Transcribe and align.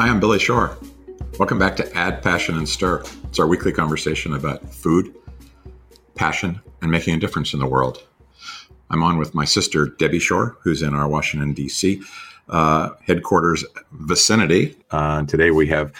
Hi, 0.00 0.08
I'm 0.08 0.18
Billy 0.18 0.38
Shore. 0.38 0.78
Welcome 1.38 1.58
back 1.58 1.76
to 1.76 1.94
Add 1.94 2.22
Passion 2.22 2.56
and 2.56 2.66
Stir. 2.66 3.04
It's 3.24 3.38
our 3.38 3.46
weekly 3.46 3.70
conversation 3.70 4.32
about 4.32 4.66
food, 4.72 5.14
passion, 6.14 6.58
and 6.80 6.90
making 6.90 7.14
a 7.16 7.18
difference 7.18 7.52
in 7.52 7.60
the 7.60 7.66
world. 7.66 8.02
I'm 8.88 9.02
on 9.02 9.18
with 9.18 9.34
my 9.34 9.44
sister, 9.44 9.88
Debbie 9.88 10.18
Shore, 10.18 10.56
who's 10.62 10.80
in 10.80 10.94
our 10.94 11.06
Washington, 11.06 11.52
D.C. 11.52 12.00
Uh, 12.48 12.92
headquarters 13.06 13.62
vicinity. 13.92 14.74
Uh, 14.90 15.24
today 15.26 15.50
we 15.50 15.66
have 15.66 15.92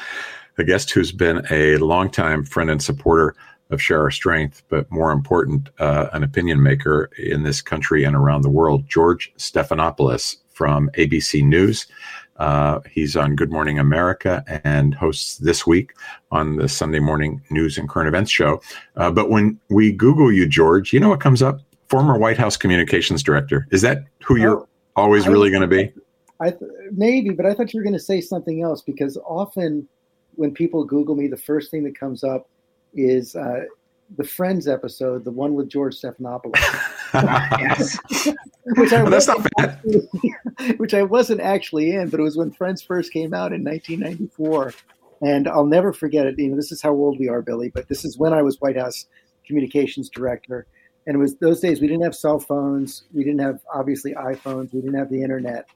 a 0.56 0.64
guest 0.64 0.92
who's 0.92 1.12
been 1.12 1.46
a 1.50 1.76
longtime 1.76 2.44
friend 2.44 2.70
and 2.70 2.82
supporter 2.82 3.34
of 3.68 3.82
Share 3.82 4.00
Our 4.00 4.10
Strength, 4.10 4.62
but 4.70 4.90
more 4.90 5.12
important, 5.12 5.68
uh, 5.78 6.08
an 6.14 6.24
opinion 6.24 6.62
maker 6.62 7.10
in 7.18 7.42
this 7.42 7.60
country 7.60 8.04
and 8.04 8.16
around 8.16 8.44
the 8.44 8.48
world, 8.48 8.88
George 8.88 9.30
Stephanopoulos 9.36 10.36
from 10.48 10.88
ABC 10.96 11.44
News. 11.44 11.86
Uh, 12.40 12.80
he's 12.90 13.16
on 13.16 13.36
Good 13.36 13.52
Morning 13.52 13.78
America 13.78 14.42
and 14.64 14.94
hosts 14.94 15.36
this 15.36 15.66
week 15.66 15.92
on 16.32 16.56
the 16.56 16.68
Sunday 16.68 16.98
morning 16.98 17.42
news 17.50 17.76
and 17.76 17.86
current 17.86 18.08
events 18.08 18.30
show. 18.30 18.62
Uh, 18.96 19.10
but 19.10 19.28
when 19.28 19.60
we 19.68 19.92
Google 19.92 20.32
you, 20.32 20.46
George, 20.46 20.94
you 20.94 21.00
know 21.00 21.10
what 21.10 21.20
comes 21.20 21.42
up? 21.42 21.60
Former 21.90 22.18
White 22.18 22.38
House 22.38 22.56
communications 22.56 23.22
director. 23.22 23.68
Is 23.70 23.82
that 23.82 24.04
who 24.24 24.36
you're 24.36 24.66
always 24.96 25.28
really 25.28 25.50
going 25.50 25.60
to 25.60 25.68
be? 25.68 25.92
I 26.40 26.50
th- 26.50 26.70
maybe, 26.92 27.28
but 27.28 27.44
I 27.44 27.52
thought 27.52 27.74
you 27.74 27.78
were 27.78 27.84
going 27.84 27.92
to 27.92 27.98
say 27.98 28.22
something 28.22 28.62
else 28.62 28.80
because 28.80 29.18
often 29.18 29.86
when 30.36 30.54
people 30.54 30.82
Google 30.84 31.16
me, 31.16 31.28
the 31.28 31.36
first 31.36 31.70
thing 31.70 31.84
that 31.84 31.98
comes 31.98 32.24
up 32.24 32.48
is 32.94 33.36
uh, 33.36 33.64
the 34.16 34.24
Friends 34.24 34.66
episode, 34.66 35.24
the 35.24 35.30
one 35.30 35.54
with 35.54 35.68
George 35.68 35.96
Stephanopoulos. 35.96 36.56
which 38.76 38.92
I 38.92 39.08
that's 39.08 39.26
not 39.26 39.46
bad. 39.56 39.70
Actually, 39.70 40.08
which 40.76 40.94
I 40.94 41.02
wasn't 41.02 41.40
actually 41.40 41.94
in, 41.94 42.08
but 42.08 42.20
it 42.20 42.22
was 42.22 42.36
when 42.36 42.50
Friends 42.50 42.82
first 42.82 43.12
came 43.12 43.32
out 43.34 43.52
in 43.52 43.64
1994, 43.64 44.74
and 45.22 45.48
I'll 45.48 45.66
never 45.66 45.92
forget 45.92 46.26
it. 46.26 46.38
You 46.38 46.50
know, 46.50 46.56
this 46.56 46.72
is 46.72 46.82
how 46.82 46.92
old 46.92 47.18
we 47.18 47.28
are, 47.28 47.42
Billy. 47.42 47.70
But 47.70 47.88
this 47.88 48.04
is 48.04 48.18
when 48.18 48.32
I 48.32 48.42
was 48.42 48.60
White 48.60 48.76
House 48.76 49.06
communications 49.46 50.08
director, 50.08 50.66
and 51.06 51.16
it 51.16 51.18
was 51.18 51.36
those 51.36 51.60
days 51.60 51.80
we 51.80 51.88
didn't 51.88 52.04
have 52.04 52.14
cell 52.14 52.38
phones, 52.38 53.04
we 53.12 53.24
didn't 53.24 53.40
have 53.40 53.60
obviously 53.72 54.12
iPhones, 54.14 54.72
we 54.72 54.80
didn't 54.80 54.98
have 54.98 55.10
the 55.10 55.22
internet. 55.22 55.66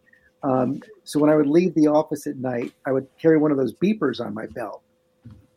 Um, 0.42 0.82
so 1.05 1.18
when 1.18 1.30
I 1.30 1.36
would 1.36 1.46
leave 1.46 1.74
the 1.74 1.86
office 1.86 2.27
at 2.27 2.36
night, 2.36 2.72
I 2.86 2.92
would 2.92 3.06
carry 3.18 3.38
one 3.38 3.50
of 3.50 3.56
those 3.56 3.72
beepers 3.72 4.20
on 4.20 4.34
my 4.34 4.46
belt, 4.46 4.82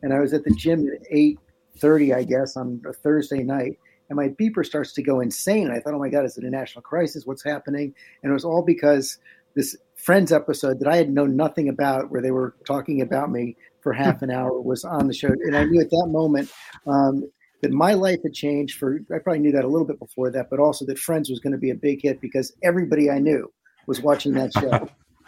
and 0.01 0.13
I 0.13 0.19
was 0.19 0.33
at 0.33 0.43
the 0.43 0.51
gym 0.51 0.87
at 0.87 1.05
eight 1.11 1.39
thirty, 1.79 2.13
I 2.13 2.23
guess, 2.23 2.57
on 2.57 2.81
a 2.87 2.93
Thursday 2.93 3.43
night, 3.43 3.79
and 4.09 4.17
my 4.17 4.29
beeper 4.29 4.65
starts 4.65 4.93
to 4.93 5.03
go 5.03 5.19
insane. 5.19 5.67
And 5.67 5.73
I 5.73 5.79
thought, 5.79 5.93
oh 5.93 5.99
my 5.99 6.09
God, 6.09 6.25
is 6.25 6.37
it 6.37 6.43
a 6.43 6.49
national 6.49 6.81
crisis? 6.81 7.25
What's 7.25 7.43
happening? 7.43 7.93
And 8.23 8.29
it 8.29 8.33
was 8.33 8.45
all 8.45 8.63
because 8.63 9.17
this 9.55 9.75
Friends 9.95 10.31
episode 10.31 10.79
that 10.79 10.87
I 10.87 10.95
had 10.95 11.09
known 11.09 11.35
nothing 11.35 11.67
about, 11.67 12.11
where 12.11 12.21
they 12.21 12.31
were 12.31 12.55
talking 12.65 13.01
about 13.01 13.31
me 13.31 13.57
for 13.81 13.91
half 13.91 14.21
an 14.21 14.29
hour, 14.29 14.61
was 14.61 14.85
on 14.85 15.07
the 15.07 15.13
show. 15.13 15.29
And 15.29 15.57
I 15.57 15.63
knew 15.63 15.81
at 15.81 15.89
that 15.89 16.07
moment 16.09 16.51
um, 16.85 17.23
that 17.63 17.71
my 17.71 17.93
life 17.93 18.19
had 18.23 18.33
changed 18.33 18.77
for, 18.77 18.99
I 19.13 19.17
probably 19.17 19.39
knew 19.39 19.51
that 19.53 19.65
a 19.65 19.67
little 19.67 19.87
bit 19.87 19.99
before 19.99 20.29
that, 20.31 20.51
but 20.51 20.59
also 20.59 20.85
that 20.85 20.99
Friends 20.99 21.29
was 21.29 21.39
going 21.39 21.53
to 21.53 21.57
be 21.57 21.71
a 21.71 21.75
big 21.75 22.01
hit 22.03 22.21
because 22.21 22.53
everybody 22.63 23.09
I 23.09 23.17
knew 23.17 23.51
was 23.87 23.99
watching 23.99 24.33
that 24.33 24.53
show. 24.53 24.87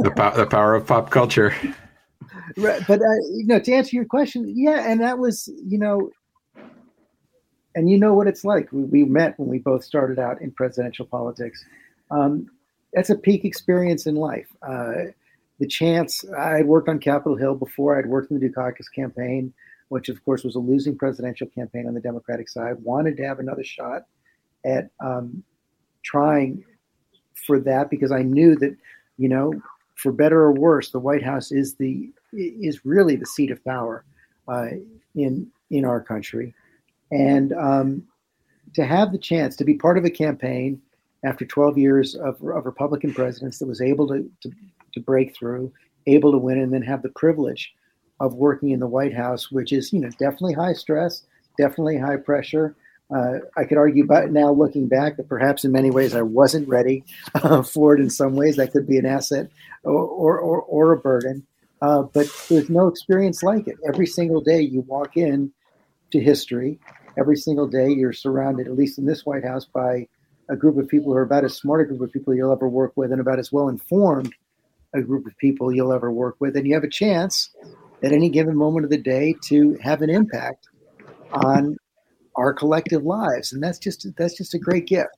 the, 0.00 0.10
po- 0.16 0.36
the 0.36 0.46
power 0.46 0.74
of 0.74 0.86
pop 0.86 1.10
culture. 1.10 1.54
Right, 2.56 2.82
but 2.86 3.00
uh, 3.00 3.20
you 3.32 3.46
know, 3.46 3.60
to 3.60 3.72
answer 3.72 3.96
your 3.96 4.04
question, 4.04 4.52
yeah, 4.56 4.90
and 4.90 5.00
that 5.00 5.18
was, 5.18 5.48
you 5.64 5.78
know, 5.78 6.10
and 7.74 7.88
you 7.88 7.98
know 7.98 8.14
what 8.14 8.26
it's 8.26 8.44
like. 8.44 8.72
We, 8.72 8.84
we 8.84 9.04
met 9.04 9.38
when 9.38 9.48
we 9.48 9.58
both 9.58 9.84
started 9.84 10.18
out 10.18 10.40
in 10.40 10.50
presidential 10.50 11.06
politics. 11.06 11.64
Um, 12.10 12.48
that's 12.92 13.10
a 13.10 13.16
peak 13.16 13.44
experience 13.44 14.06
in 14.06 14.16
life. 14.16 14.48
Uh, 14.62 15.12
the 15.60 15.66
chance 15.66 16.24
I 16.36 16.56
had 16.56 16.66
worked 16.66 16.88
on 16.88 16.98
Capitol 16.98 17.36
Hill 17.36 17.54
before. 17.54 17.98
I'd 17.98 18.06
worked 18.06 18.30
in 18.30 18.40
the 18.40 18.48
Dukakis 18.48 18.86
campaign, 18.94 19.52
which 19.88 20.08
of 20.08 20.24
course 20.24 20.42
was 20.42 20.56
a 20.56 20.58
losing 20.58 20.96
presidential 20.96 21.46
campaign 21.46 21.86
on 21.86 21.94
the 21.94 22.00
Democratic 22.00 22.48
side. 22.48 22.76
Wanted 22.82 23.16
to 23.18 23.24
have 23.24 23.38
another 23.38 23.62
shot 23.62 24.06
at 24.64 24.90
um, 25.04 25.44
trying 26.02 26.64
for 27.46 27.60
that 27.60 27.90
because 27.90 28.10
I 28.10 28.22
knew 28.22 28.56
that, 28.56 28.76
you 29.18 29.28
know, 29.28 29.52
for 29.96 30.12
better 30.12 30.40
or 30.40 30.52
worse, 30.52 30.90
the 30.90 30.98
White 30.98 31.22
House 31.22 31.52
is 31.52 31.74
the 31.74 32.10
is 32.32 32.84
really 32.84 33.16
the 33.16 33.26
seat 33.26 33.50
of 33.50 33.64
power 33.64 34.04
uh, 34.48 34.68
in 35.14 35.48
in 35.70 35.84
our 35.84 36.00
country, 36.00 36.54
and 37.10 37.52
um, 37.52 38.02
to 38.74 38.84
have 38.84 39.12
the 39.12 39.18
chance 39.18 39.56
to 39.56 39.64
be 39.64 39.74
part 39.74 39.98
of 39.98 40.04
a 40.04 40.10
campaign 40.10 40.80
after 41.24 41.44
12 41.44 41.76
years 41.76 42.14
of, 42.14 42.36
of 42.42 42.64
Republican 42.64 43.12
presidents 43.12 43.58
that 43.58 43.68
was 43.68 43.80
able 43.80 44.08
to, 44.08 44.28
to 44.42 44.50
to 44.92 45.00
break 45.00 45.34
through, 45.36 45.72
able 46.06 46.32
to 46.32 46.38
win, 46.38 46.58
and 46.58 46.72
then 46.72 46.82
have 46.82 47.02
the 47.02 47.10
privilege 47.10 47.72
of 48.18 48.34
working 48.34 48.70
in 48.70 48.80
the 48.80 48.86
White 48.86 49.14
House, 49.14 49.50
which 49.50 49.72
is 49.72 49.92
you 49.92 50.00
know 50.00 50.10
definitely 50.10 50.54
high 50.54 50.72
stress, 50.72 51.22
definitely 51.58 51.98
high 51.98 52.16
pressure. 52.16 52.74
Uh, 53.14 53.38
I 53.56 53.64
could 53.64 53.78
argue 53.78 54.04
about 54.04 54.30
now 54.30 54.52
looking 54.52 54.86
back 54.86 55.16
that 55.16 55.28
perhaps 55.28 55.64
in 55.64 55.72
many 55.72 55.90
ways 55.90 56.14
I 56.14 56.22
wasn't 56.22 56.68
ready 56.68 57.02
uh, 57.34 57.62
for 57.62 57.94
it. 57.94 58.00
In 58.00 58.08
some 58.08 58.36
ways, 58.36 58.56
that 58.56 58.72
could 58.72 58.86
be 58.86 58.98
an 58.98 59.06
asset 59.06 59.48
or 59.84 60.04
or, 60.04 60.38
or, 60.38 60.62
or 60.62 60.92
a 60.92 60.96
burden. 60.96 61.46
Uh, 61.82 62.02
but 62.02 62.26
there's 62.48 62.68
no 62.68 62.88
experience 62.88 63.42
like 63.42 63.66
it. 63.66 63.76
Every 63.86 64.06
single 64.06 64.40
day 64.40 64.60
you 64.60 64.82
walk 64.82 65.16
in 65.16 65.52
to 66.12 66.20
history. 66.20 66.78
Every 67.18 67.36
single 67.36 67.66
day 67.66 67.90
you're 67.90 68.12
surrounded, 68.12 68.66
at 68.66 68.76
least 68.76 68.98
in 68.98 69.06
this 69.06 69.24
White 69.24 69.44
House, 69.44 69.64
by 69.64 70.06
a 70.48 70.56
group 70.56 70.76
of 70.78 70.88
people 70.88 71.12
who 71.12 71.18
are 71.18 71.22
about 71.22 71.44
as 71.44 71.56
smart 71.56 71.80
a 71.80 71.84
group 71.84 72.00
of 72.00 72.12
people 72.12 72.34
you'll 72.34 72.52
ever 72.52 72.68
work 72.68 72.92
with, 72.96 73.12
and 73.12 73.20
about 73.20 73.38
as 73.38 73.52
well 73.52 73.68
informed 73.68 74.34
a 74.94 75.00
group 75.00 75.26
of 75.26 75.36
people 75.38 75.72
you'll 75.72 75.92
ever 75.92 76.10
work 76.10 76.36
with. 76.40 76.56
And 76.56 76.66
you 76.66 76.74
have 76.74 76.84
a 76.84 76.90
chance 76.90 77.50
at 78.02 78.12
any 78.12 78.28
given 78.28 78.56
moment 78.56 78.84
of 78.84 78.90
the 78.90 78.98
day 78.98 79.34
to 79.44 79.76
have 79.82 80.02
an 80.02 80.10
impact 80.10 80.68
on 81.32 81.76
our 82.36 82.52
collective 82.52 83.04
lives, 83.04 83.52
and 83.52 83.62
that's 83.62 83.78
just 83.78 84.06
that's 84.16 84.36
just 84.36 84.54
a 84.54 84.58
great 84.58 84.86
gift. 84.86 85.16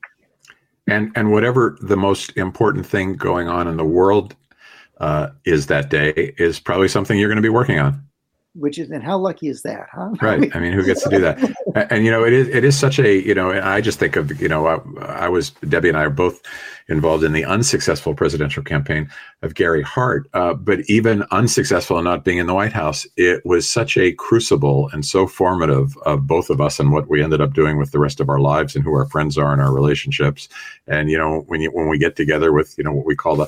And 0.86 1.12
and 1.14 1.30
whatever 1.30 1.78
the 1.80 1.96
most 1.96 2.36
important 2.36 2.86
thing 2.86 3.14
going 3.14 3.48
on 3.48 3.68
in 3.68 3.76
the 3.76 3.84
world 3.84 4.36
uh, 4.98 5.28
is 5.44 5.66
that 5.66 5.90
day 5.90 6.34
is 6.38 6.60
probably 6.60 6.88
something 6.88 7.18
you're 7.18 7.28
going 7.28 7.36
to 7.36 7.42
be 7.42 7.48
working 7.48 7.78
on. 7.78 8.02
Which 8.54 8.78
is 8.78 8.90
and 8.90 9.02
how 9.02 9.16
lucky 9.16 9.48
is 9.48 9.62
that 9.62 9.86
huh? 9.90 10.10
Right 10.20 10.54
i 10.54 10.60
mean 10.60 10.74
who 10.74 10.84
gets 10.84 11.02
to 11.04 11.08
do 11.08 11.20
that? 11.20 11.38
And, 11.74 11.90
and, 11.90 12.04
you 12.04 12.10
know 12.10 12.22
it 12.22 12.34
is 12.34 12.48
it 12.48 12.64
is 12.64 12.78
such 12.78 12.98
a 12.98 13.26
you 13.26 13.34
know 13.34 13.50
i 13.50 13.80
just 13.80 13.98
think 13.98 14.14
of 14.16 14.38
you 14.42 14.46
know 14.46 14.66
I, 14.66 15.04
I, 15.24 15.28
was 15.30 15.52
debbie 15.70 15.88
and 15.88 15.96
i 15.96 16.02
are 16.02 16.10
both 16.10 16.42
involved 16.86 17.24
in 17.24 17.32
the 17.32 17.46
unsuccessful 17.46 18.14
presidential 18.14 18.62
campaign 18.62 19.08
of 19.40 19.54
gary 19.54 19.80
hart 19.80 20.28
uh, 20.34 20.52
but 20.52 20.80
even 20.80 21.24
unsuccessful 21.30 21.96
in 21.96 22.04
not 22.04 22.26
being 22.26 22.36
in 22.36 22.46
the 22.46 22.52
white 22.52 22.74
house 22.74 23.06
it 23.16 23.40
was 23.46 23.66
such 23.66 23.96
a 23.96 24.12
crucible 24.12 24.90
and 24.92 25.06
so 25.06 25.26
formative 25.26 25.96
of 26.04 26.26
both 26.26 26.50
of 26.50 26.60
us 26.60 26.78
and 26.78 26.92
what 26.92 27.08
we 27.08 27.22
ended 27.22 27.40
up 27.40 27.54
doing 27.54 27.78
with 27.78 27.90
the 27.90 27.98
rest 27.98 28.20
of 28.20 28.28
our 28.28 28.38
lives 28.38 28.76
and 28.76 28.84
who 28.84 28.92
our 28.92 29.06
friends 29.06 29.38
are 29.38 29.52
and 29.52 29.62
our 29.62 29.72
relationships. 29.72 30.48
And 30.86 31.10
you 31.10 31.16
know 31.16 31.44
when 31.46 31.62
you 31.62 31.70
when 31.70 31.88
we 31.88 31.98
get 31.98 32.16
together 32.16 32.52
with 32.52 32.76
you 32.76 32.84
know 32.84 32.92
what 32.92 33.06
we 33.06 33.16
call 33.16 33.36
the 33.36 33.46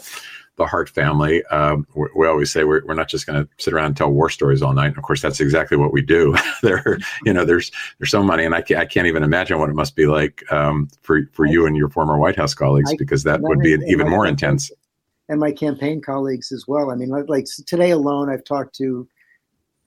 the 0.57 0.67
Hart 0.67 0.89
family. 0.89 1.45
Um, 1.47 1.87
we, 1.95 2.07
we, 2.17 2.27
always 2.27 2.53
say 2.53 2.65
we're, 2.65 2.85
we're 2.87 2.95
not 2.95 3.09
just 3.09 3.27
going 3.27 3.43
to 3.43 3.49
sit 3.59 3.73
around 3.73 3.87
and 3.87 3.97
tell 3.97 4.11
war 4.11 4.31
stories 4.31 4.63
all 4.63 4.73
night. 4.73 4.89
And 4.89 4.99
of 4.99 5.03
course, 5.03 5.21
that's 5.21 5.41
exactly 5.41 5.77
what 5.77 5.93
we 5.93 6.01
do. 6.01 6.37
there, 6.63 6.99
you 7.25 7.33
know, 7.33 7.45
there's 7.45 7.73
there's 7.99 8.11
so 8.11 8.23
many, 8.23 8.45
and 8.45 8.55
I 8.55 8.63
can't, 8.63 8.81
I 8.81 8.87
can't 8.87 9.07
even 9.07 9.23
imagine 9.23 9.59
what 9.59 9.71
it 9.71 9.75
must 9.75 9.97
be 9.97 10.07
like 10.07 10.45
um, 10.53 10.89
for 11.03 11.23
for 11.33 11.47
you 11.47 11.67
and 11.67 11.77
your 11.77 11.89
former 11.89 12.19
White 12.19 12.37
House 12.37 12.55
colleagues, 12.55 12.95
because 12.97 13.25
that 13.25 13.41
would 13.41 13.61
be 13.61 13.77
even 13.89 14.09
more 14.09 14.27
intense. 14.27 14.71
And 15.29 15.41
my 15.41 15.53
campaign 15.53 16.03
colleagues 16.03 16.53
as 16.53 16.67
well. 16.69 16.91
I 16.91 16.97
mean, 16.97 17.09
like 17.09 17.47
today 17.67 17.91
alone, 17.91 18.31
I've 18.31 18.45
talked 18.45 18.75
to 18.77 19.09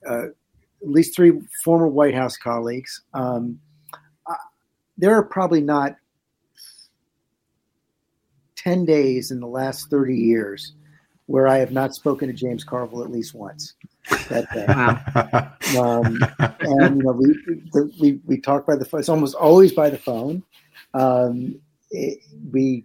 uh, 0.08 0.26
at 0.26 0.88
least 0.88 1.14
three 1.14 1.32
former 1.64 1.88
White 1.88 2.14
House 2.14 2.36
colleagues. 2.36 3.02
Um, 3.14 3.58
uh, 4.26 4.34
there 4.96 5.14
are 5.14 5.22
probably 5.22 5.60
not 5.60 5.96
10 8.68 8.84
days 8.84 9.30
in 9.30 9.40
the 9.40 9.46
last 9.46 9.88
30 9.88 10.14
years 10.14 10.74
where 11.24 11.48
I 11.48 11.56
have 11.56 11.72
not 11.72 11.94
spoken 11.94 12.28
to 12.28 12.34
James 12.34 12.64
Carville 12.64 13.02
at 13.02 13.10
least 13.10 13.34
once 13.34 13.72
that 14.28 14.46
day. 14.52 14.66
Wow. 15.74 16.00
Um, 16.00 16.18
and 16.60 16.96
you 16.96 17.02
know, 17.02 17.12
we, 17.12 17.90
we 18.00 18.20
we 18.24 18.40
talk 18.40 18.66
by 18.66 18.76
the 18.76 18.86
phone. 18.86 19.00
It's 19.00 19.08
almost 19.10 19.34
always 19.34 19.72
by 19.72 19.90
the 19.90 19.98
phone. 19.98 20.42
Um, 20.94 21.60
it, 21.90 22.20
we 22.50 22.84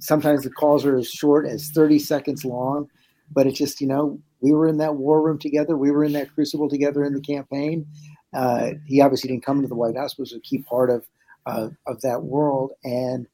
sometimes 0.00 0.42
the 0.42 0.50
calls 0.50 0.84
are 0.84 0.96
as 0.96 1.08
short 1.08 1.46
as 1.46 1.70
30 1.70 2.00
seconds 2.00 2.44
long, 2.44 2.88
but 3.30 3.46
it's 3.46 3.56
just 3.58 3.80
you 3.80 3.86
know 3.86 4.20
we 4.40 4.52
were 4.52 4.66
in 4.66 4.78
that 4.78 4.96
war 4.96 5.22
room 5.22 5.38
together. 5.38 5.76
We 5.76 5.92
were 5.92 6.04
in 6.04 6.12
that 6.14 6.34
crucible 6.34 6.68
together 6.68 7.04
in 7.04 7.14
the 7.14 7.20
campaign. 7.20 7.86
Uh, 8.34 8.70
he 8.86 9.00
obviously 9.00 9.28
didn't 9.28 9.46
come 9.46 9.58
into 9.58 9.68
the 9.68 9.76
White 9.76 9.96
House, 9.96 10.14
but 10.14 10.22
was 10.22 10.32
a 10.32 10.40
key 10.40 10.58
part 10.58 10.90
of 10.90 11.06
uh, 11.46 11.68
of 11.86 12.00
that 12.00 12.24
world 12.24 12.72
and 12.82 13.28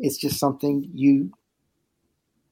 it's 0.00 0.16
just 0.16 0.38
something 0.38 0.90
you 0.94 1.30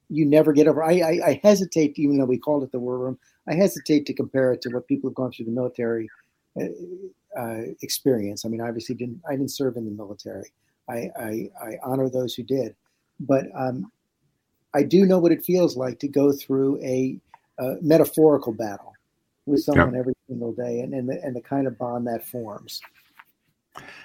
you 0.09 0.25
never 0.25 0.53
get 0.53 0.67
over. 0.67 0.83
I, 0.83 0.99
I, 0.99 1.19
I 1.27 1.41
hesitate, 1.43 1.97
even 1.97 2.17
though 2.17 2.25
we 2.25 2.37
called 2.37 2.63
it 2.63 2.71
the 2.71 2.79
war 2.79 2.97
room, 2.97 3.17
I 3.47 3.53
hesitate 3.53 4.05
to 4.07 4.13
compare 4.13 4.51
it 4.51 4.61
to 4.63 4.69
what 4.69 4.87
people 4.87 5.09
have 5.09 5.15
gone 5.15 5.31
through 5.31 5.45
the 5.45 5.51
military 5.51 6.09
uh, 6.59 7.39
uh, 7.39 7.61
experience. 7.81 8.45
I 8.45 8.49
mean, 8.49 8.61
obviously, 8.61 8.95
didn't 8.95 9.21
I 9.27 9.31
didn't 9.31 9.51
serve 9.51 9.77
in 9.77 9.85
the 9.85 9.91
military. 9.91 10.51
I, 10.89 11.09
I, 11.19 11.49
I 11.61 11.77
honor 11.83 12.09
those 12.09 12.33
who 12.33 12.43
did, 12.43 12.75
but 13.19 13.45
um, 13.55 13.91
I 14.73 14.83
do 14.83 15.05
know 15.05 15.19
what 15.19 15.31
it 15.31 15.43
feels 15.43 15.77
like 15.77 15.99
to 15.99 16.07
go 16.07 16.31
through 16.31 16.81
a 16.83 17.19
a 17.59 17.75
metaphorical 17.81 18.53
battle 18.53 18.93
with 19.45 19.61
someone 19.61 19.93
yep. 19.93 19.99
every 19.99 20.13
single 20.27 20.53
day, 20.53 20.79
and 20.79 20.93
and 20.93 21.09
the, 21.09 21.23
and 21.23 21.35
the 21.35 21.41
kind 21.41 21.67
of 21.67 21.77
bond 21.77 22.07
that 22.07 22.25
forms. 22.25 22.81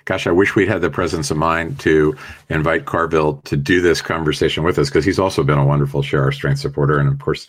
Gosh, 0.05 0.26
I 0.26 0.32
wish 0.32 0.55
we'd 0.55 0.69
had 0.69 0.82
the 0.82 0.91
presence 0.91 1.31
of 1.31 1.37
mind 1.37 1.81
to 1.81 2.17
invite 2.50 2.85
Carville 2.85 3.41
to 3.44 3.56
do 3.56 3.81
this 3.81 4.03
conversation 4.03 4.62
with 4.62 4.79
us 4.79 4.91
because 4.91 5.05
he's 5.05 5.19
also 5.19 5.43
been 5.43 5.59
a 5.59 5.65
wonderful 5.65 6.03
share 6.03 6.23
our 6.23 6.32
strength 6.32 6.61
supporter, 6.61 6.99
and 6.99 7.09
of 7.09 7.19
course, 7.19 7.47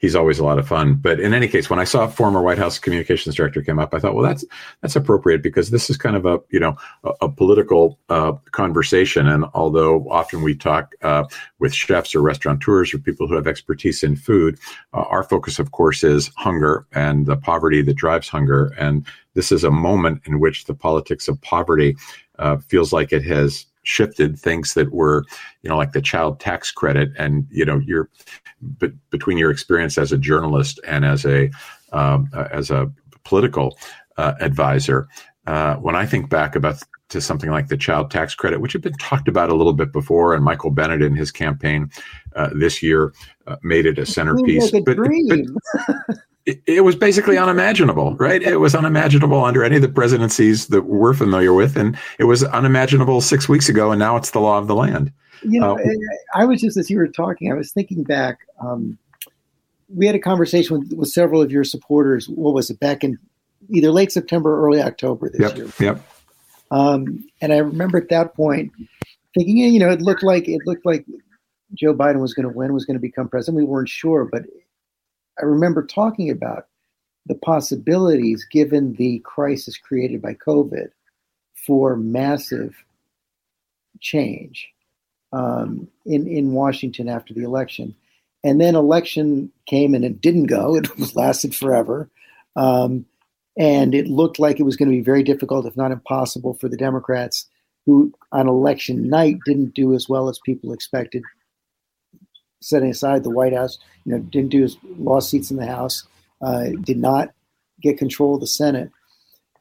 he's 0.00 0.16
always 0.16 0.38
a 0.38 0.44
lot 0.44 0.58
of 0.58 0.66
fun. 0.66 0.94
But 0.94 1.20
in 1.20 1.32
any 1.32 1.46
case, 1.46 1.70
when 1.70 1.78
I 1.78 1.84
saw 1.84 2.08
former 2.08 2.42
White 2.42 2.58
House 2.58 2.78
communications 2.78 3.34
director 3.36 3.62
came 3.62 3.78
up, 3.78 3.94
I 3.94 4.00
thought, 4.00 4.14
well, 4.14 4.24
that's 4.24 4.44
that's 4.80 4.96
appropriate 4.96 5.42
because 5.42 5.70
this 5.70 5.88
is 5.88 5.96
kind 5.96 6.16
of 6.16 6.26
a 6.26 6.40
you 6.50 6.58
know 6.58 6.76
a, 7.04 7.12
a 7.22 7.28
political 7.28 7.98
uh, 8.08 8.32
conversation. 8.50 9.28
And 9.28 9.44
although 9.54 10.08
often 10.10 10.42
we 10.42 10.56
talk 10.56 10.94
uh, 11.02 11.24
with 11.60 11.72
chefs 11.72 12.14
or 12.14 12.22
restaurateurs 12.22 12.92
or 12.92 12.98
people 12.98 13.28
who 13.28 13.34
have 13.34 13.46
expertise 13.46 14.02
in 14.02 14.16
food, 14.16 14.58
uh, 14.92 15.02
our 15.02 15.22
focus, 15.22 15.58
of 15.58 15.70
course, 15.70 16.02
is 16.02 16.30
hunger 16.36 16.86
and 16.92 17.26
the 17.26 17.36
poverty 17.36 17.82
that 17.82 17.94
drives 17.94 18.28
hunger. 18.28 18.74
And 18.78 19.06
this 19.34 19.52
is 19.52 19.62
a 19.62 19.70
moment 19.70 20.22
in 20.24 20.40
which 20.40 20.64
the 20.64 20.74
politics 20.74 21.28
of 21.28 21.40
poverty 21.42 21.96
uh, 22.38 22.56
feels 22.56 22.92
like 22.92 23.12
it 23.12 23.24
has 23.24 23.66
shifted 23.82 24.38
things 24.38 24.74
that 24.74 24.92
were 24.92 25.24
you 25.62 25.70
know 25.70 25.76
like 25.76 25.92
the 25.92 26.02
child 26.02 26.38
tax 26.40 26.70
credit 26.70 27.10
and 27.18 27.46
you 27.50 27.64
know 27.64 27.78
you're 27.78 28.08
but 28.60 28.92
between 29.10 29.38
your 29.38 29.50
experience 29.50 29.96
as 29.96 30.12
a 30.12 30.18
journalist 30.18 30.80
and 30.86 31.04
as 31.04 31.24
a 31.24 31.50
um, 31.92 32.28
uh, 32.34 32.48
as 32.52 32.70
a 32.70 32.90
political 33.24 33.78
uh, 34.16 34.34
advisor 34.40 35.08
uh, 35.46 35.76
when 35.76 35.94
i 35.96 36.04
think 36.04 36.28
back 36.28 36.54
about 36.54 36.82
to 37.08 37.20
something 37.20 37.50
like 37.50 37.68
the 37.68 37.76
child 37.76 38.10
tax 38.10 38.34
credit 38.34 38.60
which 38.60 38.72
had 38.72 38.82
been 38.82 38.92
talked 38.94 39.28
about 39.28 39.50
a 39.50 39.54
little 39.54 39.72
bit 39.72 39.92
before 39.92 40.34
and 40.34 40.44
michael 40.44 40.70
bennet 40.70 41.02
in 41.02 41.14
his 41.14 41.32
campaign 41.32 41.90
uh, 42.36 42.50
this 42.54 42.82
year 42.82 43.12
uh, 43.46 43.56
made 43.62 43.86
it 43.86 43.98
a 43.98 44.06
centerpiece 44.06 44.70
but, 44.70 44.84
but, 44.84 46.16
it, 46.46 46.62
it 46.66 46.80
was 46.84 46.96
basically 46.96 47.36
unimaginable, 47.36 48.14
right? 48.16 48.42
It 48.42 48.56
was 48.56 48.74
unimaginable 48.74 49.44
under 49.44 49.62
any 49.62 49.76
of 49.76 49.82
the 49.82 49.88
presidencies 49.88 50.68
that 50.68 50.82
we're 50.82 51.14
familiar 51.14 51.52
with, 51.52 51.76
and 51.76 51.98
it 52.18 52.24
was 52.24 52.44
unimaginable 52.44 53.20
six 53.20 53.48
weeks 53.48 53.68
ago, 53.68 53.92
and 53.92 53.98
now 53.98 54.16
it's 54.16 54.30
the 54.30 54.40
law 54.40 54.58
of 54.58 54.66
the 54.66 54.74
land. 54.74 55.12
You 55.42 55.60
know, 55.60 55.78
uh, 55.78 55.84
I 56.34 56.44
was 56.44 56.60
just 56.60 56.76
as 56.76 56.90
you 56.90 56.98
were 56.98 57.08
talking, 57.08 57.50
I 57.50 57.54
was 57.54 57.72
thinking 57.72 58.04
back. 58.04 58.40
Um, 58.60 58.98
we 59.94 60.06
had 60.06 60.14
a 60.14 60.20
conversation 60.20 60.78
with, 60.78 60.92
with 60.92 61.08
several 61.08 61.42
of 61.42 61.50
your 61.50 61.64
supporters. 61.64 62.28
What 62.28 62.54
was 62.54 62.70
it 62.70 62.78
back 62.80 63.02
in 63.04 63.18
either 63.70 63.90
late 63.90 64.12
September 64.12 64.54
or 64.54 64.66
early 64.66 64.82
October 64.82 65.30
this 65.30 65.40
yep, 65.40 65.56
year? 65.56 65.68
Yep. 65.80 66.02
Um, 66.70 67.24
and 67.40 67.52
I 67.52 67.58
remember 67.58 67.98
at 67.98 68.08
that 68.10 68.34
point 68.34 68.72
thinking, 69.34 69.56
you 69.58 69.80
know, 69.80 69.90
it 69.90 70.00
looked 70.00 70.22
like 70.22 70.48
it 70.48 70.60
looked 70.66 70.86
like 70.86 71.04
Joe 71.74 71.94
Biden 71.94 72.20
was 72.20 72.34
going 72.34 72.48
to 72.48 72.54
win, 72.54 72.72
was 72.72 72.84
going 72.84 72.96
to 72.96 73.00
become 73.00 73.28
president. 73.28 73.56
We 73.56 73.64
weren't 73.64 73.88
sure, 73.88 74.28
but 74.30 74.42
I 75.40 75.44
remember 75.44 75.84
talking 75.84 76.30
about 76.30 76.66
the 77.26 77.34
possibilities 77.34 78.44
given 78.44 78.94
the 78.94 79.20
crisis 79.20 79.76
created 79.76 80.22
by 80.22 80.34
COVID 80.34 80.90
for 81.54 81.96
massive 81.96 82.74
change 84.00 84.68
um, 85.32 85.88
in 86.06 86.26
in 86.26 86.52
Washington 86.52 87.08
after 87.08 87.34
the 87.34 87.44
election, 87.44 87.94
and 88.42 88.60
then 88.60 88.74
election 88.74 89.52
came 89.66 89.94
and 89.94 90.04
it 90.04 90.20
didn't 90.20 90.46
go. 90.46 90.74
It 90.76 90.88
lasted 91.14 91.54
forever, 91.54 92.08
um, 92.56 93.04
and 93.56 93.94
it 93.94 94.08
looked 94.08 94.38
like 94.38 94.58
it 94.58 94.64
was 94.64 94.76
going 94.76 94.90
to 94.90 94.96
be 94.96 95.02
very 95.02 95.22
difficult, 95.22 95.66
if 95.66 95.76
not 95.76 95.92
impossible, 95.92 96.54
for 96.54 96.68
the 96.68 96.76
Democrats, 96.76 97.46
who 97.86 98.12
on 98.32 98.48
election 98.48 99.08
night 99.08 99.38
didn't 99.44 99.74
do 99.74 99.94
as 99.94 100.08
well 100.08 100.28
as 100.28 100.38
people 100.44 100.72
expected, 100.72 101.22
setting 102.60 102.90
aside 102.90 103.24
the 103.24 103.30
White 103.30 103.54
House, 103.54 103.78
you 104.04 104.12
know, 104.12 104.18
didn't 104.18 104.50
do 104.50 104.62
his 104.62 104.76
lost 104.98 105.30
seats 105.30 105.50
in 105.50 105.56
the 105.56 105.66
House, 105.66 106.06
uh, 106.42 106.68
did 106.82 106.98
not 106.98 107.30
get 107.80 107.98
control 107.98 108.34
of 108.34 108.40
the 108.40 108.46
Senate. 108.46 108.90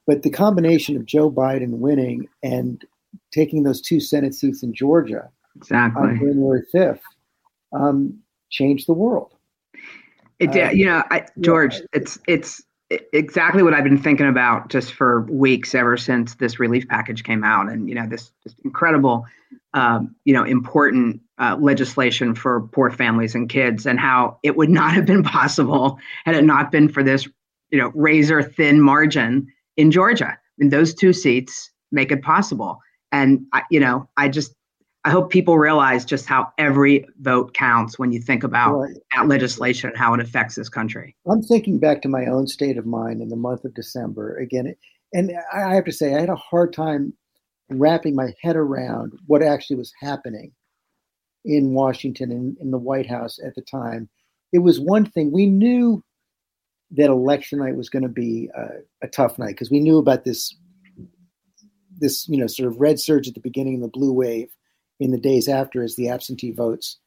But 0.06 0.24
the 0.24 0.30
combination 0.30 0.96
of 0.96 1.06
Joe 1.06 1.31
Biden 1.31 1.80
winning 1.80 2.28
and 2.44 2.84
taking 3.31 3.63
those 3.63 3.81
two 3.81 4.00
Senate 4.00 4.34
seats 4.34 4.63
in 4.63 4.74
Georgia 4.74 5.30
exactly. 5.56 6.01
on 6.01 6.18
January 6.18 6.63
5th 6.74 7.00
um, 7.74 8.19
changed 8.50 8.88
the 8.88 8.94
world. 8.94 9.34
It 10.40 10.52
did. 10.52 10.68
Uh, 10.68 10.72
you 10.72 10.86
know, 10.86 11.04
I, 11.12 11.25
George, 11.42 11.75
yeah. 11.75 11.86
it's 11.94 12.18
it's 12.28 12.63
exactly 13.13 13.62
what 13.62 13.74
I've 13.74 13.84
been 13.84 14.02
thinking 14.02 14.28
about 14.28 14.69
just 14.69 14.94
for 14.94 15.22
weeks 15.24 15.75
ever 15.75 15.98
since 15.98 16.36
this 16.36 16.60
relief 16.60 16.88
package 16.88 17.24
came 17.24 17.44
out, 17.44 17.69
and 17.69 17.90
you 17.90 17.95
know 17.95 18.07
this, 18.07 18.31
this 18.45 18.56
incredible, 18.63 19.25
um, 19.74 20.16
you 20.24 20.34
know, 20.34 20.44
important 20.44 21.22
uh, 21.40 21.58
legislation 21.60 22.36
for 22.36 22.62
poor 22.74 22.92
families 22.92 23.34
and 23.34 23.50
kids, 23.50 23.86
and 23.86 24.00
how 24.00 24.38
it 24.44 24.58
would 24.58 24.70
not 24.80 24.94
have 24.94 25.06
been 25.06 25.24
possible 25.24 25.98
had 26.26 26.36
it 26.36 26.44
not 26.44 26.72
been 26.72 26.90
for 26.90 27.04
this, 27.04 27.28
you 27.72 27.80
know, 27.80 27.92
razor 27.96 28.44
thin 28.44 28.82
margin 28.82 29.48
in 29.78 29.92
Georgia. 29.92 30.28
I 30.30 30.38
mean, 30.58 30.70
those 30.70 30.94
two 30.94 31.14
seats 31.14 31.72
make 31.92 32.12
it 32.12 32.22
possible, 32.22 32.80
and 33.12 33.46
I, 33.54 33.64
you 33.72 33.80
know, 33.80 34.08
I 34.18 34.28
just 34.30 34.54
I 35.06 35.12
hope 35.12 35.30
people 35.30 35.58
realize 35.58 36.04
just 36.04 36.26
how 36.26 36.52
every 36.58 37.08
vote 37.22 37.54
counts 37.54 37.98
when 37.98 38.12
you 38.12 38.20
think 38.20 38.44
about 38.44 38.76
right. 38.76 38.96
that 39.16 39.28
legislation 39.28 39.90
and 39.90 39.98
how 39.98 40.14
it 40.14 40.20
affects 40.20 40.56
this 40.56 40.68
country. 40.68 41.16
I'm 41.30 41.42
thinking 41.42 41.80
back 41.80 42.02
to 42.02 42.10
my 42.10 42.26
own 42.26 42.48
state 42.48 42.78
of 42.78 42.86
mind 42.86 43.22
in 43.22 43.30
the 43.30 43.38
month 43.38 43.64
of 43.64 43.74
December 43.74 44.38
again, 44.38 44.76
and 45.14 45.32
I 45.54 45.74
have 45.76 45.86
to 45.86 45.94
say 45.94 46.14
I 46.14 46.20
had 46.20 46.30
a 46.30 46.36
hard 46.36 46.74
time 46.74 47.14
wrapping 47.70 48.16
my 48.16 48.34
head 48.42 48.56
around 48.56 49.14
what 49.28 49.44
actually 49.44 49.78
was 49.78 49.94
happening 50.02 50.52
in 51.46 51.74
Washington 51.74 52.32
and 52.32 52.58
in 52.60 52.72
the 52.72 52.78
White 52.78 53.08
House 53.08 53.40
at 53.46 53.56
the 53.56 53.62
time. 53.62 54.10
It 54.52 54.60
was 54.60 54.80
one 54.80 55.06
thing 55.06 55.32
we 55.32 55.46
knew 55.46 56.04
that 56.92 57.10
election 57.10 57.60
night 57.60 57.76
was 57.76 57.90
going 57.90 58.04
to 58.04 58.10
be 58.10 58.50
a, 59.02 59.08
tough 59.08 59.38
night 59.38 59.50
because 59.50 59.70
we 59.70 59.80
knew 59.80 59.98
about 59.98 60.24
this 60.24 60.56
this 62.00 62.28
you 62.28 62.38
know 62.38 62.48
sort 62.48 62.68
of 62.68 62.80
red 62.80 63.00
surge 63.00 63.28
at 63.28 63.34
the 63.34 63.40
beginning 63.42 63.76
of 63.76 63.82
the 63.82 63.88
blue 63.90 64.14
wave 64.14 64.50
in 65.00 65.12
the 65.12 65.20
days 65.20 65.48
after 65.48 65.84
as 65.84 65.96
the 65.96 66.10
absentee 66.10 66.52
votes 66.52 66.98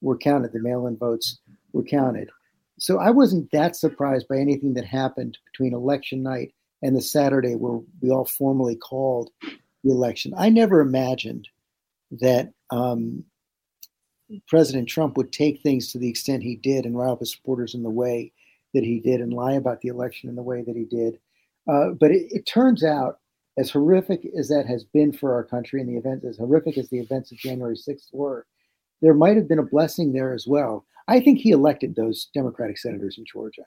were 0.00 0.16
counted, 0.16 0.52
the 0.52 0.60
mail 0.60 0.86
in 0.86 0.96
votes 0.96 1.38
were 1.72 1.82
counted. 1.82 2.30
So 2.78 2.98
I 2.98 3.10
wasn't 3.10 3.50
that 3.50 3.76
surprised 3.76 4.28
by 4.28 4.38
anything 4.38 4.74
that 4.74 4.84
happened 4.84 5.38
between 5.52 5.74
election 5.74 6.22
night 6.22 6.54
and 6.82 6.96
the 6.96 7.02
Saturday 7.02 7.54
where 7.54 7.80
we 8.00 8.10
all 8.10 8.24
formally 8.24 8.76
called 8.76 9.30
the 9.42 9.90
election. 9.90 10.32
I 10.36 10.48
never 10.48 10.80
imagined 10.80 11.48
that 12.12 12.52
um, 12.70 13.24
President 14.46 14.88
Trump 14.88 15.16
would 15.16 15.32
take 15.32 15.60
things 15.60 15.90
to 15.92 15.98
the 15.98 16.08
extent 16.08 16.42
he 16.42 16.56
did 16.56 16.84
and 16.84 16.96
rile 16.96 17.12
up 17.12 17.20
his 17.20 17.32
supporters 17.32 17.74
in 17.74 17.82
the 17.82 17.90
way 17.90 18.32
that 18.74 18.84
he 18.84 19.00
did 19.00 19.20
and 19.20 19.32
lie 19.32 19.54
about 19.54 19.80
the 19.80 19.88
election 19.88 20.28
in 20.28 20.36
the 20.36 20.42
way 20.42 20.62
that 20.62 20.76
he 20.76 20.84
did. 20.84 21.18
Uh, 21.70 21.90
but 21.98 22.10
it, 22.10 22.26
it 22.30 22.46
turns 22.46 22.84
out 22.84 23.20
as 23.58 23.70
horrific 23.70 24.26
as 24.38 24.48
that 24.48 24.66
has 24.66 24.84
been 24.84 25.12
for 25.12 25.34
our 25.34 25.42
country 25.42 25.80
and 25.80 25.88
the 25.88 25.96
events, 25.96 26.24
as 26.24 26.38
horrific 26.38 26.78
as 26.78 26.88
the 26.88 27.00
events 27.00 27.32
of 27.32 27.38
January 27.38 27.76
6th 27.76 28.06
were, 28.12 28.46
there 29.02 29.14
might 29.14 29.36
have 29.36 29.48
been 29.48 29.58
a 29.58 29.64
blessing 29.64 30.12
there 30.12 30.32
as 30.32 30.46
well. 30.46 30.84
I 31.08 31.20
think 31.20 31.38
he 31.38 31.50
elected 31.50 31.96
those 31.96 32.28
Democratic 32.34 32.78
senators 32.78 33.16
in 33.18 33.24
Georgia. 33.24 33.64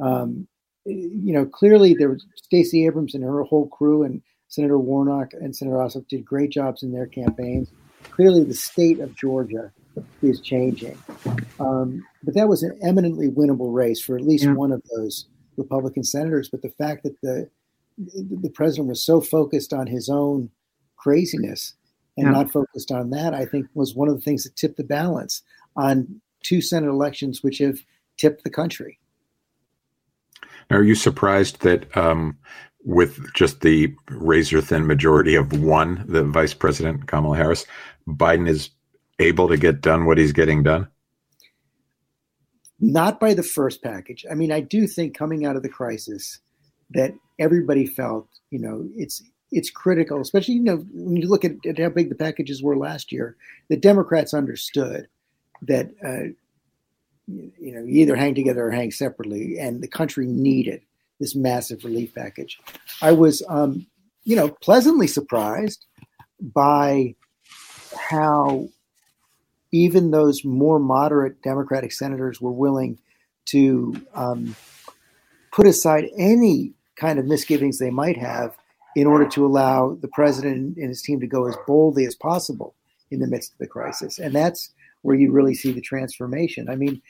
Um, 0.00 0.48
you 0.84 1.32
know, 1.32 1.46
clearly 1.46 1.94
there 1.94 2.10
was 2.10 2.26
Stacey 2.36 2.86
Abrams 2.86 3.14
and 3.14 3.22
her 3.22 3.42
whole 3.42 3.68
crew, 3.68 4.02
and 4.02 4.20
Senator 4.48 4.78
Warnock 4.78 5.32
and 5.32 5.54
Senator 5.54 5.76
Ossoff 5.76 6.08
did 6.08 6.24
great 6.24 6.50
jobs 6.50 6.82
in 6.82 6.92
their 6.92 7.06
campaigns. 7.06 7.68
Clearly, 8.10 8.44
the 8.44 8.54
state 8.54 9.00
of 9.00 9.16
Georgia 9.16 9.72
is 10.22 10.40
changing. 10.40 10.98
Um, 11.60 12.04
but 12.22 12.34
that 12.34 12.48
was 12.48 12.62
an 12.62 12.78
eminently 12.82 13.28
winnable 13.28 13.72
race 13.72 14.00
for 14.00 14.16
at 14.16 14.24
least 14.24 14.44
yeah. 14.44 14.54
one 14.54 14.72
of 14.72 14.82
those 14.96 15.26
Republican 15.56 16.04
senators. 16.04 16.48
But 16.48 16.62
the 16.62 16.70
fact 16.70 17.04
that 17.04 17.20
the 17.22 17.48
the 17.96 18.50
president 18.50 18.88
was 18.88 19.04
so 19.04 19.20
focused 19.20 19.72
on 19.72 19.86
his 19.86 20.08
own 20.08 20.50
craziness 20.96 21.74
and 22.16 22.26
yeah. 22.26 22.32
not 22.32 22.50
focused 22.50 22.90
on 22.90 23.10
that, 23.10 23.34
I 23.34 23.44
think 23.44 23.66
was 23.74 23.94
one 23.94 24.08
of 24.08 24.16
the 24.16 24.20
things 24.20 24.44
that 24.44 24.56
tipped 24.56 24.76
the 24.76 24.84
balance 24.84 25.42
on 25.76 26.20
two 26.42 26.60
Senate 26.60 26.88
elections, 26.88 27.42
which 27.42 27.58
have 27.58 27.78
tipped 28.16 28.42
the 28.42 28.50
country. 28.50 28.98
Are 30.70 30.82
you 30.82 30.94
surprised 30.94 31.60
that 31.60 31.94
um, 31.96 32.38
with 32.84 33.32
just 33.32 33.62
the 33.62 33.94
razor 34.08 34.60
thin 34.60 34.86
majority 34.86 35.34
of 35.34 35.60
one, 35.60 36.04
the 36.06 36.22
Vice 36.22 36.54
President 36.54 37.06
Kamala 37.06 37.36
Harris, 37.36 37.66
Biden 38.06 38.48
is 38.48 38.70
able 39.18 39.48
to 39.48 39.56
get 39.56 39.80
done 39.80 40.04
what 40.04 40.18
he's 40.18 40.32
getting 40.32 40.62
done? 40.62 40.88
Not 42.80 43.20
by 43.20 43.34
the 43.34 43.42
first 43.42 43.82
package. 43.82 44.26
I 44.30 44.34
mean, 44.34 44.52
I 44.52 44.60
do 44.60 44.86
think 44.86 45.16
coming 45.16 45.46
out 45.46 45.56
of 45.56 45.62
the 45.62 45.68
crisis 45.68 46.40
that 46.90 47.12
everybody 47.38 47.86
felt, 47.86 48.28
you 48.50 48.58
know, 48.58 48.86
it's 48.94 49.22
it's 49.50 49.70
critical, 49.70 50.20
especially 50.20 50.54
you 50.54 50.62
know 50.62 50.84
when 50.92 51.16
you 51.16 51.28
look 51.28 51.44
at, 51.44 51.52
at 51.64 51.78
how 51.78 51.88
big 51.88 52.08
the 52.08 52.14
packages 52.16 52.62
were 52.62 52.76
last 52.76 53.12
year. 53.12 53.36
The 53.68 53.76
Democrats 53.76 54.34
understood 54.34 55.06
that 55.62 55.90
uh, 56.04 56.34
you 57.28 57.72
know 57.72 57.84
you 57.84 58.02
either 58.02 58.16
hang 58.16 58.34
together 58.34 58.66
or 58.66 58.72
hang 58.72 58.90
separately, 58.90 59.58
and 59.58 59.80
the 59.80 59.88
country 59.88 60.26
needed 60.26 60.82
this 61.20 61.34
massive 61.34 61.84
relief 61.84 62.14
package. 62.14 62.58
I 63.00 63.12
was, 63.12 63.42
um, 63.48 63.86
you 64.24 64.36
know, 64.36 64.48
pleasantly 64.48 65.06
surprised 65.06 65.86
by 66.40 67.14
how 67.96 68.68
even 69.72 70.10
those 70.10 70.44
more 70.44 70.78
moderate 70.78 71.42
Democratic 71.42 71.92
senators 71.92 72.40
were 72.40 72.52
willing 72.52 72.98
to 73.46 74.00
um, 74.14 74.56
put 75.52 75.66
aside 75.66 76.06
any 76.16 76.72
kind 76.96 77.18
of 77.18 77.26
misgivings 77.26 77.78
they 77.78 77.90
might 77.90 78.16
have 78.16 78.56
in 78.96 79.06
order 79.06 79.28
to 79.28 79.44
allow 79.44 79.96
the 80.00 80.08
president 80.08 80.76
and 80.76 80.88
his 80.88 81.02
team 81.02 81.20
to 81.20 81.26
go 81.26 81.48
as 81.48 81.56
boldly 81.66 82.06
as 82.06 82.14
possible 82.14 82.74
in 83.10 83.18
the 83.18 83.26
midst 83.26 83.52
of 83.52 83.58
the 83.58 83.66
crisis. 83.66 84.18
And 84.18 84.34
that's 84.34 84.70
where 85.02 85.16
you 85.16 85.32
really 85.32 85.54
see 85.54 85.72
the 85.72 85.80
transformation. 85.80 86.68
I 86.68 86.76
mean, 86.76 87.02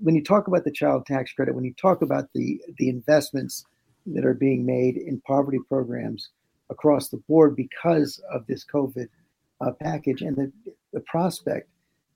when 0.00 0.14
you 0.14 0.22
talk 0.22 0.46
about 0.46 0.64
the 0.64 0.70
child 0.70 1.06
tax 1.06 1.32
credit, 1.32 1.54
when 1.54 1.64
you 1.64 1.74
talk 1.74 2.02
about 2.02 2.28
the 2.34 2.60
the 2.78 2.88
investments 2.88 3.64
that 4.06 4.24
are 4.24 4.34
being 4.34 4.64
made 4.64 4.96
in 4.96 5.20
poverty 5.22 5.58
programs 5.68 6.30
across 6.70 7.08
the 7.08 7.16
board 7.28 7.56
because 7.56 8.20
of 8.32 8.46
this 8.46 8.64
COVID 8.64 9.08
uh, 9.60 9.72
package 9.80 10.22
and 10.22 10.36
the, 10.36 10.52
the 10.92 11.00
prospect 11.00 11.68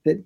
that 0.04 0.23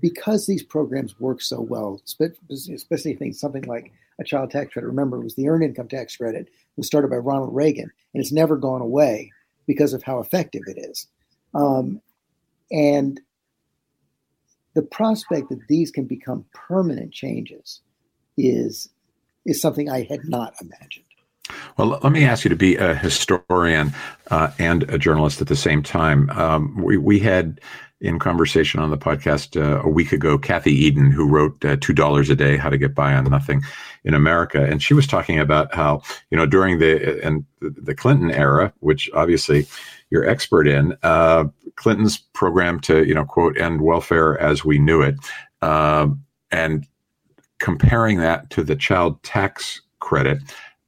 because 0.00 0.46
these 0.46 0.62
programs 0.62 1.20
work 1.20 1.42
so 1.42 1.60
well, 1.60 2.00
especially 2.06 3.14
things 3.14 3.38
something 3.38 3.64
like 3.64 3.92
a 4.18 4.24
child 4.24 4.50
tax 4.50 4.72
credit. 4.72 4.86
Remember, 4.86 5.18
it 5.18 5.24
was 5.24 5.34
the 5.34 5.48
earned 5.48 5.64
income 5.64 5.88
tax 5.88 6.16
credit 6.16 6.48
was 6.76 6.86
started 6.86 7.10
by 7.10 7.16
Ronald 7.16 7.54
Reagan, 7.54 7.90
and 8.14 8.20
it's 8.20 8.32
never 8.32 8.56
gone 8.56 8.80
away 8.80 9.30
because 9.66 9.92
of 9.92 10.02
how 10.02 10.18
effective 10.20 10.62
it 10.66 10.78
is. 10.78 11.06
Um, 11.54 12.00
and 12.70 13.20
the 14.74 14.82
prospect 14.82 15.48
that 15.50 15.60
these 15.68 15.90
can 15.90 16.04
become 16.04 16.44
permanent 16.52 17.12
changes 17.12 17.80
is 18.36 18.88
is 19.44 19.60
something 19.60 19.90
I 19.90 20.02
had 20.04 20.20
not 20.24 20.54
imagined. 20.60 21.04
Well, 21.76 21.98
let 22.02 22.12
me 22.12 22.24
ask 22.24 22.44
you 22.44 22.48
to 22.50 22.56
be 22.56 22.76
a 22.76 22.94
historian 22.94 23.92
uh, 24.30 24.52
and 24.58 24.84
a 24.84 24.98
journalist 24.98 25.40
at 25.40 25.48
the 25.48 25.56
same 25.56 25.82
time. 25.82 26.30
Um, 26.30 26.80
we, 26.82 26.96
we 26.96 27.18
had 27.18 27.60
in 28.00 28.18
conversation 28.18 28.80
on 28.80 28.90
the 28.90 28.98
podcast 28.98 29.60
uh, 29.60 29.80
a 29.82 29.88
week 29.88 30.12
ago 30.12 30.36
Kathy 30.36 30.86
Edin, 30.86 31.10
who 31.10 31.28
wrote 31.28 31.64
uh, 31.64 31.76
Two 31.80 31.92
Dollars 31.92 32.30
a 32.30 32.36
Day 32.36 32.56
How 32.56 32.68
to 32.68 32.78
Get 32.78 32.94
By 32.94 33.14
on 33.14 33.24
Nothing 33.24 33.62
in 34.04 34.14
America. 34.14 34.64
And 34.64 34.82
she 34.82 34.94
was 34.94 35.06
talking 35.06 35.38
about 35.38 35.74
how, 35.74 36.02
you 36.30 36.36
know, 36.36 36.46
during 36.46 36.78
the, 36.78 37.24
and 37.24 37.44
the 37.60 37.94
Clinton 37.94 38.30
era, 38.30 38.72
which 38.80 39.08
obviously 39.14 39.66
you're 40.12 40.28
expert 40.28 40.68
in, 40.68 40.94
uh, 41.02 41.44
Clinton's 41.76 42.18
program 42.18 42.78
to, 42.80 43.06
you 43.06 43.14
know, 43.14 43.24
quote, 43.24 43.56
end 43.56 43.80
welfare 43.80 44.38
as 44.38 44.62
we 44.62 44.78
knew 44.78 45.00
it. 45.00 45.16
Uh, 45.62 46.08
and 46.50 46.86
comparing 47.60 48.18
that 48.18 48.50
to 48.50 48.62
the 48.62 48.76
child 48.76 49.20
tax 49.22 49.80
credit 50.00 50.38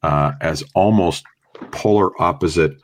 uh, 0.02 0.32
as 0.42 0.62
almost 0.74 1.24
polar 1.70 2.10
opposite 2.20 2.76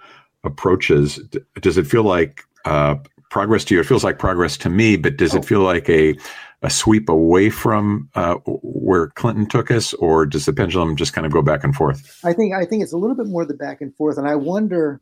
approaches. 0.42 1.20
Does 1.60 1.76
it 1.76 1.86
feel 1.86 2.04
like 2.04 2.42
uh, 2.64 2.94
progress 3.30 3.64
to 3.66 3.74
you? 3.74 3.80
It 3.80 3.86
feels 3.86 4.02
like 4.02 4.18
progress 4.18 4.56
to 4.58 4.70
me, 4.70 4.96
but 4.96 5.18
does 5.18 5.34
it 5.34 5.40
oh. 5.40 5.42
feel 5.42 5.60
like 5.60 5.90
a 5.90 6.16
a 6.62 6.68
sweep 6.68 7.08
away 7.08 7.48
from 7.48 8.08
uh, 8.14 8.34
where 8.44 9.08
Clinton 9.08 9.46
took 9.46 9.70
us, 9.70 9.94
or 9.94 10.26
does 10.26 10.44
the 10.44 10.52
pendulum 10.52 10.94
just 10.94 11.14
kind 11.14 11.26
of 11.26 11.32
go 11.32 11.40
back 11.40 11.64
and 11.64 11.74
forth? 11.74 12.20
I 12.22 12.32
think 12.32 12.54
I 12.54 12.64
think 12.64 12.82
it's 12.82 12.92
a 12.92 12.98
little 12.98 13.16
bit 13.16 13.26
more 13.26 13.44
the 13.44 13.54
back 13.54 13.80
and 13.80 13.94
forth, 13.96 14.18
and 14.18 14.28
I 14.28 14.36
wonder, 14.36 15.00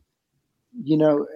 you 0.71 0.97
know, 0.97 1.27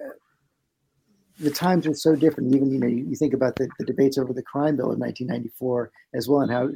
the 1.38 1.50
times 1.50 1.86
are 1.86 1.94
so 1.94 2.14
different. 2.14 2.54
Even 2.54 2.70
you 2.70 2.78
know, 2.78 2.86
you, 2.86 3.16
think 3.16 3.34
about 3.34 3.56
the, 3.56 3.68
the 3.78 3.84
debates 3.84 4.18
over 4.18 4.32
the 4.32 4.42
crime 4.42 4.76
bill 4.76 4.92
of 4.92 4.98
1994 4.98 5.90
as 6.14 6.28
well, 6.28 6.40
and 6.40 6.50
how 6.50 6.68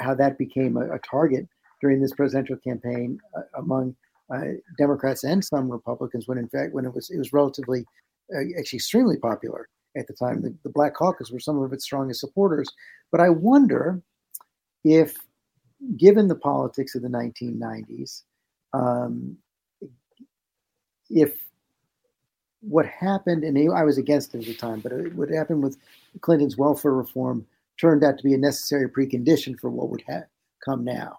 how 0.00 0.14
that 0.14 0.38
became 0.38 0.76
a, 0.76 0.94
a 0.94 0.98
target 0.98 1.48
during 1.80 2.00
this 2.00 2.14
presidential 2.14 2.56
campaign 2.56 3.18
uh, 3.36 3.42
among 3.58 3.94
uh, 4.32 4.42
Democrats 4.78 5.24
and 5.24 5.44
some 5.44 5.70
Republicans. 5.70 6.26
When 6.26 6.38
in 6.38 6.48
fact, 6.48 6.74
when 6.74 6.84
it 6.84 6.94
was 6.94 7.10
it 7.10 7.18
was 7.18 7.32
relatively 7.32 7.84
uh, 8.34 8.40
actually 8.58 8.78
extremely 8.78 9.16
popular 9.16 9.68
at 9.96 10.06
the 10.06 10.14
time. 10.14 10.42
The, 10.42 10.54
the 10.62 10.70
Black 10.70 10.94
Caucus 10.94 11.30
were 11.30 11.40
some 11.40 11.60
of 11.60 11.72
its 11.72 11.84
strongest 11.84 12.20
supporters. 12.20 12.68
But 13.10 13.20
I 13.20 13.28
wonder 13.28 14.00
if, 14.84 15.16
given 15.96 16.28
the 16.28 16.34
politics 16.34 16.94
of 16.94 17.02
the 17.02 17.08
1990s, 17.08 18.22
um, 18.72 19.36
if 21.10 21.41
what 22.62 22.86
happened, 22.86 23.44
and 23.44 23.58
I 23.72 23.82
was 23.84 23.98
against 23.98 24.34
it 24.34 24.38
at 24.38 24.46
the 24.46 24.54
time, 24.54 24.80
but 24.80 24.92
what 25.14 25.28
happened 25.28 25.62
with 25.62 25.76
Clinton's 26.20 26.56
welfare 26.56 26.92
reform 26.92 27.46
turned 27.80 28.04
out 28.04 28.18
to 28.18 28.24
be 28.24 28.34
a 28.34 28.38
necessary 28.38 28.88
precondition 28.88 29.58
for 29.58 29.68
what 29.68 29.90
would 29.90 30.04
ha- 30.08 30.26
come 30.64 30.84
now. 30.84 31.18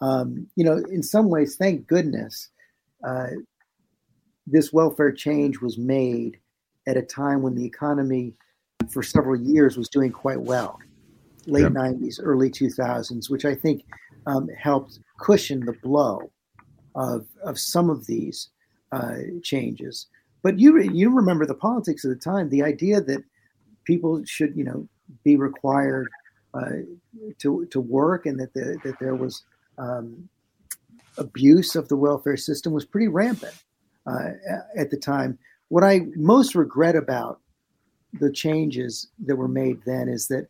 Um, 0.00 0.46
you 0.56 0.64
know, 0.64 0.76
in 0.90 1.02
some 1.02 1.30
ways, 1.30 1.56
thank 1.56 1.86
goodness, 1.86 2.50
uh, 3.02 3.28
this 4.46 4.72
welfare 4.72 5.12
change 5.12 5.60
was 5.60 5.78
made 5.78 6.38
at 6.86 6.96
a 6.96 7.02
time 7.02 7.42
when 7.42 7.54
the 7.54 7.64
economy 7.64 8.34
for 8.90 9.02
several 9.02 9.40
years 9.40 9.76
was 9.76 9.88
doing 9.88 10.12
quite 10.12 10.40
well, 10.40 10.78
late 11.46 11.62
yep. 11.62 11.72
90s, 11.72 12.20
early 12.22 12.50
2000s, 12.50 13.30
which 13.30 13.44
I 13.44 13.54
think 13.54 13.84
um, 14.26 14.48
helped 14.48 15.00
cushion 15.18 15.64
the 15.64 15.72
blow 15.72 16.30
of, 16.94 17.26
of 17.42 17.58
some 17.58 17.90
of 17.90 18.06
these 18.06 18.50
uh, 18.92 19.16
changes. 19.42 20.06
But 20.46 20.60
you 20.60 20.78
you 20.78 21.10
remember 21.10 21.44
the 21.44 21.56
politics 21.56 22.04
of 22.04 22.10
the 22.10 22.14
time, 22.14 22.50
the 22.50 22.62
idea 22.62 23.00
that 23.00 23.24
people 23.82 24.22
should 24.24 24.54
you 24.54 24.62
know 24.62 24.86
be 25.24 25.34
required 25.34 26.06
uh, 26.54 26.86
to 27.38 27.66
to 27.66 27.80
work 27.80 28.26
and 28.26 28.38
that 28.38 28.54
the, 28.54 28.78
that 28.84 28.94
there 29.00 29.16
was 29.16 29.42
um, 29.76 30.28
abuse 31.18 31.74
of 31.74 31.88
the 31.88 31.96
welfare 31.96 32.36
system 32.36 32.72
was 32.72 32.84
pretty 32.84 33.08
rampant 33.08 33.60
uh, 34.06 34.28
at 34.76 34.92
the 34.92 34.96
time. 34.96 35.36
What 35.66 35.82
I 35.82 36.02
most 36.14 36.54
regret 36.54 36.94
about 36.94 37.40
the 38.20 38.30
changes 38.30 39.08
that 39.26 39.34
were 39.34 39.48
made 39.48 39.80
then 39.84 40.08
is 40.08 40.28
that, 40.28 40.46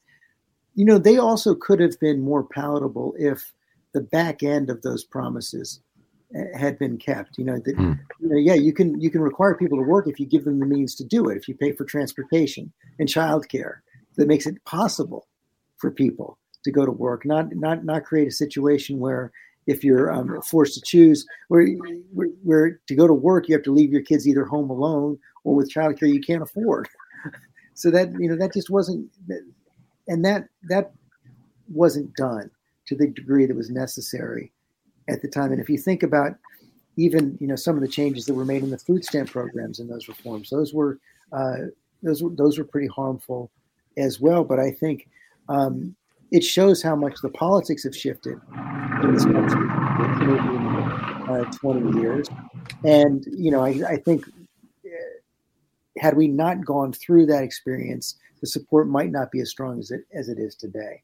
you 0.74 0.84
know, 0.84 0.98
they 0.98 1.16
also 1.16 1.54
could 1.54 1.80
have 1.80 1.98
been 2.00 2.20
more 2.20 2.44
palatable 2.44 3.14
if 3.18 3.50
the 3.94 4.02
back 4.02 4.42
end 4.42 4.68
of 4.68 4.82
those 4.82 5.04
promises 5.04 5.80
had 6.54 6.78
been 6.78 6.98
kept. 6.98 7.38
You 7.38 7.44
know 7.44 7.58
that, 7.64 7.76
mm. 7.76 7.98
you 8.20 8.28
know, 8.28 8.36
yeah, 8.36 8.54
you 8.54 8.72
can 8.72 9.00
you 9.00 9.10
can 9.10 9.20
require 9.20 9.54
people 9.54 9.78
to 9.78 9.84
work 9.84 10.06
if 10.08 10.18
you 10.18 10.26
give 10.26 10.44
them 10.44 10.58
the 10.58 10.66
means 10.66 10.94
to 10.96 11.04
do 11.04 11.28
it. 11.28 11.36
If 11.36 11.48
you 11.48 11.54
pay 11.54 11.72
for 11.72 11.84
transportation 11.84 12.72
and 12.98 13.08
childcare, 13.08 13.78
that 14.16 14.28
makes 14.28 14.46
it 14.46 14.64
possible 14.64 15.26
for 15.78 15.90
people 15.90 16.38
to 16.64 16.70
go 16.70 16.84
to 16.84 16.92
work. 16.92 17.24
Not 17.24 17.54
not 17.54 17.84
not 17.84 18.04
create 18.04 18.28
a 18.28 18.32
situation 18.32 18.98
where 18.98 19.32
if 19.66 19.82
you're 19.82 20.12
um, 20.12 20.40
forced 20.42 20.74
to 20.74 20.80
choose 20.80 21.26
where, 21.48 21.66
where, 22.12 22.28
where, 22.44 22.80
to 22.86 22.94
go 22.94 23.08
to 23.08 23.12
work, 23.12 23.48
you 23.48 23.54
have 23.54 23.64
to 23.64 23.72
leave 23.72 23.90
your 23.90 24.02
kids 24.02 24.26
either 24.26 24.44
home 24.44 24.70
alone 24.70 25.18
or 25.42 25.56
with 25.56 25.72
childcare 25.72 26.12
you 26.12 26.20
can't 26.20 26.42
afford. 26.42 26.88
so 27.74 27.90
that 27.90 28.12
you 28.18 28.28
know 28.28 28.36
that 28.36 28.52
just 28.52 28.70
wasn't, 28.70 29.10
and 30.08 30.24
that 30.24 30.48
that 30.68 30.92
wasn't 31.68 32.14
done 32.14 32.50
to 32.86 32.94
the 32.94 33.08
degree 33.08 33.46
that 33.46 33.56
was 33.56 33.70
necessary 33.70 34.52
at 35.08 35.22
the 35.22 35.28
time. 35.28 35.52
And 35.52 35.60
if 35.60 35.68
you 35.68 35.78
think 35.78 36.02
about 36.02 36.36
even 36.96 37.36
you 37.40 37.46
know 37.46 37.56
some 37.56 37.76
of 37.76 37.82
the 37.82 37.88
changes 37.88 38.24
that 38.26 38.34
were 38.34 38.44
made 38.44 38.62
in 38.62 38.70
the 38.70 38.78
food 38.78 39.04
stamp 39.04 39.30
programs 39.30 39.80
and 39.80 39.90
those 39.90 40.08
reforms, 40.08 40.50
those 40.50 40.72
were 40.72 40.98
uh, 41.32 41.56
those 42.02 42.22
were 42.22 42.30
those 42.30 42.58
were 42.58 42.64
pretty 42.64 42.88
harmful 42.88 43.50
as 43.96 44.20
well. 44.20 44.44
But 44.44 44.60
I 44.60 44.70
think 44.70 45.08
um, 45.48 45.94
it 46.30 46.42
shows 46.42 46.82
how 46.82 46.96
much 46.96 47.14
the 47.22 47.28
politics 47.28 47.84
have 47.84 47.96
shifted 47.96 48.40
in 49.02 49.14
this 49.14 49.24
country 49.24 49.68
in 50.26 50.66
uh, 51.28 51.44
20 51.52 52.00
years. 52.00 52.28
And, 52.84 53.24
you 53.26 53.50
know, 53.50 53.64
I, 53.64 53.80
I 53.88 53.96
think 53.96 54.26
uh, 54.26 54.90
had 55.98 56.16
we 56.16 56.28
not 56.28 56.64
gone 56.64 56.92
through 56.92 57.26
that 57.26 57.42
experience, 57.42 58.16
the 58.40 58.46
support 58.46 58.88
might 58.88 59.10
not 59.10 59.30
be 59.30 59.40
as 59.40 59.50
strong 59.50 59.78
as 59.78 59.90
it, 59.90 60.02
as 60.12 60.28
it 60.28 60.38
is 60.38 60.54
today. 60.54 61.02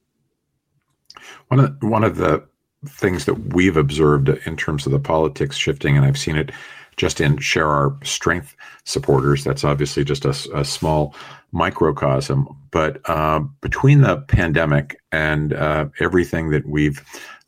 One 1.48 1.60
of, 1.60 1.82
one 1.82 2.04
of 2.04 2.16
the 2.16 2.46
things 2.86 3.24
that 3.26 3.54
we've 3.54 3.76
observed 3.76 4.28
in 4.28 4.56
terms 4.56 4.86
of 4.86 4.92
the 4.92 4.98
politics 4.98 5.56
shifting, 5.56 5.96
and 5.96 6.04
I've 6.04 6.18
seen 6.18 6.36
it 6.36 6.50
just 6.96 7.20
in 7.20 7.38
share 7.38 7.68
our 7.68 7.96
strength 8.04 8.54
supporters. 8.84 9.44
That's 9.44 9.64
obviously 9.64 10.04
just 10.04 10.24
a, 10.24 10.34
a 10.54 10.64
small 10.64 11.14
microcosm. 11.52 12.48
But 12.70 13.00
uh, 13.08 13.40
between 13.60 14.00
the 14.00 14.18
pandemic 14.28 15.00
and 15.10 15.52
uh, 15.52 15.86
everything 16.00 16.50
that 16.50 16.66
we've 16.66 17.02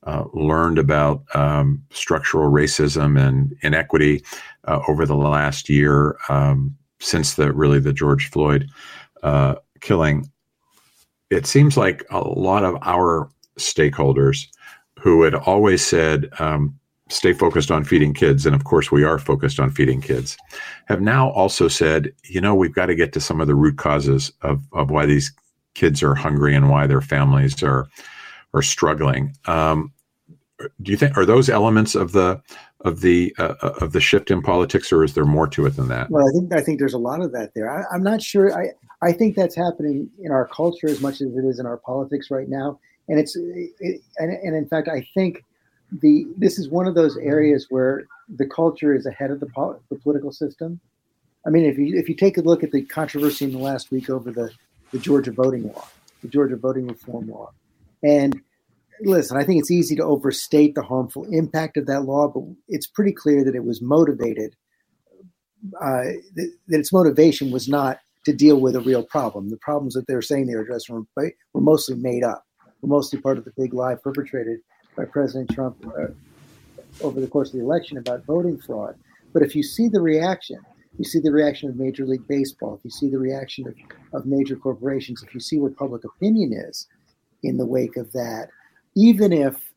uh, 0.05 0.25
learned 0.35 0.79
about 0.79 1.25
um, 1.35 1.83
structural 1.91 2.50
racism 2.50 3.19
and 3.19 3.57
inequity 3.62 4.23
uh, 4.67 4.81
over 4.88 5.07
the 5.07 5.17
last 5.17 5.69
year, 5.69 6.17
um, 6.29 6.76
since 7.00 7.35
the 7.35 7.53
really 7.53 7.81
the 7.81 7.93
George 7.93 8.31
Floyd 8.31 8.69
uh, 9.23 9.57
killing, 9.81 10.31
it 11.31 11.47
seems 11.47 11.76
like 11.76 12.05
a 12.11 12.21
lot 12.21 12.64
of 12.64 12.76
our 12.83 13.29
stakeholders 13.59 14.47
who 15.04 15.23
had 15.23 15.34
always 15.34 15.84
said 15.84 16.30
um, 16.38 16.75
stay 17.11 17.34
focused 17.34 17.70
on 17.70 17.84
feeding 17.84 18.14
kids, 18.14 18.46
and 18.46 18.56
of 18.56 18.64
course 18.64 18.90
we 18.90 19.04
are 19.04 19.18
focused 19.18 19.61
on 19.61 19.70
feeding 19.70 20.00
kids, 20.00 20.34
have 20.87 21.02
now 21.02 21.28
also 21.32 21.68
said, 21.68 22.11
you 22.25 22.40
know, 22.40 22.54
we've 22.54 22.75
got 22.75 22.87
to 22.87 22.94
get 22.94 23.12
to 23.12 23.20
some 23.20 23.38
of 23.38 23.46
the 23.46 23.54
root 23.54 23.76
causes 23.76 24.32
of, 24.40 24.62
of 24.73 24.90
why 24.90 25.04
these 25.04 25.30
kids 25.75 26.02
are 26.02 26.14
hungry 26.14 26.54
and 26.54 26.70
why 26.70 26.87
their 26.87 27.02
families 27.02 27.62
are 27.62 27.87
are 28.54 28.62
struggling. 28.62 29.37
Um, 29.44 29.92
do 30.80 30.90
you 30.90 30.96
think 30.96 31.18
are 31.18 31.26
those 31.26 31.50
elements 31.50 31.94
of 31.94 32.12
the 32.12 32.40
of 32.80 33.02
the 33.02 33.34
uh, 33.38 33.56
of 33.61 33.92
the 33.92 34.00
shift 34.00 34.30
in 34.30 34.40
politics, 34.40 34.90
or 34.90 35.04
is 35.04 35.12
there 35.12 35.26
more 35.26 35.49
to 35.49 35.66
it 35.66 35.76
than 35.76 35.88
that? 35.88 36.11
Well, 36.11 36.26
I 36.26 36.32
think 36.32 36.54
I 36.54 36.62
think 36.62 36.78
there's 36.78 36.94
a 36.94 36.99
lot 36.99 37.20
of 37.20 37.30
that 37.32 37.50
there. 37.54 37.68
I, 37.68 37.84
I'm 37.94 38.02
not 38.02 38.23
sure. 38.23 38.58
I 38.58 38.68
I 39.02 39.12
think 39.12 39.37
that's 39.37 39.54
happening 39.54 40.08
in 40.23 40.32
our 40.32 40.49
culture 40.49 40.87
as 40.87 41.02
much 41.02 41.20
as 41.20 41.37
it 41.37 41.44
is 41.44 41.58
in 41.58 41.66
our 41.66 41.76
politics 41.76 42.30
right 42.30 42.49
now. 42.49 42.80
And 43.08 43.18
it's 43.18 43.37
it, 43.37 44.00
and, 44.18 44.32
and 44.32 44.56
in 44.56 44.66
fact, 44.66 44.88
I 44.88 45.06
think 45.14 45.44
the 45.92 46.26
this 46.37 46.58
is 46.58 46.68
one 46.68 46.87
of 46.87 46.94
those 46.94 47.16
areas 47.16 47.66
where 47.70 48.06
the 48.28 48.46
culture 48.46 48.94
is 48.94 49.06
ahead 49.06 49.30
of 49.30 49.40
the, 49.40 49.78
the 49.90 49.99
political 49.99 50.32
system. 50.32 50.80
I 51.46 51.50
mean, 51.50 51.64
if 51.64 51.78
you 51.78 51.99
if 51.99 52.08
you 52.08 52.14
take 52.14 52.38
a 52.38 52.42
look 52.42 52.62
at 52.62 52.73
the 52.73 52.82
controversy 52.82 53.44
in 53.44 53.52
the 53.52 53.58
last 53.58 53.90
week 53.90 54.11
over 54.11 54.30
the 54.30 54.50
the 54.92 54.99
Georgia 54.99 55.32
voting 55.32 55.64
law, 55.73 55.87
the 56.23 56.28
Georgia 56.28 56.56
voting 56.56 56.87
reform 56.87 57.28
law, 57.28 57.50
and 58.02 58.40
listen, 59.02 59.37
I 59.37 59.44
think 59.44 59.61
it's 59.61 59.70
easy 59.70 59.96
to 59.96 60.04
overstate 60.04 60.75
the 60.75 60.82
harmful 60.82 61.25
impact 61.30 61.76
of 61.76 61.87
that 61.87 62.02
law, 62.02 62.28
but 62.28 62.44
it's 62.68 62.87
pretty 62.87 63.12
clear 63.12 63.44
that 63.44 63.54
it 63.54 63.64
was 63.64 63.82
motivated. 63.82 64.54
Uh, 65.80 66.20
that, 66.34 66.52
that, 66.68 66.78
its 66.78 66.92
motivation 66.92 67.50
was 67.50 67.68
not 67.68 67.99
to 68.26 68.34
deal 68.34 68.61
with 68.61 68.76
a 68.76 68.80
real 68.80 69.02
problem. 69.02 69.49
The 69.49 69.56
problems 69.56 69.94
that 69.94 70.06
they 70.06 70.14
were 70.14 70.23
saying 70.23 70.46
they 70.46 70.54
were 70.54 70.62
addressing 70.62 70.94
were, 70.94 71.32
were 71.54 71.61
mostly 71.61 71.96
made 71.96 72.23
up, 72.23 72.44
were 72.85 72.97
mostly 72.97 73.19
part 73.19 73.38
of 73.38 73.45
the 73.45 73.53
big 73.57 73.73
lie 73.73 73.95
perpetrated 73.95 74.61
by 74.97 75.05
President 75.07 75.50
Trump 75.50 75.76
uh, 75.87 76.09
over 77.03 77.21
the 77.21 77.26
course 77.26 77.49
of 77.49 77.55
the 77.55 77.64
election 77.64 77.97
about 77.97 78.25
voting 78.26 78.59
fraud. 78.59 78.95
But 79.33 79.43
if 79.43 79.57
you 79.57 79.62
see 79.62 79.88
the 79.88 80.00
reaction, 80.00 80.61
you 80.99 81.05
see 81.05 81.19
the 81.19 81.33
reaction 81.33 81.69
of 81.69 81.76
Major 81.76 82.07
League 82.07 82.29
Baseball, 82.29 82.76
if 82.76 82.85
you 82.85 82.91
see 82.91 83.09
the 83.09 83.19
reaction 83.19 83.67
of, 83.67 83.75
of 84.12 84.26
major 84.26 84.55
corporations, 84.55 85.23
if 85.23 85.35
you 85.35 85.41
see 85.41 85.59
what 85.59 85.76
public 85.76 86.05
opinion 86.05 86.53
is 86.53 86.87
in 87.43 87.57
the 87.57 87.67
wake 87.67 87.97
of 87.97 88.12
that, 88.12 88.49
even 88.95 89.33
if 89.33 89.73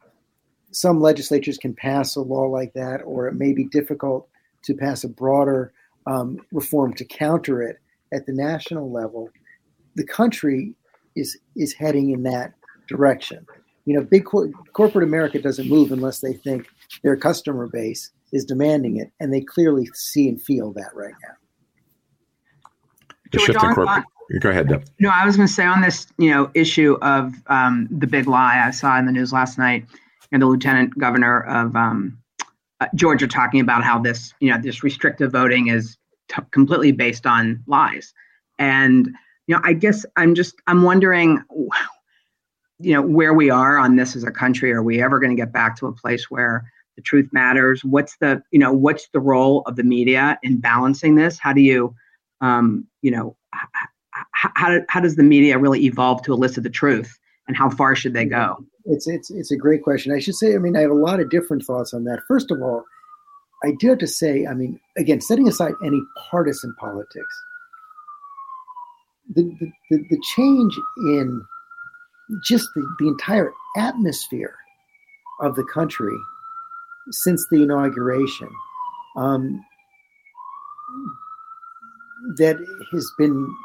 some 0.71 1.01
legislatures 1.01 1.57
can 1.57 1.73
pass 1.73 2.15
a 2.15 2.21
law 2.21 2.43
like 2.43 2.73
that, 2.73 3.01
or 3.03 3.27
it 3.27 3.33
may 3.33 3.53
be 3.53 3.63
difficult 3.63 4.27
to 4.63 4.75
pass 4.75 5.03
a 5.03 5.09
broader 5.09 5.71
um, 6.05 6.39
reform 6.51 6.93
to 6.93 7.05
counter 7.05 7.63
it 7.63 7.77
at 8.13 8.25
the 8.25 8.33
national 8.33 8.91
level, 8.91 9.29
the 9.95 10.05
country 10.05 10.75
is 11.15 11.37
is 11.55 11.73
heading 11.73 12.11
in 12.11 12.21
that 12.21 12.53
direction. 12.87 13.45
You 13.85 13.95
know, 13.95 14.03
big 14.03 14.25
cor- 14.25 14.51
corporate 14.73 15.03
America 15.03 15.41
doesn't 15.41 15.69
move 15.69 15.91
unless 15.91 16.19
they 16.19 16.33
think 16.33 16.67
their 17.03 17.15
customer 17.15 17.67
base 17.67 18.11
is 18.33 18.43
demanding 18.43 18.97
it, 18.97 19.11
and 19.19 19.33
they 19.33 19.41
clearly 19.41 19.89
see 19.93 20.27
and 20.27 20.41
feel 20.41 20.73
that 20.73 20.91
right 20.93 21.13
now. 21.23 21.35
George, 23.31 23.55
corporate. 23.55 24.03
Go 24.41 24.49
ahead, 24.49 24.67
Deb. 24.67 24.85
No, 24.99 25.09
I 25.09 25.25
was 25.25 25.37
going 25.37 25.47
to 25.47 25.53
say 25.53 25.65
on 25.65 25.81
this, 25.81 26.07
you 26.17 26.29
know, 26.29 26.51
issue 26.53 26.97
of 27.01 27.33
um, 27.47 27.87
the 27.89 28.07
big 28.07 28.27
lie 28.27 28.61
I 28.65 28.71
saw 28.71 28.97
in 28.99 29.05
the 29.05 29.11
news 29.11 29.31
last 29.31 29.57
night, 29.57 29.85
and 30.31 30.41
the 30.41 30.47
lieutenant 30.47 30.97
governor 30.97 31.41
of 31.43 31.75
um, 31.75 32.17
uh, 32.81 32.87
Georgia 32.93 33.27
talking 33.27 33.61
about 33.61 33.83
how 33.83 33.99
this, 33.99 34.33
you 34.39 34.51
know, 34.51 34.59
this 34.61 34.83
restrictive 34.83 35.31
voting 35.31 35.67
is 35.67 35.97
t- 36.27 36.41
completely 36.51 36.91
based 36.91 37.25
on 37.25 37.63
lies, 37.67 38.13
and 38.59 39.07
you 39.47 39.55
know, 39.55 39.61
I 39.63 39.71
guess 39.73 40.05
I'm 40.17 40.35
just 40.35 40.55
I'm 40.67 40.83
wondering, 40.83 41.41
you 42.79 42.93
know, 42.93 43.01
where 43.01 43.33
we 43.33 43.49
are 43.49 43.77
on 43.77 43.95
this 43.95 44.15
as 44.15 44.23
a 44.23 44.31
country. 44.31 44.71
Are 44.71 44.83
we 44.83 45.01
ever 45.01 45.19
going 45.19 45.35
to 45.35 45.41
get 45.41 45.51
back 45.51 45.75
to 45.77 45.87
a 45.87 45.91
place 45.91 46.29
where 46.29 46.71
the 46.95 47.01
truth 47.01 47.29
matters? 47.31 47.83
What's 47.83 48.17
the, 48.17 48.41
you 48.51 48.59
know, 48.59 48.71
what's 48.71 49.07
the 49.09 49.19
role 49.19 49.63
of 49.65 49.75
the 49.75 49.83
media 49.83 50.39
in 50.43 50.59
balancing 50.59 51.15
this? 51.15 51.39
How 51.39 51.53
do 51.53 51.61
you, 51.61 51.95
um, 52.41 52.85
you 53.01 53.11
know, 53.11 53.35
how, 54.31 54.79
how 54.89 54.99
does 54.99 55.15
the 55.15 55.23
media 55.23 55.57
really 55.57 55.85
evolve 55.85 56.21
to 56.23 56.33
elicit 56.33 56.63
the 56.63 56.69
truth 56.69 57.17
and 57.47 57.55
how 57.55 57.69
far 57.69 57.95
should 57.95 58.13
they 58.13 58.25
go? 58.25 58.57
It's, 58.85 59.07
it's, 59.07 59.29
it's 59.31 59.51
a 59.51 59.57
great 59.57 59.83
question. 59.83 60.13
I 60.13 60.19
should 60.19 60.35
say, 60.35 60.55
I 60.55 60.57
mean, 60.57 60.75
I 60.75 60.81
have 60.81 60.91
a 60.91 60.95
lot 60.95 61.19
of 61.19 61.29
different 61.29 61.63
thoughts 61.63 61.93
on 61.93 62.03
that. 62.05 62.21
First 62.27 62.51
of 62.51 62.61
all, 62.61 62.83
I 63.63 63.71
do 63.79 63.89
have 63.89 63.97
to 63.99 64.07
say, 64.07 64.45
I 64.45 64.53
mean, 64.53 64.79
again, 64.97 65.19
setting 65.19 65.47
aside 65.47 65.73
any 65.83 65.99
partisan 66.29 66.73
politics, 66.79 67.43
the, 69.33 69.43
the, 69.59 69.71
the, 69.89 70.03
the 70.09 70.21
change 70.35 70.77
in 70.97 71.41
just 72.43 72.67
the, 72.75 72.95
the 72.99 73.07
entire 73.07 73.53
atmosphere 73.77 74.55
of 75.41 75.55
the 75.55 75.63
country 75.65 76.15
since 77.11 77.45
the 77.49 77.63
inauguration 77.63 78.49
um, 79.15 79.63
that 82.35 82.57
has 82.91 83.11
been 83.17 83.55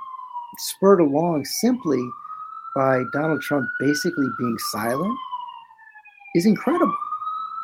spurred 0.58 1.00
along 1.00 1.44
simply 1.44 2.02
by 2.76 3.02
Donald 3.12 3.42
Trump 3.42 3.66
basically 3.80 4.26
being 4.38 4.56
silent 4.70 5.16
is 6.36 6.46
incredible. 6.46 6.94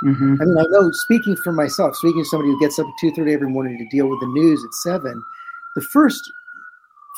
Mm-hmm. 0.04 0.36
I 0.40 0.44
mean, 0.44 0.58
I 0.58 0.64
know 0.70 0.90
speaking 0.92 1.36
for 1.42 1.52
myself, 1.52 1.96
speaking 1.96 2.22
to 2.22 2.28
somebody 2.28 2.50
who 2.50 2.60
gets 2.60 2.78
up 2.78 2.86
at 2.86 2.92
two 3.00 3.10
thirty 3.12 3.32
every 3.32 3.48
morning 3.48 3.78
to 3.78 3.96
deal 3.96 4.08
with 4.08 4.20
the 4.20 4.26
news 4.26 4.64
at 4.64 4.72
seven, 4.74 5.22
the 5.74 5.82
first 5.92 6.20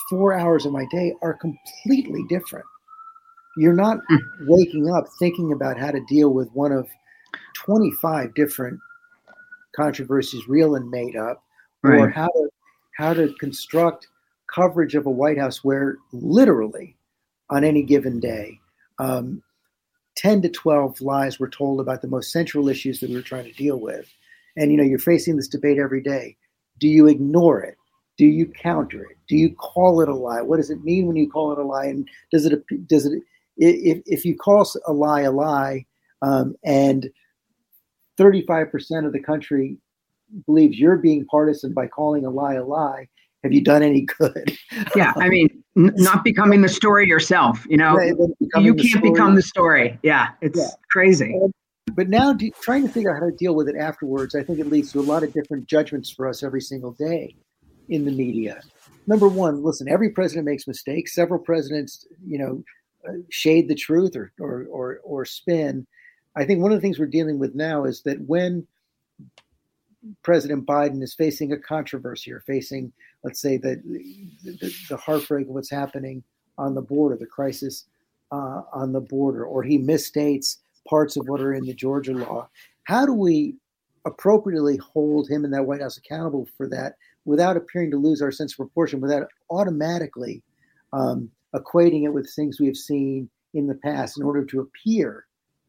four 0.08 0.32
hours 0.32 0.64
of 0.64 0.72
my 0.72 0.86
day 0.90 1.12
are 1.22 1.34
completely 1.34 2.24
different. 2.28 2.64
You're 3.56 3.74
not 3.74 3.98
mm. 4.10 4.18
waking 4.42 4.90
up 4.90 5.04
thinking 5.18 5.52
about 5.52 5.78
how 5.78 5.90
to 5.90 6.00
deal 6.08 6.30
with 6.30 6.50
one 6.52 6.72
of 6.72 6.88
25 7.54 8.34
different 8.34 8.78
controversies, 9.74 10.48
real 10.48 10.74
and 10.74 10.90
made 10.90 11.16
up, 11.16 11.42
right. 11.82 12.00
or 12.00 12.10
how 12.10 12.26
to 12.26 12.48
how 12.96 13.14
to 13.14 13.32
construct 13.40 14.08
coverage 14.52 14.94
of 14.94 15.06
a 15.06 15.10
White 15.10 15.38
House 15.38 15.64
where 15.64 15.96
literally 16.12 16.96
on 17.48 17.64
any 17.64 17.82
given 17.82 18.20
day, 18.20 18.60
um, 18.98 19.42
10 20.16 20.42
to 20.42 20.48
12 20.48 21.00
lies 21.00 21.38
were 21.38 21.48
told 21.48 21.80
about 21.80 22.02
the 22.02 22.08
most 22.08 22.32
central 22.32 22.68
issues 22.68 23.00
that 23.00 23.08
we 23.08 23.16
were 23.16 23.22
trying 23.22 23.44
to 23.44 23.52
deal 23.52 23.80
with. 23.80 24.12
And 24.56 24.70
you 24.70 24.76
know, 24.76 24.84
you're 24.84 24.98
facing 24.98 25.36
this 25.36 25.48
debate 25.48 25.78
every 25.78 26.02
day. 26.02 26.36
Do 26.78 26.88
you 26.88 27.06
ignore 27.06 27.62
it? 27.62 27.76
Do 28.18 28.26
you 28.26 28.46
counter 28.46 29.02
it? 29.04 29.16
Do 29.28 29.36
you 29.36 29.54
call 29.54 30.02
it 30.02 30.08
a 30.08 30.14
lie? 30.14 30.42
What 30.42 30.58
does 30.58 30.70
it 30.70 30.84
mean 30.84 31.06
when 31.06 31.16
you 31.16 31.30
call 31.30 31.52
it 31.52 31.58
a 31.58 31.62
lie? 31.62 31.86
And 31.86 32.08
does 32.30 32.44
it 32.44 32.62
does 32.86 33.06
it 33.06 33.22
if, 33.56 34.02
if 34.06 34.24
you 34.24 34.36
call 34.36 34.68
a 34.86 34.92
lie 34.92 35.22
a 35.22 35.30
lie 35.30 35.84
um, 36.22 36.54
and 36.64 37.10
35% 38.18 39.06
of 39.06 39.12
the 39.12 39.20
country 39.20 39.78
believes 40.46 40.78
you're 40.78 40.96
being 40.96 41.24
partisan 41.26 41.72
by 41.72 41.86
calling 41.86 42.24
a 42.24 42.30
lie 42.30 42.54
a 42.54 42.64
lie, 42.64 43.08
have 43.42 43.52
you 43.52 43.62
done 43.62 43.82
any 43.82 44.02
good? 44.02 44.56
yeah, 44.96 45.12
I 45.16 45.28
mean, 45.28 45.48
n- 45.76 45.92
not 45.96 46.24
becoming 46.24 46.60
the 46.60 46.68
story 46.68 47.08
yourself. 47.08 47.66
You 47.68 47.78
know, 47.78 47.94
right, 47.94 48.14
you 48.58 48.74
can't 48.74 49.02
become 49.02 49.34
the 49.34 49.42
story. 49.42 49.98
Yeah, 50.02 50.28
it's 50.42 50.58
yeah. 50.58 50.68
crazy. 50.90 51.38
But 51.94 52.08
now, 52.08 52.32
do, 52.32 52.50
trying 52.60 52.86
to 52.86 52.92
figure 52.92 53.14
out 53.14 53.20
how 53.20 53.30
to 53.30 53.36
deal 53.36 53.54
with 53.54 53.68
it 53.68 53.76
afterwards, 53.76 54.34
I 54.34 54.42
think 54.42 54.58
it 54.58 54.68
leads 54.68 54.92
to 54.92 55.00
a 55.00 55.02
lot 55.02 55.22
of 55.22 55.32
different 55.32 55.66
judgments 55.66 56.10
for 56.10 56.28
us 56.28 56.42
every 56.42 56.60
single 56.60 56.92
day 56.92 57.34
in 57.88 58.04
the 58.04 58.12
media. 58.12 58.62
Number 59.06 59.28
one, 59.28 59.62
listen, 59.62 59.88
every 59.88 60.10
president 60.10 60.46
makes 60.46 60.68
mistakes. 60.68 61.14
Several 61.14 61.40
presidents, 61.40 62.06
you 62.24 62.38
know, 62.38 62.62
shade 63.30 63.68
the 63.68 63.74
truth 63.74 64.16
or, 64.16 64.32
or 64.38 64.66
or 64.70 65.00
or 65.04 65.24
spin. 65.24 65.86
I 66.36 66.44
think 66.44 66.62
one 66.62 66.72
of 66.72 66.78
the 66.78 66.82
things 66.82 66.98
we're 66.98 67.06
dealing 67.06 67.38
with 67.38 67.54
now 67.54 67.84
is 67.84 68.02
that 68.02 68.20
when 68.26 68.66
President 70.22 70.66
Biden 70.66 71.02
is 71.02 71.14
facing 71.14 71.52
a 71.52 71.58
controversy 71.58 72.32
or 72.32 72.40
facing, 72.40 72.92
let's 73.24 73.40
say, 73.40 73.56
the, 73.56 73.82
the, 74.44 74.74
the 74.88 74.96
heartbreak 74.96 75.46
of 75.48 75.54
what's 75.54 75.70
happening 75.70 76.22
on 76.56 76.74
the 76.74 76.82
border, 76.82 77.16
the 77.16 77.26
crisis 77.26 77.84
uh, 78.32 78.62
on 78.72 78.92
the 78.92 79.00
border, 79.00 79.44
or 79.44 79.62
he 79.62 79.78
misstates 79.78 80.58
parts 80.88 81.16
of 81.16 81.28
what 81.28 81.40
are 81.40 81.52
in 81.52 81.64
the 81.64 81.74
Georgia 81.74 82.12
law. 82.12 82.48
How 82.84 83.04
do 83.04 83.12
we 83.12 83.56
appropriately 84.06 84.78
hold 84.78 85.28
him 85.28 85.44
and 85.44 85.52
that 85.52 85.66
White 85.66 85.82
House 85.82 85.98
accountable 85.98 86.48
for 86.56 86.66
that 86.68 86.94
without 87.24 87.56
appearing 87.56 87.90
to 87.90 87.98
lose 87.98 88.22
our 88.22 88.32
sense 88.32 88.52
of 88.52 88.56
proportion, 88.56 89.00
without 89.00 89.28
automatically 89.50 90.42
um, 90.92 91.30
equating 91.54 92.04
it 92.04 92.12
with 92.12 92.30
things 92.30 92.60
we 92.60 92.66
have 92.66 92.76
seen 92.76 93.28
in 93.54 93.66
the 93.66 93.74
past 93.74 94.18
in 94.18 94.24
order 94.24 94.44
to 94.44 94.60
appear 94.60 95.26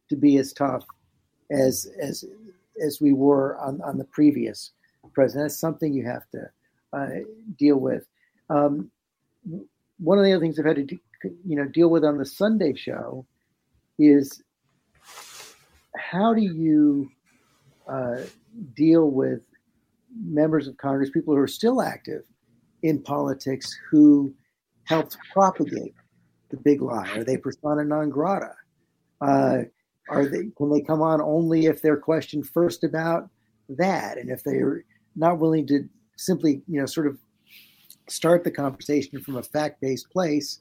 to 0.10 0.16
be 0.16 0.38
as 0.38 0.54
tough 0.54 0.86
as 1.50 1.90
as 2.00 2.24
as 2.84 3.02
we 3.02 3.14
were 3.14 3.58
on, 3.58 3.82
on 3.82 3.98
the 3.98 4.06
previous 4.06 4.72
president. 5.14 5.46
That's 5.46 5.60
something 5.60 5.94
you 5.94 6.06
have 6.06 6.30
to 6.32 6.50
uh, 6.94 7.10
deal 7.58 7.78
with. 7.78 8.06
Um, 8.50 8.92
one 10.00 10.18
of 10.18 10.26
the 10.26 10.34
other 10.34 10.42
things 10.42 10.60
I've 10.60 10.66
had 10.66 10.88
to, 10.88 11.00
you 11.46 11.56
know, 11.56 11.66
deal 11.66 11.90
with 11.90 12.04
on 12.04 12.18
the 12.18 12.26
Sunday 12.26 12.74
show 12.74 13.26
is 14.00 14.42
how 15.96 16.34
do 16.34 16.42
you 16.42 17.10
uh, 17.88 18.22
deal 18.76 19.10
with 19.10 19.42
members 20.24 20.68
of 20.68 20.78
Congress, 20.78 21.10
people 21.10 21.36
who 21.36 21.42
are 21.42 21.48
still 21.48 21.82
active 21.82 22.24
in 22.84 23.02
politics, 23.02 23.78
who 23.90 24.34
helped 24.92 25.18
propagate 25.32 25.96
the 26.50 26.58
big 26.58 26.82
lie? 26.82 27.10
Are 27.16 27.24
they 27.24 27.38
persona 27.38 27.86
non 27.86 28.10
grata? 28.10 28.54
Uh, 29.22 29.60
are 30.10 30.26
they 30.26 30.50
can 30.58 30.70
they 30.70 30.82
come 30.82 31.02
on 31.02 31.22
only 31.22 31.68
if 31.68 31.82
they're 31.82 31.98
questioned 31.98 32.48
first 32.48 32.84
about 32.84 33.30
that, 33.70 34.18
and 34.18 34.30
if 34.30 34.44
they're 34.44 34.84
not 35.16 35.40
willing 35.40 35.66
to 35.68 35.88
simply, 36.18 36.62
you 36.68 36.80
know, 36.80 36.86
sort 36.86 37.08
of 37.08 37.18
start 38.10 38.44
the 38.44 38.52
conversation 38.52 39.22
from 39.22 39.38
a 39.38 39.44
fact-based 39.44 40.10
place? 40.12 40.60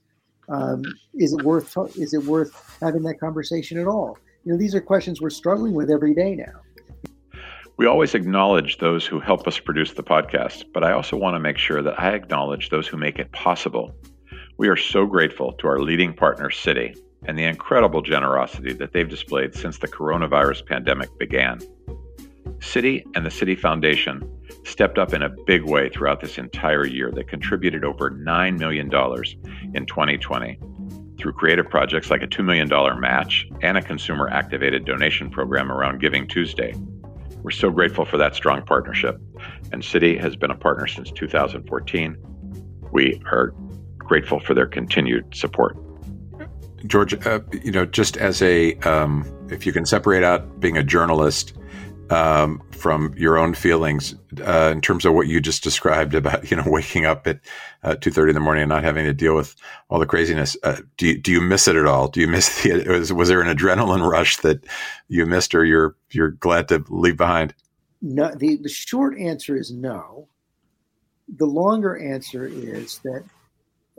Um, 0.49 0.83
is 1.15 1.33
it 1.33 1.43
worth 1.43 1.77
is 1.97 2.15
it 2.15 2.23
worth 2.25 2.79
having 2.81 3.03
that 3.03 3.19
conversation 3.19 3.79
at 3.79 3.89
all? 3.89 4.17
You 4.45 4.53
know, 4.53 4.59
these 4.59 4.75
are 4.77 4.81
questions 4.81 5.21
we're 5.21 5.31
struggling 5.31 5.75
with 5.75 5.91
every 5.91 6.15
day 6.15 6.37
now. 6.37 6.61
We 7.77 7.87
always 7.87 8.15
acknowledge 8.15 8.79
those 8.79 9.07
who 9.07 9.21
help 9.21 9.49
us 9.49 9.59
produce 9.59 9.95
the 9.95 10.03
podcast, 10.03 10.67
but 10.75 10.85
I 10.85 10.93
also 10.93 11.17
want 11.17 11.35
to 11.35 11.41
make 11.41 11.57
sure 11.57 11.83
that 11.83 11.99
I 11.99 12.11
acknowledge 12.11 12.69
those 12.69 12.87
who 12.87 12.99
make 12.99 13.19
it 13.19 13.33
possible. 13.33 13.95
We 14.61 14.69
are 14.69 14.77
so 14.77 15.07
grateful 15.07 15.53
to 15.53 15.69
our 15.69 15.79
leading 15.79 16.13
partner, 16.13 16.51
Citi, 16.51 16.95
and 17.25 17.39
the 17.39 17.45
incredible 17.45 18.03
generosity 18.03 18.75
that 18.75 18.93
they've 18.93 19.09
displayed 19.09 19.55
since 19.55 19.79
the 19.79 19.89
coronavirus 19.89 20.67
pandemic 20.67 21.09
began. 21.19 21.61
Citi 22.59 23.03
and 23.15 23.25
the 23.25 23.31
Citi 23.31 23.59
Foundation 23.59 24.23
stepped 24.65 24.99
up 24.99 25.15
in 25.15 25.23
a 25.23 25.31
big 25.47 25.63
way 25.63 25.89
throughout 25.89 26.21
this 26.21 26.37
entire 26.37 26.87
year. 26.87 27.11
They 27.11 27.23
contributed 27.23 27.85
over 27.85 28.11
$9 28.11 28.59
million 28.59 28.89
in 29.75 29.87
2020 29.87 30.59
through 31.17 31.33
creative 31.33 31.71
projects 31.71 32.11
like 32.11 32.23
a 32.23 32.27
$2 32.27 32.45
million 32.45 32.69
match 33.01 33.49
and 33.63 33.79
a 33.79 33.83
consumer 33.83 34.29
activated 34.29 34.85
donation 34.85 35.31
program 35.31 35.73
around 35.73 36.03
Giving 36.03 36.29
Tuesday. 36.29 36.75
We're 37.43 37.51
so 37.51 37.71
grateful 37.71 38.05
for 38.05 38.19
that 38.19 38.35
strong 38.35 38.61
partnership. 38.67 39.19
And 39.73 39.83
Citi 39.83 40.21
has 40.21 40.37
been 40.37 40.51
a 40.51 40.55
partner 40.55 40.87
since 40.87 41.11
2014. 41.13 42.19
We 42.93 43.23
are 43.25 43.55
grateful 44.11 44.41
for 44.41 44.55
their 44.55 44.67
continued 44.67 45.25
support. 45.33 45.77
George, 46.85 47.15
uh, 47.25 47.39
you 47.63 47.71
know, 47.71 47.87
just 47.87 48.17
as 48.17 48.43
a, 48.43 48.75
um, 48.81 49.25
if 49.53 49.65
you 49.65 49.73
can 49.73 49.87
separate 49.87 50.25
out 50.25 50.59
being 50.59 50.77
a 50.77 50.83
journalist 50.83 51.57
um, 52.11 52.61
from 52.73 53.15
your 53.17 53.39
own 53.39 53.55
feelings 53.55 54.17
uh, 54.45 54.71
in 54.73 54.81
terms 54.81 55.05
of 55.05 55.15
what 55.15 55.29
you 55.29 55.41
just 55.41 55.63
described 55.63 56.13
about 56.17 56.51
you 56.51 56.57
know 56.57 56.65
waking 56.67 57.07
up 57.07 57.25
at 57.29 57.39
uh, 57.85 57.95
two 57.95 58.11
thirty 58.11 58.31
in 58.31 58.35
the 58.35 58.41
morning 58.41 58.65
and 58.65 58.69
not 58.69 58.83
having 58.83 59.05
to 59.05 59.13
deal 59.13 59.37
with 59.37 59.55
all 59.91 60.01
the 60.01 60.07
craziness. 60.07 60.57
Uh, 60.65 60.79
do 60.97 61.07
you, 61.07 61.17
do 61.17 61.31
you 61.31 61.41
miss 61.41 61.69
it 61.69 61.77
at 61.77 61.87
all? 61.87 62.09
Do 62.09 62.21
you 62.21 62.27
miss 62.27 62.63
the 62.65 62.83
was, 62.89 63.13
was 63.13 63.29
there 63.29 63.41
an 63.41 63.57
adrenaline 63.57 64.11
rush 64.11 64.39
that 64.39 64.65
you 65.07 65.25
missed 65.25 65.55
or 65.55 65.65
you're 65.65 65.95
you're 66.11 66.31
glad 66.33 66.67
to 66.71 66.85
leave 66.89 67.17
behind? 67.17 67.55
No. 68.03 68.35
The 68.35 68.57
the 68.57 68.69
short 68.69 69.17
answer 69.17 69.57
is 69.57 69.71
no. 69.71 70.27
The 71.29 71.47
longer 71.47 71.97
answer 71.97 72.45
is 72.45 72.99
that 73.05 73.23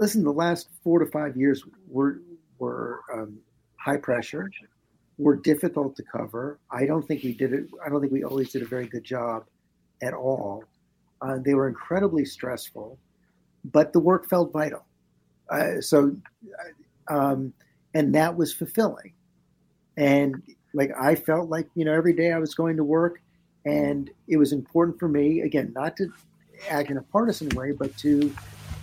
listen. 0.02 0.24
The 0.24 0.34
last 0.34 0.68
four 0.84 1.00
to 1.00 1.06
five 1.06 1.38
years 1.38 1.64
were 1.88 2.20
were 2.60 3.02
um, 3.14 3.38
high 3.78 3.98
pressure 3.98 4.50
were 5.18 5.36
difficult 5.36 5.96
to 5.96 6.04
cover. 6.04 6.60
I 6.72 6.86
don't 6.86 7.08
think 7.08 7.24
we 7.24 7.34
did 7.34 7.54
it. 7.54 7.68
I 7.86 7.90
don't 7.90 8.02
think 8.02 8.12
we 8.12 8.24
always 8.24 8.52
did 8.52 8.64
a 8.64 8.66
very 8.66 8.88
good 8.88 9.04
job 9.04 9.46
at 10.02 10.14
all. 10.14 10.64
Uh, 11.22 11.38
they 11.46 11.54
were 11.54 11.68
incredibly 11.68 12.26
stressful, 12.26 12.98
but 13.64 13.94
the 13.94 14.00
work 14.00 14.28
felt 14.28 14.52
vital. 14.52 14.84
Uh, 15.50 15.80
so, 15.80 16.16
uh, 17.10 17.14
um, 17.14 17.54
and 17.94 18.16
that 18.16 18.36
was 18.36 18.52
fulfilling. 18.52 19.14
And 19.98 20.42
like 20.74 20.90
I 21.00 21.16
felt 21.16 21.50
like 21.50 21.68
you 21.76 21.86
know 21.86 21.94
every 21.94 22.14
day 22.14 22.32
I 22.32 22.40
was 22.40 22.56
going 22.56 22.78
to 22.78 22.84
work, 22.84 23.22
and 23.66 24.10
it 24.28 24.38
was 24.38 24.52
important 24.52 25.00
for 25.00 25.08
me 25.08 25.42
again 25.42 25.72
not 25.76 25.96
to 25.98 26.12
act 26.70 26.90
in 26.90 26.98
a 26.98 27.02
partisan 27.04 27.50
way, 27.50 27.72
but 27.72 27.96
to 27.98 28.34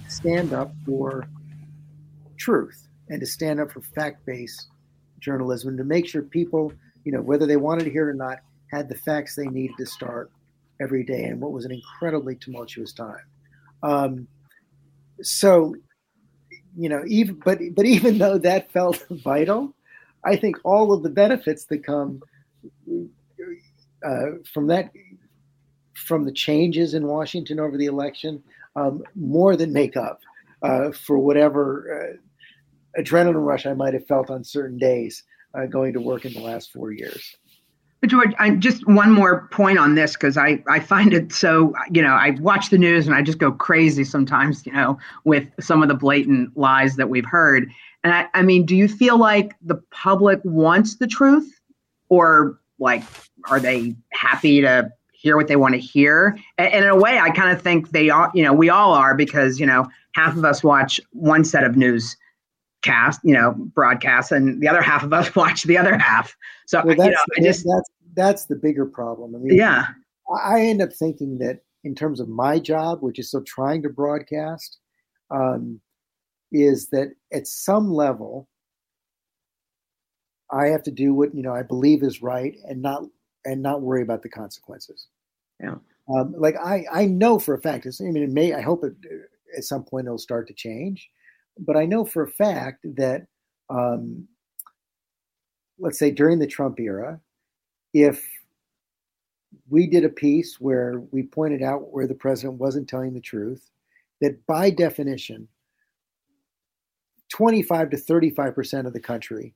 stand 0.08 0.52
up 0.52 0.72
for 0.84 1.28
truth 2.36 2.88
and 3.08 3.20
to 3.20 3.26
stand 3.26 3.60
up 3.60 3.70
for 3.72 3.80
fact 3.80 4.24
based 4.26 4.68
journalism 5.20 5.76
to 5.76 5.84
make 5.84 6.06
sure 6.06 6.22
people, 6.22 6.72
you 7.04 7.12
know, 7.12 7.20
whether 7.20 7.46
they 7.46 7.56
wanted 7.56 7.84
to 7.84 7.90
hear 7.90 8.08
it 8.08 8.12
or 8.12 8.14
not, 8.14 8.38
had 8.70 8.88
the 8.88 8.94
facts 8.94 9.34
they 9.34 9.46
needed 9.46 9.76
to 9.78 9.86
start 9.86 10.30
every 10.80 11.04
day 11.04 11.24
in 11.24 11.40
what 11.40 11.52
was 11.52 11.64
an 11.64 11.72
incredibly 11.72 12.34
tumultuous 12.36 12.92
time. 12.92 13.24
Um, 13.82 14.28
so, 15.22 15.74
you 16.76 16.88
know, 16.88 17.02
even 17.06 17.40
but 17.44 17.58
but 17.74 17.86
even 17.86 18.18
though 18.18 18.38
that 18.38 18.70
felt 18.72 19.04
vital, 19.10 19.74
I 20.24 20.36
think 20.36 20.56
all 20.64 20.92
of 20.92 21.02
the 21.02 21.10
benefits 21.10 21.64
that 21.66 21.84
come 21.84 22.22
uh, 24.04 24.26
from 24.52 24.68
that 24.68 24.90
from 25.94 26.24
the 26.24 26.32
changes 26.32 26.94
in 26.94 27.06
Washington 27.06 27.58
over 27.58 27.76
the 27.76 27.86
election 27.86 28.42
um, 28.78 29.02
more 29.14 29.56
than 29.56 29.72
make 29.72 29.96
up 29.96 30.20
uh, 30.62 30.90
for 30.92 31.18
whatever 31.18 32.16
uh, 32.96 33.00
adrenaline 33.00 33.44
rush 33.44 33.66
I 33.66 33.74
might 33.74 33.94
have 33.94 34.06
felt 34.06 34.30
on 34.30 34.44
certain 34.44 34.78
days 34.78 35.24
uh, 35.54 35.66
going 35.66 35.92
to 35.94 36.00
work 36.00 36.24
in 36.24 36.32
the 36.32 36.40
last 36.40 36.72
four 36.72 36.92
years. 36.92 37.36
But 38.00 38.10
George, 38.10 38.32
I 38.38 38.50
just 38.50 38.86
one 38.86 39.10
more 39.10 39.48
point 39.50 39.78
on 39.78 39.96
this 39.96 40.12
because 40.12 40.36
I, 40.36 40.62
I 40.68 40.78
find 40.78 41.12
it 41.12 41.32
so 41.32 41.74
you 41.90 42.00
know 42.00 42.12
I 42.12 42.30
watch 42.40 42.70
the 42.70 42.78
news 42.78 43.06
and 43.06 43.16
I 43.16 43.22
just 43.22 43.38
go 43.38 43.50
crazy 43.50 44.04
sometimes 44.04 44.64
you 44.64 44.72
know 44.72 44.98
with 45.24 45.48
some 45.58 45.82
of 45.82 45.88
the 45.88 45.96
blatant 45.96 46.56
lies 46.56 46.94
that 46.94 47.08
we've 47.08 47.24
heard 47.24 47.68
and 48.04 48.14
I, 48.14 48.28
I 48.34 48.42
mean 48.42 48.64
do 48.64 48.76
you 48.76 48.86
feel 48.86 49.18
like 49.18 49.54
the 49.62 49.82
public 49.90 50.38
wants 50.44 50.96
the 50.96 51.08
truth 51.08 51.60
or 52.08 52.60
like 52.78 53.02
are 53.50 53.58
they 53.58 53.96
happy 54.12 54.60
to 54.60 54.92
hear 55.18 55.36
what 55.36 55.48
they 55.48 55.56
want 55.56 55.74
to 55.74 55.80
hear 55.80 56.38
and, 56.58 56.72
and 56.72 56.84
in 56.84 56.90
a 56.90 56.96
way 56.96 57.18
I 57.18 57.30
kind 57.30 57.50
of 57.50 57.60
think 57.60 57.90
they 57.90 58.08
are 58.08 58.30
you 58.34 58.42
know 58.42 58.52
we 58.52 58.70
all 58.70 58.94
are 58.94 59.14
because 59.14 59.60
you 59.60 59.66
know 59.66 59.86
half 60.14 60.36
of 60.36 60.44
us 60.44 60.64
watch 60.64 61.00
one 61.12 61.44
set 61.44 61.64
of 61.64 61.76
news 61.76 62.16
cast, 62.82 63.20
you 63.24 63.34
know, 63.34 63.52
broadcast, 63.52 64.32
and 64.32 64.60
the 64.60 64.68
other 64.68 64.82
half 64.82 65.02
of 65.02 65.12
us 65.12 65.34
watch 65.36 65.64
the 65.64 65.78
other 65.78 65.96
half. 65.96 66.36
So 66.66 66.82
well, 66.84 66.96
you 66.96 67.10
know, 67.10 67.18
just 67.40 67.66
that's 67.66 67.90
that's 68.14 68.44
the 68.46 68.56
bigger 68.56 68.86
problem. 68.86 69.34
I 69.34 69.38
mean, 69.38 69.56
yeah, 69.56 69.86
I 70.44 70.62
end 70.62 70.82
up 70.82 70.92
thinking 70.92 71.38
that 71.38 71.60
in 71.84 71.94
terms 71.94 72.20
of 72.20 72.28
my 72.28 72.58
job, 72.58 72.98
which 73.00 73.18
is 73.18 73.28
still 73.28 73.44
trying 73.44 73.82
to 73.82 73.88
broadcast, 73.88 74.78
um, 75.30 75.80
is 76.52 76.88
that 76.88 77.12
at 77.32 77.46
some 77.46 77.92
level, 77.92 78.48
I 80.50 80.66
have 80.66 80.82
to 80.84 80.90
do 80.90 81.14
what 81.14 81.34
you 81.34 81.42
know 81.42 81.54
I 81.54 81.62
believe 81.62 82.02
is 82.02 82.22
right, 82.22 82.54
and 82.64 82.82
not 82.82 83.04
and 83.44 83.62
not 83.62 83.82
worry 83.82 84.02
about 84.02 84.22
the 84.22 84.28
consequences. 84.28 85.06
Yeah. 85.60 85.76
Um, 86.14 86.34
like 86.36 86.56
I, 86.56 86.84
I 86.92 87.06
know 87.06 87.38
for 87.38 87.54
a 87.54 87.60
fact. 87.60 87.86
I 87.86 88.04
mean, 88.04 88.22
it 88.22 88.30
may. 88.30 88.54
I 88.54 88.60
hope 88.60 88.84
it, 88.84 88.94
at 89.56 89.64
some 89.64 89.84
point 89.84 90.06
it'll 90.06 90.18
start 90.18 90.46
to 90.48 90.54
change 90.54 91.10
but 91.58 91.76
I 91.76 91.84
know 91.84 92.04
for 92.04 92.22
a 92.22 92.30
fact 92.30 92.86
that, 92.96 93.26
um, 93.68 94.26
let's 95.78 95.98
say 95.98 96.10
during 96.10 96.38
the 96.38 96.46
Trump 96.46 96.80
era, 96.80 97.20
if 97.92 98.26
we 99.68 99.86
did 99.86 100.04
a 100.04 100.10
piece 100.10 100.60
where 100.60 101.00
we 101.10 101.22
pointed 101.22 101.62
out 101.62 101.92
where 101.92 102.06
the 102.06 102.14
president 102.14 102.58
wasn't 102.58 102.88
telling 102.88 103.14
the 103.14 103.20
truth, 103.20 103.70
that 104.20 104.44
by 104.46 104.70
definition, 104.70 105.48
25 107.30 107.90
to 107.90 107.96
35% 107.96 108.86
of 108.86 108.92
the 108.92 109.00
country 109.00 109.54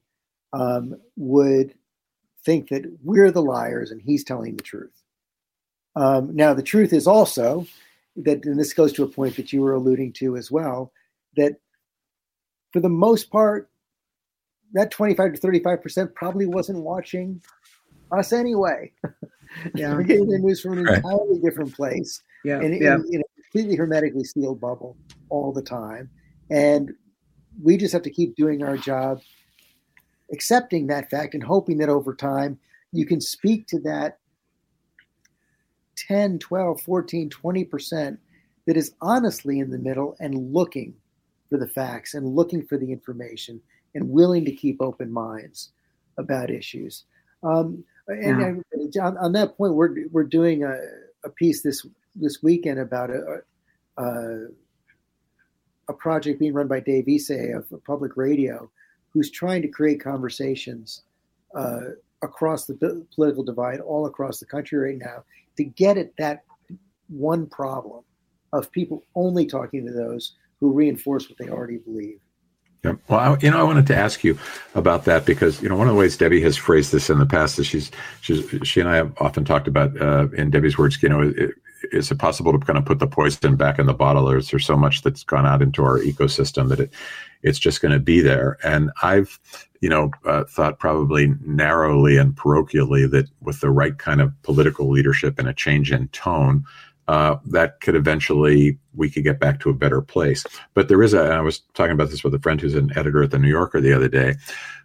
um, 0.52 0.94
would 1.16 1.74
think 2.44 2.68
that 2.68 2.84
we're 3.02 3.30
the 3.30 3.42
liars 3.42 3.90
and 3.90 4.00
he's 4.00 4.24
telling 4.24 4.56
the 4.56 4.62
truth. 4.62 5.02
Um, 5.94 6.34
now, 6.34 6.54
the 6.54 6.62
truth 6.62 6.92
is 6.92 7.06
also 7.06 7.66
that, 8.16 8.44
and 8.44 8.58
this 8.58 8.72
goes 8.72 8.92
to 8.94 9.04
a 9.04 9.08
point 9.08 9.36
that 9.36 9.52
you 9.52 9.60
were 9.60 9.74
alluding 9.74 10.12
to 10.14 10.36
as 10.36 10.50
well, 10.50 10.92
that 11.36 11.56
for 12.72 12.80
the 12.80 12.88
most 12.88 13.30
part, 13.30 13.70
that 14.72 14.90
25 14.90 15.34
to 15.34 15.40
35% 15.40 16.14
probably 16.14 16.46
wasn't 16.46 16.82
watching 16.82 17.42
us 18.10 18.32
anyway. 18.32 18.90
Yeah. 19.74 19.94
We're 19.94 20.02
getting 20.02 20.28
their 20.28 20.38
news 20.38 20.60
from 20.60 20.78
an 20.78 20.84
right. 20.84 20.96
entirely 20.96 21.38
different 21.40 21.74
place. 21.74 22.22
Yeah. 22.44 22.60
And 22.60 22.74
yeah. 22.80 22.94
in, 22.94 23.06
in 23.12 23.20
a 23.20 23.42
completely 23.42 23.76
hermetically 23.76 24.24
sealed 24.24 24.60
bubble 24.60 24.96
all 25.28 25.52
the 25.52 25.62
time. 25.62 26.10
And 26.50 26.92
we 27.62 27.76
just 27.76 27.92
have 27.92 28.02
to 28.02 28.10
keep 28.10 28.34
doing 28.34 28.62
our 28.62 28.76
job, 28.78 29.20
accepting 30.32 30.86
that 30.86 31.10
fact 31.10 31.34
and 31.34 31.42
hoping 31.42 31.78
that 31.78 31.88
over 31.88 32.14
time 32.14 32.58
you 32.92 33.06
can 33.06 33.20
speak 33.20 33.66
to 33.66 33.80
that 33.80 34.18
10, 36.08 36.38
12, 36.38 36.80
14, 36.80 37.30
20% 37.30 38.18
that 38.66 38.76
is 38.76 38.94
honestly 39.00 39.58
in 39.58 39.70
the 39.70 39.78
middle 39.78 40.16
and 40.20 40.52
looking 40.52 40.94
for 41.50 41.58
the 41.58 41.68
facts 41.68 42.14
and 42.14 42.34
looking 42.34 42.64
for 42.64 42.78
the 42.78 42.90
information 42.90 43.60
and 43.94 44.08
willing 44.08 44.44
to 44.44 44.52
keep 44.52 44.80
open 44.80 45.12
minds 45.12 45.70
about 46.18 46.50
issues. 46.50 47.04
Um, 47.42 47.84
and 48.08 48.64
yeah. 48.94 49.06
on, 49.06 49.16
on, 49.18 49.32
that 49.32 49.56
point, 49.56 49.74
we're 49.74 50.08
we're 50.10 50.24
doing 50.24 50.64
a, 50.64 50.76
a 51.24 51.30
piece 51.30 51.62
this 51.62 51.86
this 52.16 52.42
weekend 52.42 52.78
about 52.78 53.10
a, 53.10 53.42
a, 53.96 54.46
a 55.88 55.92
project 55.92 56.40
being 56.40 56.52
run 56.52 56.68
by 56.68 56.80
Dave 56.80 57.06
Isay 57.06 57.56
of 57.56 57.84
Public 57.84 58.16
Radio, 58.16 58.70
who's 59.12 59.30
trying 59.30 59.62
to 59.62 59.68
create 59.68 60.02
conversations 60.02 61.02
uh, 61.54 61.80
across 62.22 62.66
the 62.66 63.04
political 63.14 63.42
divide 63.42 63.80
all 63.80 64.06
across 64.06 64.38
the 64.38 64.46
country 64.46 64.78
right 64.78 64.98
now 64.98 65.24
to 65.56 65.64
get 65.64 65.98
at 65.98 66.16
that 66.16 66.44
one 67.08 67.46
problem 67.46 68.02
of 68.52 68.70
people 68.70 69.02
only 69.14 69.46
talking 69.46 69.86
to 69.86 69.92
those 69.92 70.36
who 70.60 70.72
reinforce 70.72 71.28
what 71.28 71.38
they 71.38 71.48
already 71.48 71.78
believe. 71.78 72.20
Yeah. 72.84 72.94
Well, 73.08 73.20
I, 73.20 73.36
you 73.40 73.50
know, 73.50 73.60
I 73.60 73.62
wanted 73.62 73.86
to 73.88 73.96
ask 73.96 74.24
you 74.24 74.36
about 74.74 75.04
that 75.04 75.24
because 75.24 75.62
you 75.62 75.68
know 75.68 75.76
one 75.76 75.86
of 75.86 75.94
the 75.94 75.98
ways 75.98 76.16
Debbie 76.16 76.42
has 76.42 76.56
phrased 76.56 76.90
this 76.90 77.10
in 77.10 77.18
the 77.18 77.26
past 77.26 77.58
is 77.58 77.66
she's 77.66 77.92
she's 78.22 78.44
she 78.66 78.80
and 78.80 78.88
I 78.88 78.96
have 78.96 79.12
often 79.18 79.44
talked 79.44 79.68
about 79.68 80.00
uh, 80.00 80.28
in 80.32 80.50
Debbie's 80.50 80.76
words. 80.76 81.00
You 81.00 81.08
know, 81.08 81.22
it, 81.22 81.54
is 81.90 82.10
it 82.10 82.18
possible 82.18 82.52
to 82.52 82.58
kind 82.58 82.78
of 82.78 82.84
put 82.84 82.98
the 82.98 83.06
poison 83.06 83.56
back 83.56 83.78
in 83.78 83.86
the 83.86 83.94
bottle, 83.94 84.28
or 84.28 84.36
is 84.38 84.50
there 84.50 84.60
so 84.60 84.76
much 84.76 85.02
that's 85.02 85.24
gone 85.24 85.46
out 85.46 85.62
into 85.62 85.82
our 85.82 85.98
ecosystem 85.98 86.68
that 86.68 86.80
it 86.80 86.92
it's 87.42 87.58
just 87.58 87.80
going 87.80 87.92
to 87.92 87.98
be 87.98 88.20
there? 88.20 88.58
And 88.62 88.90
I've 89.02 89.38
you 89.80 89.88
know 89.88 90.10
uh, 90.24 90.44
thought 90.44 90.78
probably 90.78 91.34
narrowly 91.44 92.16
and 92.16 92.34
parochially 92.34 93.10
that 93.10 93.28
with 93.40 93.60
the 93.60 93.70
right 93.70 93.98
kind 93.98 94.20
of 94.20 94.32
political 94.42 94.88
leadership 94.88 95.38
and 95.38 95.48
a 95.48 95.54
change 95.54 95.90
in 95.92 96.08
tone, 96.08 96.64
uh, 97.08 97.36
that 97.46 97.80
could 97.80 97.96
eventually 97.96 98.78
we 98.94 99.10
could 99.10 99.24
get 99.24 99.40
back 99.40 99.60
to 99.60 99.70
a 99.70 99.74
better 99.74 100.00
place. 100.00 100.44
But 100.74 100.88
there 100.88 101.02
is 101.02 101.14
a. 101.14 101.22
I 101.22 101.40
was 101.40 101.60
talking 101.74 101.92
about 101.92 102.10
this 102.10 102.24
with 102.24 102.34
a 102.34 102.38
friend 102.38 102.60
who's 102.60 102.74
an 102.74 102.96
editor 102.96 103.22
at 103.22 103.30
the 103.30 103.38
New 103.38 103.48
Yorker 103.48 103.80
the 103.80 103.92
other 103.92 104.08
day, 104.08 104.36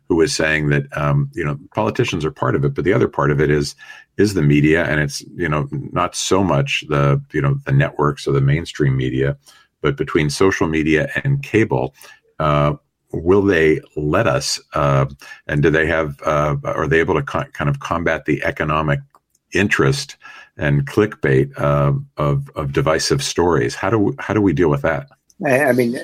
who 0.07 0.15
was 0.15 0.35
saying 0.35 0.69
that 0.69 0.85
um, 0.97 1.29
you 1.33 1.43
know 1.43 1.57
politicians 1.73 2.25
are 2.25 2.31
part 2.31 2.55
of 2.55 2.63
it, 2.63 2.73
but 2.73 2.85
the 2.85 2.93
other 2.93 3.07
part 3.07 3.31
of 3.31 3.41
it 3.41 3.49
is 3.49 3.75
is 4.17 4.33
the 4.33 4.41
media, 4.41 4.85
and 4.85 4.99
it's 4.99 5.21
you 5.35 5.49
know 5.49 5.67
not 5.71 6.15
so 6.15 6.43
much 6.43 6.83
the 6.89 7.21
you 7.33 7.41
know 7.41 7.55
the 7.65 7.71
networks 7.71 8.27
or 8.27 8.31
the 8.31 8.41
mainstream 8.41 8.95
media, 8.95 9.37
but 9.81 9.97
between 9.97 10.29
social 10.29 10.67
media 10.67 11.09
and 11.23 11.43
cable. 11.43 11.93
Uh, 12.39 12.75
will 13.13 13.41
they 13.41 13.79
let 13.95 14.27
us 14.27 14.59
uh, 14.73 15.05
and 15.47 15.63
do 15.63 15.69
they 15.69 15.85
have 15.85 16.21
uh, 16.23 16.55
are 16.63 16.87
they 16.87 16.99
able 16.99 17.13
to 17.13 17.21
co- 17.21 17.45
kind 17.53 17.69
of 17.69 17.79
combat 17.79 18.25
the 18.25 18.43
economic 18.43 18.99
interest 19.53 20.17
and 20.57 20.85
clickbait 20.85 21.49
uh, 21.57 21.93
of 22.17 22.49
of 22.55 22.73
divisive 22.73 23.23
stories 23.23 23.75
how 23.75 23.89
do 23.89 23.97
we, 23.97 24.13
how 24.19 24.33
do 24.33 24.41
we 24.41 24.51
deal 24.53 24.69
with 24.69 24.81
that 24.81 25.07
I, 25.45 25.65
I 25.65 25.71
mean 25.71 25.97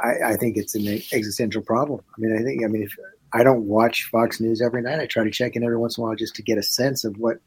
I, 0.00 0.32
I, 0.32 0.36
think 0.36 0.56
it's 0.56 0.74
an 0.74 0.88
existential 0.88 1.62
problem 1.62 2.00
i 2.16 2.20
mean 2.20 2.38
i 2.38 2.42
think 2.42 2.64
i 2.64 2.68
mean 2.68 2.82
if 2.82 2.96
i 3.32 3.42
don't 3.42 3.64
watch 3.64 4.04
fox 4.04 4.40
news 4.40 4.60
every 4.60 4.82
night 4.82 5.00
i 5.00 5.06
try 5.06 5.24
to 5.24 5.30
check 5.30 5.56
in 5.56 5.64
every 5.64 5.76
once 5.76 5.96
in 5.96 6.02
a 6.02 6.06
while 6.06 6.16
just 6.16 6.34
to 6.34 6.42
get 6.42 6.58
a 6.58 6.62
sense 6.62 7.04
of 7.04 7.16
what 7.18 7.38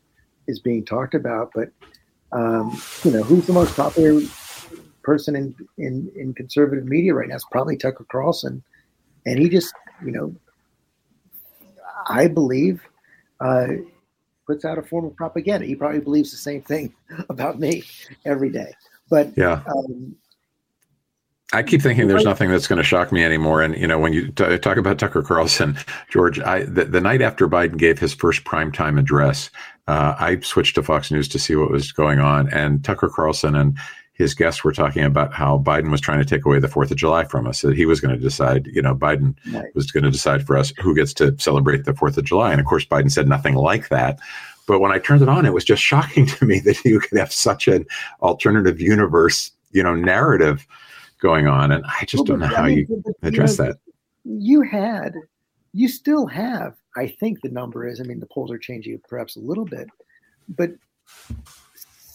is 0.48 0.60
being 0.60 0.86
talked 0.86 1.14
about 1.14 1.52
but 1.54 1.70
um, 2.32 2.80
you 3.04 3.12
know 3.12 3.24
who's 3.24 3.48
the 3.48 3.54
most 3.54 3.76
popular 3.76 4.22
person 5.02 5.36
in, 5.36 5.56
in, 5.78 6.12
in 6.16 6.34
conservative 6.34 6.86
media 6.86 7.14
right 7.14 7.28
now 7.28 7.36
it's 7.36 7.46
probably 7.52 7.76
tucker 7.76 8.06
carlson 8.12 8.64
and 9.26 9.40
he 9.40 9.50
just, 9.50 9.74
you 10.04 10.12
know, 10.12 10.36
I 12.08 12.28
believe, 12.28 12.82
uh, 13.40 13.68
puts 14.48 14.66
out 14.66 14.78
a 14.78 14.82
form 14.82 15.06
of 15.06 15.16
propaganda. 15.16 15.66
He 15.66 15.76
probably 15.76 16.00
believes 16.00 16.32
the 16.32 16.38
same 16.38 16.62
thing 16.62 16.94
about 17.30 17.60
me 17.60 17.84
every 18.26 18.50
day. 18.50 18.74
But 19.10 19.38
yeah. 19.38 19.62
Um, 19.68 20.16
I 21.52 21.64
keep 21.64 21.82
thinking 21.82 22.08
there's 22.08 22.26
nothing 22.26 22.52
that's 22.52 22.68
going 22.68 22.78
to 22.78 22.84
shock 22.84 23.12
me 23.12 23.24
anymore. 23.24 23.62
And 23.62 23.76
you 23.76 23.88
know, 23.88 23.98
when 23.98 24.14
you 24.14 24.28
t- 24.32 24.58
talk 24.60 24.78
about 24.78 25.00
Tucker 25.00 25.24
Carlson, 25.24 25.78
George, 26.10 26.40
I 26.40 26.64
the, 26.64 26.86
the 26.86 27.02
night 27.02 27.22
after 27.22 27.48
Biden 27.48 27.78
gave 27.78 27.98
his 27.98 28.14
first 28.14 28.44
primetime 28.44 29.00
address, 29.00 29.50
uh, 29.88 30.16
I 30.20 30.40
switched 30.42 30.76
to 30.76 30.84
Fox 30.84 31.10
News 31.10 31.28
to 31.30 31.40
see 31.40 31.56
what 31.56 31.72
was 31.72 31.92
going 31.92 32.20
on, 32.20 32.50
and 32.54 32.84
Tucker 32.84 33.10
Carlson 33.10 33.56
and 33.56 33.78
his 34.14 34.36
guests 34.36 34.64
were 34.64 34.74
talking 34.74 35.04
about 35.04 35.34
how 35.34 35.58
Biden 35.58 35.92
was 35.92 36.02
trying 36.02 36.20
to 36.20 36.26
take 36.26 36.46
away 36.46 36.60
the 36.60 36.68
Fourth 36.68 36.92
of 36.92 36.98
July 36.98 37.24
from 37.24 37.48
us. 37.48 37.62
That 37.62 37.76
he 37.76 37.86
was 37.86 38.02
going 38.02 38.14
to 38.14 38.22
decide, 38.22 38.68
you 38.68 38.82
know, 38.82 38.94
Biden 38.94 39.36
right. 39.52 39.74
was 39.74 39.92
going 39.92 40.04
to 40.04 40.12
decide 40.12 40.46
for 40.46 40.58
us 40.58 40.74
who 40.78 40.94
gets 40.94 41.14
to 41.16 41.36
celebrate 41.40 41.86
the 41.86 41.96
Fourth 41.96 42.18
of 42.18 42.26
July. 42.26 42.52
And 42.52 42.60
of 42.60 42.68
course, 42.68 42.86
Biden 42.86 43.10
said 43.10 43.30
nothing 43.30 43.56
like 43.56 43.88
that. 43.90 44.20
But 44.68 44.82
when 44.82 44.92
I 44.92 45.00
turned 45.00 45.22
it 45.24 45.30
on, 45.30 45.46
it 45.46 45.54
was 45.54 45.64
just 45.64 45.82
shocking 45.92 46.28
to 46.28 46.46
me 46.46 46.60
that 46.60 46.84
you 46.86 47.00
could 47.00 47.18
have 47.18 47.32
such 47.32 47.68
an 47.68 47.88
alternative 48.22 48.80
universe, 48.80 49.52
you 49.72 49.82
know, 49.82 49.96
narrative 49.96 50.68
going 51.20 51.48
on. 51.48 51.72
And 51.72 51.84
I 51.86 52.06
just 52.06 52.28
well, 52.28 52.38
don't 52.38 52.40
know 52.40 52.56
how 52.56 52.66
you 52.66 53.04
address 53.24 53.58
you 53.58 53.66
know, 53.66 53.72
that. 53.72 53.80
You 54.26 54.62
had, 54.62 55.14
you 55.74 55.88
still 55.88 56.26
have, 56.28 56.76
I 56.98 57.08
think 57.08 57.42
the 57.42 57.50
number 57.50 57.88
is, 57.88 58.00
I 58.00 58.04
mean, 58.04 58.20
the 58.20 58.26
polls 58.26 58.52
are 58.52 58.58
changing 58.58 59.00
perhaps 59.08 59.36
a 59.36 59.40
little 59.40 59.66
bit, 59.66 59.88
but 60.50 60.72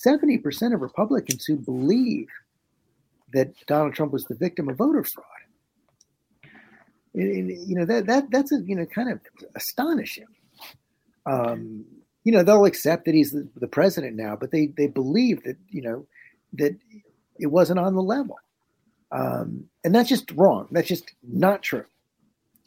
70% 0.05 0.75
of 0.75 0.81
Republicans 0.81 1.45
who 1.45 1.57
believe 1.57 2.29
that 3.33 3.53
Donald 3.67 3.95
Trump 3.95 4.12
was 4.12 4.25
the 4.25 4.35
victim 4.35 4.69
of 4.69 4.77
voter 4.77 5.05
fraud. 5.05 5.27
And, 7.14 7.51
you 7.69 7.77
know 7.77 7.85
that 7.85 8.07
that 8.07 8.29
that's 8.33 8.51
a, 8.51 8.61
you 8.62 8.75
know 8.75 8.87
kind 8.87 9.09
of 9.09 9.21
astonishing. 9.55 10.27
Um, 11.27 11.85
you 12.25 12.33
know 12.33 12.43
they'll 12.43 12.64
accept 12.64 13.05
that 13.05 13.14
he's 13.14 13.31
the, 13.31 13.47
the, 13.57 13.69
president 13.69 14.17
now, 14.17 14.35
but 14.35 14.51
they 14.51 14.67
they 14.77 14.88
believe 14.88 15.45
that 15.45 15.57
you 15.69 15.81
know 15.81 16.07
that 16.55 16.77
it 17.38 17.47
wasn't 17.47 17.79
on 17.79 17.95
the 17.95 18.03
level, 18.03 18.37
um, 19.12 19.64
and 19.85 19.95
that's 19.95 20.09
just 20.09 20.31
wrong. 20.33 20.69
That's 20.71 20.88
just 20.88 21.12
not 21.23 21.62
true 21.62 21.85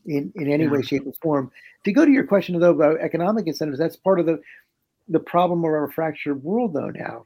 in 0.05 0.31
in 0.35 0.49
any 0.49 0.63
yeah. 0.63 0.69
way, 0.69 0.81
shape, 0.81 1.05
or 1.05 1.13
form. 1.21 1.51
To 1.85 1.91
go 1.91 2.05
to 2.05 2.11
your 2.11 2.25
question 2.25 2.59
though 2.59 2.71
about 2.71 2.99
economic 2.99 3.47
incentives, 3.47 3.79
that's 3.79 3.95
part 3.95 4.19
of 4.19 4.25
the 4.25 4.39
the 5.09 5.19
problem 5.19 5.59
of 5.59 5.65
our 5.65 5.89
fractured 5.89 6.43
world 6.43 6.73
though 6.73 6.89
now 6.89 7.25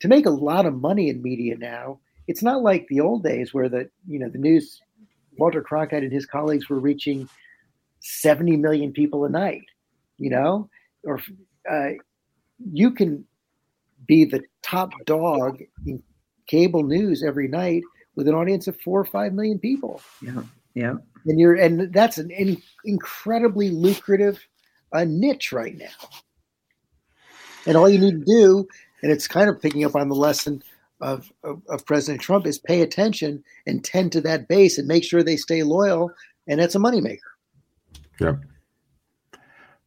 to 0.00 0.08
make 0.08 0.26
a 0.26 0.30
lot 0.30 0.66
of 0.66 0.74
money 0.74 1.08
in 1.08 1.22
media 1.22 1.56
now 1.56 1.98
it's 2.26 2.42
not 2.42 2.62
like 2.62 2.86
the 2.88 3.00
old 3.00 3.22
days 3.22 3.52
where 3.52 3.68
the 3.68 3.88
you 4.06 4.18
know 4.18 4.28
the 4.28 4.38
news 4.38 4.80
walter 5.38 5.62
cronkite 5.62 5.98
and 5.98 6.12
his 6.12 6.26
colleagues 6.26 6.68
were 6.68 6.80
reaching 6.80 7.28
70 8.00 8.56
million 8.56 8.92
people 8.92 9.24
a 9.24 9.28
night 9.28 9.64
you 10.16 10.30
know 10.30 10.68
or 11.04 11.20
uh, 11.70 11.90
you 12.72 12.90
can 12.90 13.24
be 14.06 14.24
the 14.24 14.42
top 14.62 14.90
dog 15.04 15.60
in 15.86 16.02
cable 16.46 16.82
news 16.82 17.22
every 17.22 17.48
night 17.48 17.82
with 18.18 18.28
an 18.28 18.34
audience 18.34 18.66
of 18.66 18.78
four 18.80 19.00
or 19.00 19.04
five 19.06 19.32
million 19.32 19.58
people 19.58 20.02
yeah 20.20 20.42
yeah 20.74 20.94
and 21.24 21.40
you're 21.40 21.54
and 21.54 21.92
that's 21.92 22.18
an 22.18 22.30
in, 22.30 22.60
incredibly 22.84 23.70
lucrative 23.70 24.46
uh, 24.92 25.04
niche 25.04 25.52
right 25.52 25.78
now 25.78 26.08
and 27.68 27.76
all 27.76 27.88
you 27.88 27.98
need 27.98 28.24
to 28.24 28.24
do, 28.24 28.66
and 29.02 29.12
it's 29.12 29.28
kind 29.28 29.50
of 29.50 29.60
picking 29.60 29.84
up 29.84 29.94
on 29.94 30.08
the 30.08 30.14
lesson 30.14 30.62
of, 31.00 31.30
of, 31.44 31.60
of 31.68 31.84
President 31.84 32.22
Trump, 32.22 32.46
is 32.46 32.58
pay 32.58 32.80
attention 32.80 33.44
and 33.66 33.84
tend 33.84 34.10
to 34.12 34.20
that 34.22 34.48
base 34.48 34.78
and 34.78 34.88
make 34.88 35.04
sure 35.04 35.22
they 35.22 35.36
stay 35.36 35.62
loyal. 35.62 36.10
And 36.46 36.58
that's 36.58 36.74
a 36.74 36.78
moneymaker. 36.78 37.18
Yep. 38.20 38.40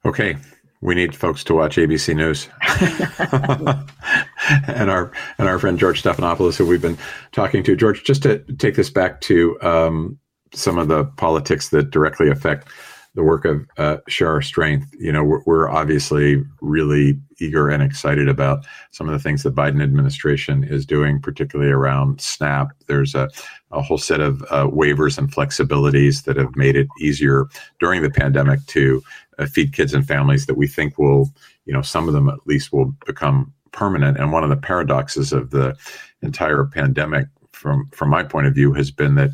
Okay. 0.06 0.38
We 0.82 0.96
need 0.96 1.16
folks 1.16 1.44
to 1.46 1.56
watch 1.56 1.78
ABC 1.78 2.16
News. 2.16 2.48
and 4.68 4.90
our 4.90 5.12
and 5.38 5.48
our 5.48 5.60
friend 5.60 5.80
George 5.80 6.02
Stephanopoulos, 6.02 6.58
who 6.58 6.66
we've 6.66 6.82
been 6.82 6.98
talking 7.32 7.64
to. 7.64 7.76
George, 7.76 8.04
just 8.04 8.24
to 8.24 8.40
take 8.58 8.76
this 8.76 8.90
back 8.90 9.22
to 9.22 9.60
um, 9.62 10.18
some 10.54 10.78
of 10.78 10.88
the 10.88 11.06
politics 11.06 11.70
that 11.70 11.92
directly 11.92 12.30
affect 12.30 12.68
the 13.14 13.24
work 13.24 13.44
of 13.44 13.68
uh, 13.78 13.98
Share 14.08 14.30
Our 14.30 14.42
Strength, 14.42 14.96
you 14.98 15.12
know, 15.12 15.22
we're, 15.24 15.42
we're, 15.46 15.70
obviously 15.70 16.42
really 16.62 17.20
eager 17.40 17.68
and 17.68 17.84
excited 17.84 18.30
about 18.30 18.66
some 18.92 19.10
of 19.10 19.14
the 19.14 19.20
things 19.20 19.44
the 19.44 19.52
Biden 19.52 19.84
administration 19.84 20.64
is 20.64 20.86
doing, 20.86 21.22
particularly 21.22 21.72
around 21.72 22.22
SNAP. 22.22 22.70
There's 22.88 23.14
a, 23.14 23.30
a 23.72 23.82
whole 23.82 23.98
set 23.98 24.22
of 24.22 24.42
uh, 24.44 24.68
waivers 24.68 25.18
and 25.18 25.30
flexibilities 25.30 26.24
that 26.24 26.38
have 26.38 26.56
made 26.56 26.78
it 26.78 26.88
easier 27.02 27.48
during 27.82 28.02
the 28.02 28.10
pandemic 28.10 28.66
to 28.68 29.04
uh, 29.40 29.46
feed 29.46 29.74
kids 29.74 29.94
and 29.94 30.08
families 30.08 30.46
that 30.46 30.56
we 30.56 30.68
think 30.68 30.98
will, 30.98 31.30
you 31.66 31.74
know, 31.74 31.82
some 31.82 32.08
of 32.08 32.14
them 32.14 32.30
at 32.30 32.40
least 32.46 32.72
will 32.72 32.96
become 33.06 33.54
permanent. 33.72 34.18
And 34.18 34.32
one 34.32 34.44
of 34.44 34.50
the 34.50 34.58
paradoxes 34.58 35.34
of 35.34 35.52
the 35.52 35.76
entire 36.22 36.66
pandemic, 36.66 37.28
from 37.52 37.90
from 37.94 38.10
my 38.10 38.24
point 38.24 38.48
of 38.48 38.56
view, 38.56 38.74
has 38.74 38.92
been 38.92 39.16
that 39.16 39.32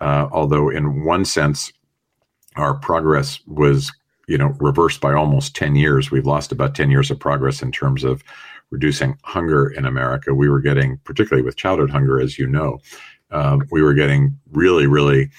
uh, 0.00 0.28
although 0.32 0.68
in 0.68 1.04
one 1.04 1.24
sense 1.24 1.72
our 2.56 2.74
progress 2.74 3.40
was 3.46 3.92
you 4.26 4.36
know 4.36 4.54
reversed 4.60 5.00
by 5.00 5.12
almost 5.12 5.56
10 5.56 5.76
years 5.76 6.10
we've 6.10 6.26
lost 6.26 6.52
about 6.52 6.74
10 6.74 6.90
years 6.90 7.10
of 7.10 7.18
progress 7.18 7.62
in 7.62 7.72
terms 7.72 8.04
of 8.04 8.22
reducing 8.70 9.16
hunger 9.24 9.68
in 9.68 9.84
america 9.84 10.34
we 10.34 10.48
were 10.48 10.60
getting 10.60 10.98
particularly 11.04 11.42
with 11.42 11.56
childhood 11.56 11.90
hunger 11.90 12.20
as 12.20 12.38
you 12.38 12.46
know 12.46 12.78
uh, 13.30 13.58
we 13.70 13.82
were 13.82 13.94
getting 13.94 14.38
really 14.52 14.86
really 14.86 15.30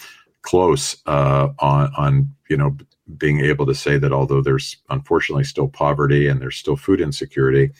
close 0.41 0.97
uh, 1.05 1.49
on 1.59 1.91
on 1.97 2.29
you 2.49 2.57
know 2.57 2.75
being 3.17 3.39
able 3.39 3.65
to 3.65 3.75
say 3.75 3.97
that 3.97 4.13
although 4.13 4.41
there's 4.41 4.77
unfortunately 4.89 5.43
still 5.43 5.67
poverty 5.67 6.27
and 6.27 6.41
there's 6.41 6.57
still 6.57 6.75
food 6.75 7.01
insecurity 7.01 7.71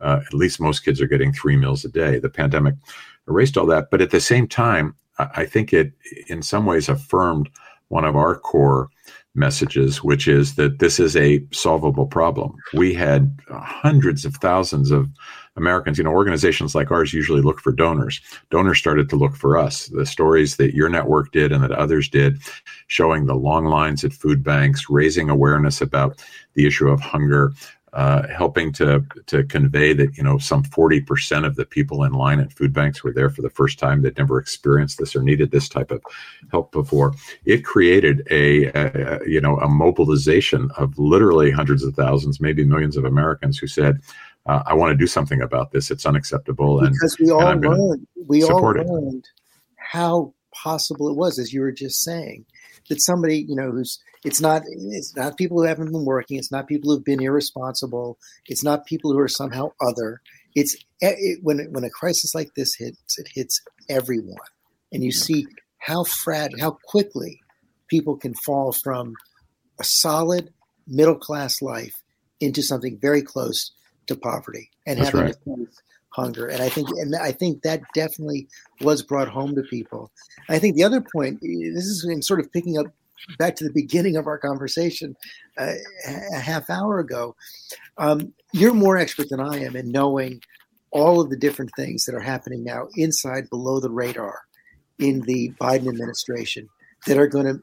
uh, 0.00 0.20
at 0.26 0.34
least 0.34 0.60
most 0.60 0.80
kids 0.80 1.00
are 1.00 1.08
getting 1.08 1.32
three 1.32 1.56
meals 1.56 1.84
a 1.84 1.88
day 1.88 2.18
the 2.18 2.28
pandemic 2.28 2.74
erased 3.28 3.56
all 3.56 3.66
that 3.66 3.90
but 3.90 4.00
at 4.00 4.10
the 4.10 4.20
same 4.20 4.46
time 4.46 4.94
i 5.18 5.44
think 5.44 5.72
it 5.72 5.92
in 6.28 6.42
some 6.42 6.66
ways 6.66 6.88
affirmed 6.88 7.48
one 7.88 8.04
of 8.04 8.16
our 8.16 8.36
core 8.36 8.88
messages, 9.36 10.02
which 10.02 10.26
is 10.26 10.56
that 10.56 10.78
this 10.78 10.98
is 10.98 11.16
a 11.16 11.44
solvable 11.52 12.06
problem. 12.06 12.56
We 12.72 12.94
had 12.94 13.38
hundreds 13.50 14.24
of 14.24 14.34
thousands 14.36 14.90
of 14.90 15.08
Americans, 15.56 15.98
you 15.98 16.04
know, 16.04 16.10
organizations 16.10 16.74
like 16.74 16.90
ours 16.90 17.12
usually 17.12 17.42
look 17.42 17.60
for 17.60 17.72
donors. 17.72 18.20
Donors 18.50 18.78
started 18.78 19.08
to 19.10 19.16
look 19.16 19.36
for 19.36 19.56
us. 19.56 19.86
The 19.86 20.06
stories 20.06 20.56
that 20.56 20.74
your 20.74 20.88
network 20.88 21.32
did 21.32 21.52
and 21.52 21.62
that 21.62 21.72
others 21.72 22.08
did, 22.08 22.38
showing 22.88 23.26
the 23.26 23.34
long 23.34 23.66
lines 23.66 24.04
at 24.04 24.12
food 24.12 24.42
banks, 24.42 24.90
raising 24.90 25.30
awareness 25.30 25.80
about 25.80 26.22
the 26.54 26.66
issue 26.66 26.88
of 26.88 27.00
hunger, 27.00 27.52
uh, 27.96 28.28
helping 28.28 28.70
to 28.70 29.02
to 29.24 29.42
convey 29.44 29.94
that 29.94 30.18
you 30.18 30.22
know 30.22 30.36
some 30.36 30.62
40% 30.62 31.46
of 31.46 31.56
the 31.56 31.64
people 31.64 32.04
in 32.04 32.12
line 32.12 32.40
at 32.40 32.52
food 32.52 32.74
banks 32.74 33.02
were 33.02 33.10
there 33.10 33.30
for 33.30 33.40
the 33.40 33.48
first 33.48 33.78
time 33.78 34.02
they'd 34.02 34.18
never 34.18 34.38
experienced 34.38 34.98
this 34.98 35.16
or 35.16 35.22
needed 35.22 35.50
this 35.50 35.66
type 35.66 35.90
of 35.90 36.02
help 36.50 36.72
before 36.72 37.14
it 37.46 37.64
created 37.64 38.20
a, 38.30 38.66
a 38.66 39.20
you 39.26 39.40
know 39.40 39.56
a 39.60 39.68
mobilization 39.68 40.70
of 40.76 40.98
literally 40.98 41.50
hundreds 41.50 41.82
of 41.82 41.94
thousands 41.94 42.38
maybe 42.38 42.66
millions 42.66 42.98
of 42.98 43.06
americans 43.06 43.56
who 43.56 43.66
said 43.66 43.98
uh, 44.44 44.62
I 44.64 44.74
want 44.74 44.92
to 44.92 44.96
do 44.96 45.08
something 45.08 45.42
about 45.42 45.72
this. 45.72 45.90
It's 45.90 46.06
unacceptable. 46.06 46.78
And, 46.78 46.92
because 46.92 47.16
we 47.18 47.32
all 47.32 47.40
learned, 47.40 48.06
we 48.28 48.44
all 48.44 48.62
learned 48.62 49.24
it. 49.24 49.28
how 49.74 50.34
possible 50.52 51.08
it 51.08 51.16
was, 51.16 51.40
as 51.40 51.52
you 51.52 51.62
were 51.62 51.72
just 51.72 52.00
saying, 52.04 52.44
that 52.88 53.02
somebody, 53.02 53.44
you 53.48 53.56
know, 53.56 53.70
who's 53.70 53.98
it's 54.24 54.40
not 54.40 54.62
it's 54.66 55.14
not 55.16 55.36
people 55.36 55.58
who 55.58 55.66
haven't 55.66 55.92
been 55.92 56.04
working. 56.04 56.38
It's 56.38 56.52
not 56.52 56.66
people 56.66 56.92
who've 56.92 57.04
been 57.04 57.22
irresponsible. 57.22 58.18
It's 58.46 58.64
not 58.64 58.86
people 58.86 59.12
who 59.12 59.18
are 59.18 59.28
somehow 59.28 59.70
other. 59.80 60.20
it's 60.54 60.74
eh, 61.02 61.14
it, 61.16 61.38
when 61.42 61.58
when 61.70 61.84
a 61.84 61.90
crisis 61.90 62.34
like 62.34 62.50
this 62.56 62.74
hits, 62.78 63.18
it 63.18 63.28
hits 63.34 63.60
everyone, 63.88 64.36
and 64.92 65.02
you 65.04 65.12
see 65.12 65.46
how 65.78 66.04
fragile, 66.04 66.58
how 66.60 66.78
quickly 66.86 67.40
people 67.88 68.16
can 68.16 68.34
fall 68.44 68.72
from 68.72 69.14
a 69.80 69.84
solid 69.84 70.50
middle 70.86 71.18
class 71.18 71.62
life 71.62 71.94
into 72.40 72.62
something 72.62 72.98
very 73.00 73.22
close 73.22 73.72
to 74.06 74.16
poverty 74.16 74.70
and 74.86 74.98
That's 74.98 75.10
having 75.10 75.26
right. 75.26 75.34
to 75.34 75.56
face 75.66 75.82
hunger. 76.16 76.46
And 76.46 76.62
I 76.62 76.68
think, 76.70 76.88
and 76.90 77.14
I 77.14 77.30
think 77.30 77.62
that 77.62 77.82
definitely 77.94 78.48
was 78.80 79.02
brought 79.02 79.28
home 79.28 79.54
to 79.54 79.62
people. 79.62 80.10
I 80.48 80.58
think 80.58 80.74
the 80.74 80.84
other 80.84 81.02
point, 81.02 81.40
this 81.40 81.84
is 81.84 82.04
in 82.10 82.22
sort 82.22 82.40
of 82.40 82.50
picking 82.52 82.78
up 82.78 82.86
back 83.38 83.54
to 83.56 83.64
the 83.64 83.72
beginning 83.72 84.16
of 84.16 84.26
our 84.26 84.38
conversation 84.38 85.16
uh, 85.58 85.74
a 86.34 86.38
half 86.38 86.70
hour 86.70 86.98
ago. 86.98 87.36
Um, 87.98 88.32
you're 88.52 88.74
more 88.74 88.96
expert 88.96 89.28
than 89.28 89.40
I 89.40 89.62
am 89.62 89.76
in 89.76 89.92
knowing 89.92 90.40
all 90.90 91.20
of 91.20 91.30
the 91.30 91.36
different 91.36 91.70
things 91.76 92.04
that 92.04 92.14
are 92.14 92.20
happening 92.20 92.64
now 92.64 92.88
inside 92.96 93.50
below 93.50 93.80
the 93.80 93.90
radar 93.90 94.40
in 94.98 95.20
the 95.22 95.52
Biden 95.60 95.88
administration 95.88 96.68
that 97.06 97.18
are 97.18 97.26
going 97.26 97.46
to 97.46 97.60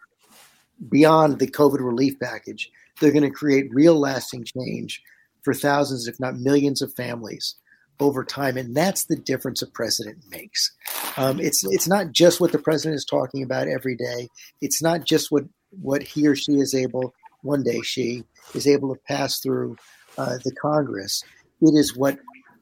beyond 0.89 1.39
the 1.39 1.47
COVID 1.47 1.79
relief 1.79 2.19
package. 2.19 2.69
They're 2.99 3.11
going 3.11 3.23
to 3.23 3.31
create 3.31 3.73
real 3.73 3.99
lasting 3.99 4.45
change 4.45 5.01
for 5.41 5.53
thousands, 5.53 6.07
if 6.07 6.19
not 6.19 6.35
millions, 6.37 6.81
of 6.81 6.93
families 6.93 7.55
over 8.03 8.23
time, 8.23 8.57
and 8.57 8.75
that's 8.75 9.05
the 9.05 9.15
difference 9.15 9.61
a 9.61 9.67
president 9.67 10.17
makes. 10.29 10.71
Um, 11.17 11.39
it's 11.39 11.63
it's 11.63 11.87
not 11.87 12.11
just 12.11 12.41
what 12.41 12.51
the 12.51 12.59
president 12.59 12.95
is 12.95 13.05
talking 13.05 13.43
about 13.43 13.67
every 13.67 13.95
day. 13.95 14.27
It's 14.61 14.81
not 14.81 15.05
just 15.05 15.31
what 15.31 15.45
what 15.81 16.03
he 16.03 16.27
or 16.27 16.35
she 16.35 16.53
is 16.53 16.75
able 16.75 17.13
one 17.41 17.63
day 17.63 17.81
she 17.81 18.23
is 18.53 18.67
able 18.67 18.93
to 18.93 19.01
pass 19.07 19.39
through 19.39 19.77
uh, 20.17 20.37
the 20.43 20.53
Congress. 20.61 21.23
It 21.61 21.75
is 21.75 21.95
what 21.95 22.19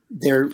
their 0.09 0.51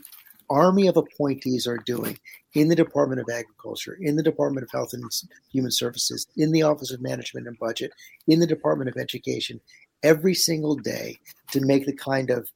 army 0.50 0.88
of 0.88 0.98
appointees 0.98 1.68
are 1.68 1.78
doing 1.78 2.20
in 2.54 2.70
the 2.70 2.76
Department 2.76 3.22
of 3.22 3.28
Agriculture, 3.32 3.98
in 4.00 4.16
the 4.16 4.24
Department 4.24 4.64
of 4.64 4.72
Health 4.72 4.94
and 4.94 5.04
Human 5.52 5.72
Services, 5.72 6.26
in 6.38 6.52
the 6.52 6.64
Office 6.64 6.92
of 6.92 7.02
Management 7.02 7.48
and 7.48 7.60
Budget, 7.60 7.92
in 8.28 8.40
the 8.40 8.48
Department 8.48 8.90
of 8.90 8.98
Education, 8.98 9.60
every 10.04 10.34
single 10.34 10.76
day 10.76 11.18
to 11.52 11.62
make 11.62 11.86
the 11.86 11.96
kind 11.96 12.30
of 12.30 12.50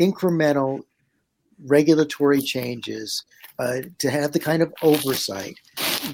incremental 0.00 0.82
regulatory 1.64 2.40
changes, 2.40 3.24
uh, 3.58 3.82
to 3.98 4.10
have 4.10 4.32
the 4.32 4.40
kind 4.40 4.62
of 4.62 4.72
oversight 4.82 5.56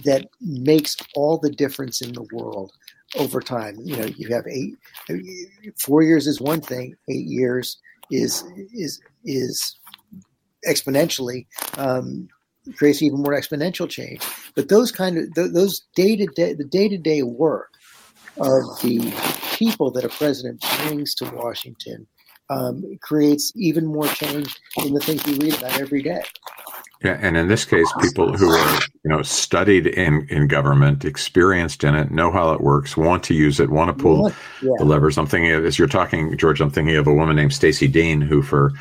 that 0.05 0.29
makes 0.41 0.97
all 1.15 1.39
the 1.39 1.51
difference 1.51 2.01
in 2.01 2.13
the 2.13 2.27
world 2.33 2.73
over 3.17 3.41
time. 3.41 3.77
You 3.83 3.97
know, 3.97 4.05
you 4.05 4.29
have 4.29 4.47
eight, 4.47 4.75
four 5.79 6.03
years 6.03 6.27
is 6.27 6.41
one 6.41 6.61
thing, 6.61 6.95
eight 7.09 7.27
years 7.27 7.79
is 8.11 8.45
is 8.73 9.01
is 9.25 9.77
exponentially 10.67 11.47
um, 11.79 12.29
creates 12.77 13.03
even 13.03 13.23
more 13.23 13.33
exponential 13.33 13.89
change. 13.89 14.23
But 14.55 14.69
those 14.69 14.93
kind 14.93 15.19
of 15.19 15.35
those 15.35 15.83
day 15.97 16.17
to 16.17 16.27
day, 16.27 16.53
the 16.55 16.65
day 16.65 16.89
to 16.89 16.99
day 16.99 17.23
work 17.23 17.71
of 18.39 18.63
the 18.83 19.13
people 19.57 19.91
that 19.91 20.05
a 20.05 20.09
president 20.09 20.65
brings 20.79 21.15
to 21.17 21.31
Washington 21.31 22.07
um, 22.51 22.99
creates 23.01 23.53
even 23.55 23.87
more 23.87 24.07
change 24.09 24.57
in 24.85 24.95
the 24.95 25.01
things 25.01 25.25
we 25.27 25.39
read 25.39 25.59
about 25.59 25.81
every 25.81 26.03
day. 26.03 26.23
Yeah, 27.05 27.19
and 27.21 27.37
in 27.37 27.49
this 27.49 27.65
case, 27.65 27.89
people 28.01 28.37
who 28.37 28.51
are 28.51 28.81
you 29.03 29.11
know 29.11 29.23
studied 29.23 29.89
in 29.89 30.25
in 30.31 30.47
government, 30.47 31.05
experienced 31.05 31.83
in 31.83 31.97
it, 31.97 32.13
know 32.13 32.31
how 32.31 32.53
it 32.53 32.61
works, 32.61 32.97
want 32.97 33.25
to 33.25 33.35
use 33.35 33.59
it, 33.59 33.71
want 33.71 33.97
to 33.97 34.01
pull 34.01 34.31
yeah. 34.63 34.71
the 34.79 34.85
levers. 34.85 35.19
I'm 35.19 35.27
thinking 35.27 35.51
of, 35.51 35.65
as 35.65 35.79
you're 35.79 35.89
talking, 35.89 36.37
George. 36.37 36.61
I'm 36.61 36.71
thinking 36.71 36.95
of 36.97 37.09
a 37.09 37.15
woman 37.15 37.35
named 37.35 37.55
Stacy 37.55 37.89
Dean, 37.89 38.21
who 38.21 38.41
for 38.41 38.73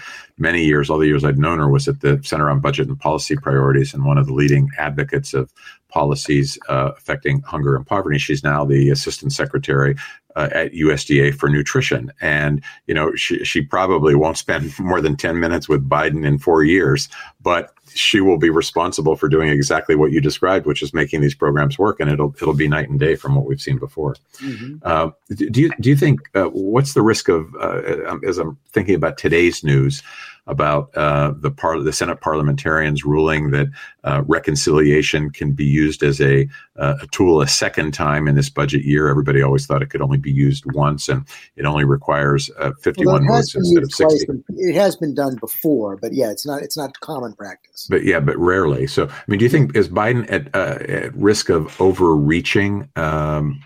many 0.41 0.65
years, 0.65 0.89
all 0.89 0.97
the 0.97 1.07
years 1.07 1.23
I'd 1.23 1.37
known 1.37 1.59
her, 1.59 1.69
was 1.69 1.87
at 1.87 2.01
the 2.01 2.19
Center 2.23 2.49
on 2.49 2.59
Budget 2.59 2.87
and 2.87 2.99
Policy 2.99 3.35
Priorities 3.35 3.93
and 3.93 4.03
one 4.03 4.17
of 4.17 4.27
the 4.27 4.33
leading 4.33 4.69
advocates 4.77 5.33
of 5.33 5.53
policies 5.91 6.57
uh, 6.69 6.91
affecting 6.97 7.41
hunger 7.41 7.75
and 7.75 7.85
poverty. 7.85 8.17
She's 8.17 8.43
now 8.43 8.65
the 8.65 8.89
assistant 8.89 9.33
secretary 9.33 9.95
uh, 10.35 10.49
at 10.53 10.71
USDA 10.71 11.35
for 11.35 11.49
nutrition, 11.49 12.11
and 12.21 12.63
you 12.87 12.93
know 12.93 13.13
she 13.15 13.43
she 13.43 13.61
probably 13.61 14.15
won't 14.15 14.37
spend 14.37 14.71
more 14.79 15.01
than 15.01 15.15
ten 15.15 15.39
minutes 15.39 15.67
with 15.69 15.87
Biden 15.87 16.25
in 16.25 16.37
four 16.39 16.63
years, 16.63 17.09
but 17.41 17.73
she 17.93 18.21
will 18.21 18.37
be 18.37 18.49
responsible 18.49 19.15
for 19.15 19.27
doing 19.27 19.49
exactly 19.49 19.95
what 19.95 20.11
you 20.11 20.21
described, 20.21 20.65
which 20.65 20.81
is 20.81 20.93
making 20.93 21.21
these 21.21 21.35
programs 21.35 21.77
work, 21.77 21.99
and 21.99 22.09
it'll 22.09 22.33
it'll 22.41 22.53
be 22.53 22.67
night 22.67 22.89
and 22.89 22.99
day 22.99 23.15
from 23.15 23.35
what 23.35 23.45
we've 23.45 23.61
seen 23.61 23.77
before. 23.77 24.15
Mm-hmm. 24.37 24.77
Uh, 24.83 25.09
do 25.29 25.61
you 25.61 25.71
do 25.79 25.89
you 25.89 25.95
think 25.95 26.21
uh, 26.35 26.45
what's 26.45 26.93
the 26.93 27.01
risk 27.01 27.27
of 27.27 27.53
uh, 27.55 28.17
as 28.25 28.37
I'm 28.37 28.57
thinking 28.71 28.95
about 28.95 29.17
today's 29.17 29.63
news? 29.63 30.01
About 30.47 30.95
uh, 30.97 31.33
the 31.37 31.51
part 31.51 31.83
the 31.83 31.93
Senate 31.93 32.19
parliamentarians 32.19 33.05
ruling 33.05 33.51
that 33.51 33.67
uh, 34.03 34.23
reconciliation 34.25 35.29
can 35.29 35.51
be 35.51 35.65
used 35.65 36.01
as 36.01 36.19
a, 36.19 36.47
uh, 36.77 36.95
a, 37.01 37.07
tool 37.07 37.41
a 37.41 37.47
second 37.47 37.93
time 37.93 38.27
in 38.27 38.35
this 38.35 38.49
budget 38.49 38.83
year. 38.83 39.07
Everybody 39.07 39.41
always 39.41 39.67
thought 39.67 39.83
it 39.83 39.89
could 39.89 40.01
only 40.01 40.17
be 40.17 40.31
used 40.31 40.63
once, 40.73 41.07
and 41.07 41.27
it 41.55 41.65
only 41.65 41.85
requires 41.85 42.49
uh, 42.59 42.71
51 42.81 43.25
well, 43.27 43.37
votes 43.37 43.55
instead 43.55 43.83
of 43.83 43.91
60. 43.91 44.27
It 44.57 44.75
has 44.75 44.95
been 44.95 45.13
done 45.13 45.35
before, 45.35 45.97
but 45.97 46.13
yeah, 46.13 46.31
it's 46.31 46.45
not 46.45 46.61
it's 46.63 46.77
not 46.77 46.99
common 47.01 47.33
practice. 47.33 47.87
But 47.89 48.03
yeah, 48.03 48.19
but 48.19 48.37
rarely. 48.37 48.87
So, 48.87 49.07
I 49.07 49.23
mean, 49.27 49.37
do 49.39 49.45
you 49.45 49.49
think 49.49 49.75
is 49.75 49.89
Biden 49.89 50.29
at, 50.31 50.53
uh, 50.55 50.79
at 50.81 51.15
risk 51.15 51.49
of 51.49 51.79
overreaching? 51.79 52.89
Um, 52.95 53.61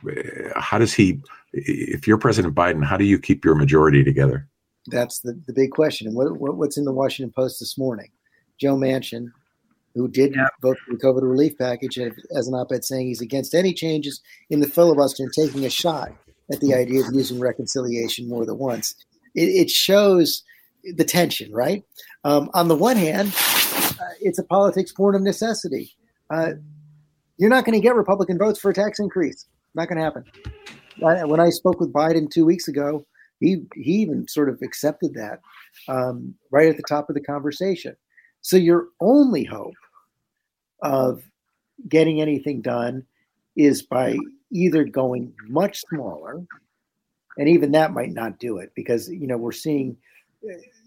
how 0.56 0.78
does 0.78 0.94
he? 0.94 1.22
If 1.54 2.06
you're 2.06 2.18
President 2.18 2.54
Biden, 2.54 2.84
how 2.84 2.98
do 2.98 3.06
you 3.06 3.18
keep 3.18 3.46
your 3.46 3.56
majority 3.56 4.04
together? 4.04 4.46
That's 4.88 5.20
the, 5.20 5.40
the 5.48 5.54
big 5.54 5.72
question. 5.72 6.08
And 6.08 6.16
what, 6.16 6.38
what, 6.38 6.58
what's 6.58 6.78
in 6.78 6.86
the 6.86 6.92
Washington 6.92 7.34
Post 7.36 7.60
this 7.60 7.78
morning? 7.78 8.10
Joe 8.60 8.76
Manchin, 8.76 9.32
who 9.94 10.08
did 10.08 10.36
yeah. 10.36 10.48
vote 10.62 10.78
for 10.86 10.94
the 10.94 11.00
COVID 11.00 11.24
relief 11.24 11.58
package, 11.58 11.98
as 11.98 12.48
an 12.48 12.54
op-ed 12.54 12.84
saying 12.84 13.08
he's 13.08 13.22
against 13.22 13.56
any 13.56 13.74
changes 13.74 14.22
in 14.50 14.60
the 14.60 14.68
filibuster 14.68 15.24
and 15.24 15.34
taking 15.34 15.66
a 15.66 15.70
shot 15.70 16.12
at 16.52 16.60
the 16.60 16.74
idea 16.74 17.02
of 17.02 17.14
using 17.14 17.40
reconciliation 17.40 18.30
more 18.30 18.46
than 18.46 18.58
once. 18.58 18.96
It, 19.34 19.50
it 19.50 19.70
shows 19.70 20.44
the 20.84 21.04
tension, 21.04 21.52
right? 21.52 21.84
Um, 22.24 22.50
on 22.54 22.68
the 22.68 22.76
one 22.76 22.98
hand, 22.98 23.34
uh, 24.00 24.14
it's 24.22 24.38
a 24.38 24.44
politics 24.44 24.92
born 24.92 25.16
of 25.16 25.22
necessity. 25.22 25.96
Uh, 26.30 26.54
you're 27.38 27.50
not 27.50 27.66
going 27.66 27.78
to 27.78 27.82
get 27.82 27.96
Republican 27.96 28.38
votes 28.38 28.60
for 28.60 28.72
a 28.72 28.74
tax 28.74 29.00
increase. 29.00 29.46
Not 29.74 29.90
going 29.90 29.98
to 29.98 30.04
happen. 30.04 30.24
when 31.28 31.40
I 31.40 31.50
spoke 31.50 31.80
with 31.80 31.92
Biden 31.92 32.30
two 32.30 32.46
weeks 32.46 32.68
ago, 32.68 33.06
he 33.40 33.64
he 33.76 33.92
even 33.94 34.28
sort 34.28 34.50
of 34.50 34.62
accepted 34.62 35.14
that 35.14 35.40
um, 35.88 36.34
right 36.52 36.70
at 36.70 36.78
the 36.78 36.84
top 36.84 37.10
of 37.10 37.16
the 37.16 37.22
conversation. 37.22 37.96
So 38.42 38.58
your 38.58 38.88
only 39.00 39.44
hope 39.44 39.74
of 40.82 41.24
getting 41.90 42.22
anything 42.22 42.62
done 42.62 43.06
is 43.56 43.82
by 43.82 44.18
either 44.52 44.84
going 44.84 45.34
much 45.48 45.82
smaller, 45.90 46.44
and 47.38 47.50
even 47.50 47.72
that 47.72 47.94
might 47.94 48.12
not 48.12 48.40
do 48.40 48.58
it 48.58 48.72
because 48.76 49.10
you 49.10 49.28
know 49.28 49.38
we're 49.38 49.52
seeing, 49.52 49.98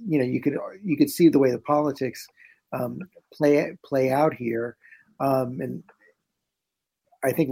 you 0.06 0.18
know, 0.18 0.24
you 0.24 0.40
could 0.40 0.56
you 0.84 0.96
could 0.96 1.10
see 1.10 1.28
the 1.28 1.38
way 1.38 1.50
the 1.50 1.58
politics 1.58 2.26
um, 2.72 3.00
play 3.32 3.76
play 3.84 4.10
out 4.10 4.34
here, 4.34 4.76
um, 5.20 5.60
and 5.60 5.82
I 7.24 7.32
think 7.32 7.50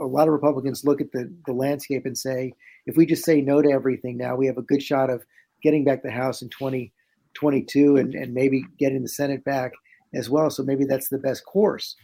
a 0.00 0.04
lot 0.04 0.28
of 0.28 0.34
Republicans 0.34 0.84
look 0.84 1.00
at 1.00 1.12
the 1.12 1.32
the 1.46 1.52
landscape 1.52 2.06
and 2.06 2.16
say, 2.16 2.52
if 2.86 2.96
we 2.96 3.06
just 3.06 3.24
say 3.24 3.40
no 3.40 3.62
to 3.62 3.70
everything 3.70 4.16
now, 4.16 4.36
we 4.36 4.46
have 4.46 4.58
a 4.58 4.62
good 4.62 4.82
shot 4.82 5.10
of 5.10 5.24
getting 5.62 5.84
back 5.84 6.02
the 6.02 6.10
House 6.10 6.42
in 6.42 6.48
2022 6.50 7.96
and, 7.96 8.14
and 8.14 8.34
maybe 8.34 8.64
getting 8.78 9.02
the 9.02 9.08
Senate 9.08 9.44
back 9.44 9.72
as 10.14 10.28
well. 10.28 10.50
So 10.50 10.62
maybe 10.62 10.84
that's 10.84 11.08
the 11.08 11.18
best 11.18 11.44
course 11.44 11.96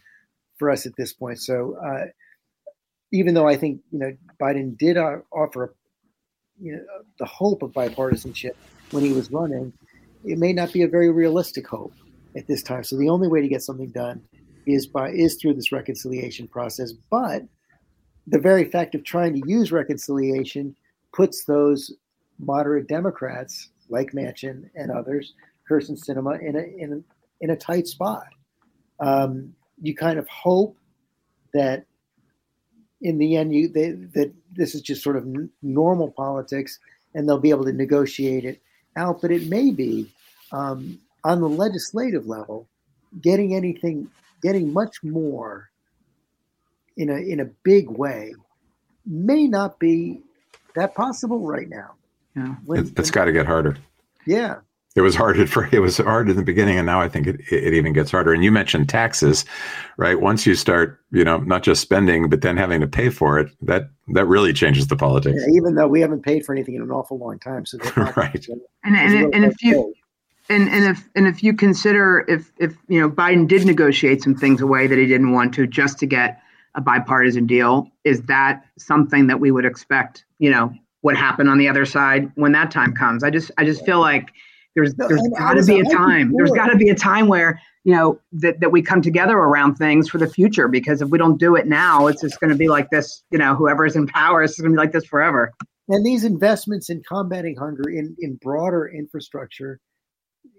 for 0.58 0.70
us 0.70 0.86
at 0.86 0.92
this 0.96 1.12
point. 1.12 1.40
So 1.40 1.76
uh, 1.84 2.06
even 3.12 3.34
though 3.34 3.48
I 3.48 3.56
think 3.56 3.80
you 3.90 3.98
know 3.98 4.16
Biden 4.40 4.76
did 4.78 4.96
uh, 4.96 5.18
offer 5.32 5.74
you 6.60 6.72
know 6.76 6.82
the 7.18 7.26
hope 7.26 7.62
of 7.62 7.72
bipartisanship 7.72 8.54
when 8.90 9.04
he 9.04 9.12
was 9.12 9.30
running, 9.30 9.72
it 10.24 10.38
may 10.38 10.52
not 10.52 10.72
be 10.72 10.82
a 10.82 10.88
very 10.88 11.10
realistic 11.10 11.66
hope 11.66 11.94
at 12.36 12.46
this 12.46 12.62
time. 12.62 12.84
So 12.84 12.96
the 12.96 13.08
only 13.08 13.28
way 13.28 13.40
to 13.40 13.48
get 13.48 13.62
something 13.62 13.90
done 13.90 14.22
is 14.66 14.86
by 14.86 15.10
is 15.10 15.36
through 15.40 15.54
this 15.54 15.72
reconciliation 15.72 16.48
process. 16.48 16.92
But 17.10 17.42
the 18.30 18.38
very 18.38 18.64
fact 18.70 18.94
of 18.94 19.04
trying 19.04 19.34
to 19.34 19.48
use 19.48 19.72
reconciliation 19.72 20.74
puts 21.12 21.44
those 21.44 21.92
moderate 22.38 22.88
Democrats 22.88 23.70
like 23.88 24.12
Manchin 24.12 24.70
and 24.74 24.90
others, 24.90 25.34
Kyrsten 25.68 25.98
Sinema, 25.98 26.40
in 26.40 26.56
a 26.56 26.62
in 26.82 26.92
a, 26.92 27.44
in 27.44 27.50
a 27.50 27.56
tight 27.56 27.86
spot. 27.86 28.28
Um, 29.00 29.54
you 29.82 29.94
kind 29.94 30.18
of 30.18 30.28
hope 30.28 30.76
that 31.54 31.86
in 33.00 33.18
the 33.18 33.36
end, 33.36 33.52
you 33.52 33.68
they, 33.68 33.90
that 33.90 34.32
this 34.52 34.74
is 34.74 34.82
just 34.82 35.02
sort 35.02 35.16
of 35.16 35.24
n- 35.24 35.50
normal 35.62 36.10
politics, 36.10 36.78
and 37.14 37.28
they'll 37.28 37.38
be 37.38 37.50
able 37.50 37.64
to 37.64 37.72
negotiate 37.72 38.44
it 38.44 38.60
out. 38.96 39.20
But 39.20 39.32
it 39.32 39.48
may 39.48 39.70
be 39.72 40.10
um, 40.52 41.00
on 41.24 41.40
the 41.40 41.48
legislative 41.48 42.26
level, 42.26 42.68
getting 43.20 43.54
anything, 43.54 44.08
getting 44.42 44.72
much 44.72 45.02
more 45.02 45.69
in 47.00 47.08
a 47.08 47.16
in 47.16 47.40
a 47.40 47.46
big 47.64 47.88
way 47.90 48.34
may 49.06 49.48
not 49.48 49.78
be 49.80 50.20
that 50.74 50.94
possible 50.94 51.46
right 51.46 51.68
now. 51.68 51.94
Yeah, 52.36 52.54
when, 52.64 52.80
it's, 52.80 52.92
it's 52.96 53.10
got 53.10 53.24
to 53.24 53.32
get 53.32 53.46
harder. 53.46 53.76
Yeah, 54.26 54.56
It 54.94 55.00
was 55.00 55.16
hard 55.16 55.48
for 55.50 55.68
it 55.72 55.80
was 55.80 55.96
hard 55.96 56.28
in 56.28 56.36
the 56.36 56.42
beginning, 56.42 56.76
and 56.76 56.84
now 56.84 57.00
I 57.00 57.08
think 57.08 57.26
it, 57.26 57.40
it 57.50 57.72
even 57.72 57.94
gets 57.94 58.10
harder. 58.10 58.34
And 58.34 58.44
you 58.44 58.52
mentioned 58.52 58.88
taxes, 58.88 59.46
right? 59.96 60.20
Once 60.20 60.46
you 60.46 60.54
start, 60.54 61.00
you 61.10 61.24
know, 61.24 61.38
not 61.38 61.62
just 61.62 61.80
spending, 61.80 62.28
but 62.28 62.42
then 62.42 62.58
having 62.58 62.82
to 62.82 62.86
pay 62.86 63.08
for 63.08 63.38
it, 63.38 63.50
that 63.62 63.88
that 64.08 64.26
really 64.26 64.52
changes 64.52 64.88
the 64.88 64.96
politics. 64.96 65.40
Yeah, 65.40 65.54
even 65.54 65.74
though 65.74 65.88
we 65.88 66.02
haven't 66.02 66.22
paid 66.22 66.44
for 66.44 66.54
anything 66.54 66.74
in 66.74 66.82
an 66.82 66.90
awful 66.90 67.18
long 67.18 67.38
time, 67.38 67.64
so 67.64 67.78
right. 68.16 68.46
And 68.84 68.96
and, 68.96 69.34
and 69.34 69.44
if 69.46 69.62
you 69.62 69.94
and 70.50 70.68
and 70.68 70.84
if 70.84 71.08
and 71.14 71.26
if 71.26 71.42
you 71.42 71.54
consider 71.54 72.26
if 72.28 72.52
if 72.58 72.76
you 72.88 73.00
know 73.00 73.08
Biden 73.08 73.48
did 73.48 73.64
negotiate 73.64 74.22
some 74.22 74.34
things 74.34 74.60
away 74.60 74.86
that 74.86 74.98
he 74.98 75.06
didn't 75.06 75.32
want 75.32 75.54
to 75.54 75.66
just 75.66 75.98
to 76.00 76.06
get 76.06 76.42
a 76.74 76.80
bipartisan 76.80 77.46
deal, 77.46 77.88
is 78.04 78.22
that 78.22 78.64
something 78.78 79.26
that 79.26 79.40
we 79.40 79.50
would 79.50 79.64
expect? 79.64 80.24
You 80.38 80.50
know, 80.50 80.72
would 81.02 81.16
happen 81.16 81.48
on 81.48 81.58
the 81.58 81.68
other 81.68 81.84
side 81.84 82.30
when 82.34 82.52
that 82.52 82.70
time 82.70 82.94
comes? 82.94 83.24
I 83.24 83.30
just 83.30 83.50
I 83.58 83.64
just 83.64 83.84
feel 83.84 84.00
like 84.00 84.30
there's 84.74 84.94
there's 84.94 85.28
got 85.36 85.54
to 85.54 85.64
be 85.64 85.80
a 85.80 85.84
time. 85.84 86.32
There's 86.36 86.52
got 86.52 86.68
to 86.68 86.76
be 86.76 86.88
a 86.90 86.94
time 86.94 87.26
where 87.26 87.60
you 87.84 87.94
know 87.94 88.20
that, 88.32 88.60
that 88.60 88.70
we 88.70 88.82
come 88.82 89.02
together 89.02 89.36
around 89.36 89.76
things 89.76 90.08
for 90.08 90.18
the 90.18 90.28
future. 90.28 90.68
Because 90.68 91.02
if 91.02 91.08
we 91.08 91.18
don't 91.18 91.38
do 91.38 91.56
it 91.56 91.66
now, 91.66 92.06
it's 92.06 92.22
just 92.22 92.38
going 92.40 92.50
to 92.50 92.56
be 92.56 92.68
like 92.68 92.90
this. 92.90 93.22
You 93.30 93.38
know, 93.38 93.54
whoever's 93.54 93.96
in 93.96 94.06
power 94.06 94.42
is 94.42 94.56
going 94.56 94.70
to 94.70 94.76
be 94.76 94.78
like 94.78 94.92
this 94.92 95.04
forever. 95.04 95.52
And 95.88 96.06
these 96.06 96.22
investments 96.22 96.88
in 96.88 97.02
combating 97.08 97.56
hunger 97.56 97.88
in 97.88 98.14
in 98.20 98.36
broader 98.36 98.88
infrastructure, 98.88 99.80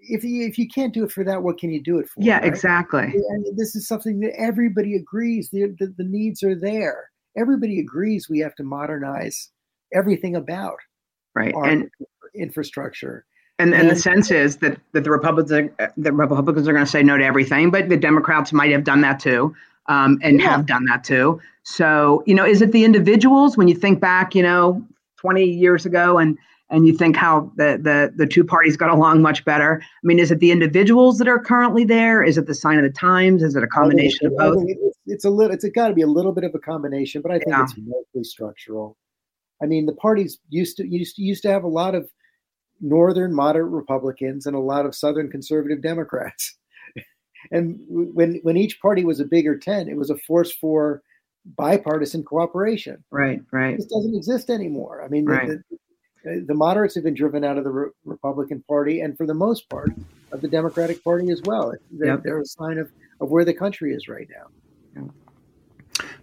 if 0.00 0.24
you 0.24 0.46
if 0.46 0.58
you 0.58 0.68
can't 0.68 0.92
do 0.92 1.04
it 1.04 1.12
for 1.12 1.24
that, 1.24 1.42
what 1.42 1.58
can 1.58 1.70
you 1.70 1.82
do 1.82 1.98
it 1.98 2.08
for? 2.08 2.20
Yeah, 2.20 2.38
right? 2.38 2.44
exactly. 2.44 3.12
And 3.30 3.46
this 3.56 3.74
is 3.74 3.86
something 3.86 4.20
that 4.20 4.32
everybody 4.38 4.96
agrees 4.96 5.50
the, 5.50 5.74
the 5.78 5.92
the 5.96 6.04
needs 6.04 6.42
are 6.42 6.58
there. 6.58 7.10
Everybody 7.36 7.80
agrees 7.80 8.28
we 8.28 8.40
have 8.40 8.54
to 8.56 8.64
modernize 8.64 9.50
everything 9.94 10.36
about 10.36 10.76
right 11.34 11.54
and 11.54 11.90
infrastructure 12.34 13.24
and, 13.58 13.74
and, 13.74 13.90
the 13.90 13.96
sense 13.96 14.30
is 14.30 14.56
that, 14.56 14.78
that 14.92 15.04
the 15.04 15.10
Republicans 15.10 15.52
are, 15.52 15.92
the 15.96 16.12
Republicans 16.12 16.66
are 16.66 16.72
going 16.72 16.84
to 16.84 16.90
say 16.90 17.02
no 17.02 17.16
to 17.16 17.24
everything, 17.24 17.70
but 17.70 17.88
the 17.88 17.96
Democrats 17.96 18.52
might 18.52 18.72
have 18.72 18.82
done 18.82 19.02
that 19.02 19.20
too, 19.20 19.54
um, 19.86 20.18
and 20.22 20.40
yeah. 20.40 20.50
have 20.50 20.66
done 20.66 20.84
that 20.86 21.04
too. 21.04 21.40
So 21.62 22.24
you 22.26 22.34
know, 22.34 22.44
is 22.44 22.60
it 22.60 22.72
the 22.72 22.84
individuals 22.84 23.56
when 23.56 23.68
you 23.68 23.74
think 23.74 24.00
back, 24.00 24.34
you 24.34 24.42
know, 24.42 24.84
20 25.18 25.44
years 25.44 25.86
ago, 25.86 26.18
and 26.18 26.36
and 26.72 26.86
you 26.86 26.96
think 26.96 27.16
how 27.16 27.52
the 27.56 27.78
the 27.80 28.12
the 28.16 28.26
two 28.26 28.42
parties 28.42 28.76
got 28.76 28.90
along 28.90 29.20
much 29.22 29.44
better? 29.44 29.80
I 29.82 29.86
mean, 30.02 30.18
is 30.18 30.30
it 30.32 30.40
the 30.40 30.50
individuals 30.50 31.18
that 31.18 31.28
are 31.28 31.38
currently 31.38 31.84
there? 31.84 32.24
Is 32.24 32.38
it 32.38 32.46
the 32.46 32.54
sign 32.54 32.78
of 32.78 32.84
the 32.84 32.90
times? 32.90 33.42
Is 33.42 33.54
it 33.54 33.62
a 33.62 33.66
combination 33.68 34.26
of 34.26 34.36
both? 34.36 34.64
It's, 34.66 34.98
it's, 35.06 35.24
a 35.24 35.30
little. 35.30 35.54
It's 35.54 35.68
got 35.68 35.88
to 35.88 35.94
be 35.94 36.02
a 36.02 36.06
little 36.06 36.32
bit 36.32 36.44
of 36.44 36.54
a 36.54 36.58
combination, 36.58 37.20
but 37.20 37.30
I 37.30 37.38
think 37.38 37.50
yeah. 37.50 37.62
it's 37.62 37.74
mostly 37.76 38.24
structural. 38.24 38.96
I 39.62 39.66
mean, 39.66 39.84
the 39.86 39.94
parties 39.94 40.38
used 40.48 40.78
to 40.78 40.88
used 40.88 41.16
to, 41.16 41.22
used 41.22 41.42
to 41.42 41.50
have 41.50 41.62
a 41.62 41.68
lot 41.68 41.94
of 41.94 42.08
northern 42.80 43.34
moderate 43.34 43.70
Republicans 43.70 44.46
and 44.46 44.56
a 44.56 44.60
lot 44.60 44.86
of 44.86 44.94
southern 44.94 45.30
conservative 45.30 45.82
Democrats. 45.82 46.56
and 47.52 47.78
when 47.86 48.40
when 48.42 48.56
each 48.56 48.80
party 48.80 49.04
was 49.04 49.20
a 49.20 49.26
bigger 49.26 49.58
tent, 49.58 49.90
it 49.90 49.96
was 49.96 50.08
a 50.08 50.16
force 50.16 50.52
for 50.52 51.02
bipartisan 51.58 52.24
cooperation. 52.24 53.04
Right, 53.10 53.42
right. 53.50 53.76
This 53.76 53.86
doesn't 53.86 54.14
exist 54.14 54.48
anymore. 54.48 55.02
I 55.04 55.08
mean, 55.08 55.26
right. 55.26 55.48
the, 55.48 55.62
the, 55.70 55.76
the, 56.24 56.54
moderates 56.54 56.94
have 56.94 57.04
been 57.04 57.14
driven 57.14 57.44
out 57.44 57.58
of 57.58 57.64
the 57.64 57.70
Re- 57.70 57.90
Republican 58.04 58.62
Party, 58.68 59.00
and 59.00 59.16
for 59.16 59.26
the 59.26 59.34
most 59.34 59.68
part, 59.68 59.90
of 60.32 60.40
the 60.40 60.48
Democratic 60.48 61.02
Party 61.04 61.30
as 61.30 61.42
well. 61.42 61.74
They're, 61.90 62.08
yep. 62.08 62.22
they're 62.22 62.40
a 62.40 62.46
sign 62.46 62.78
of, 62.78 62.90
of 63.20 63.30
where 63.30 63.44
the 63.44 63.54
country 63.54 63.94
is 63.94 64.08
right 64.08 64.28
now. 64.30 64.46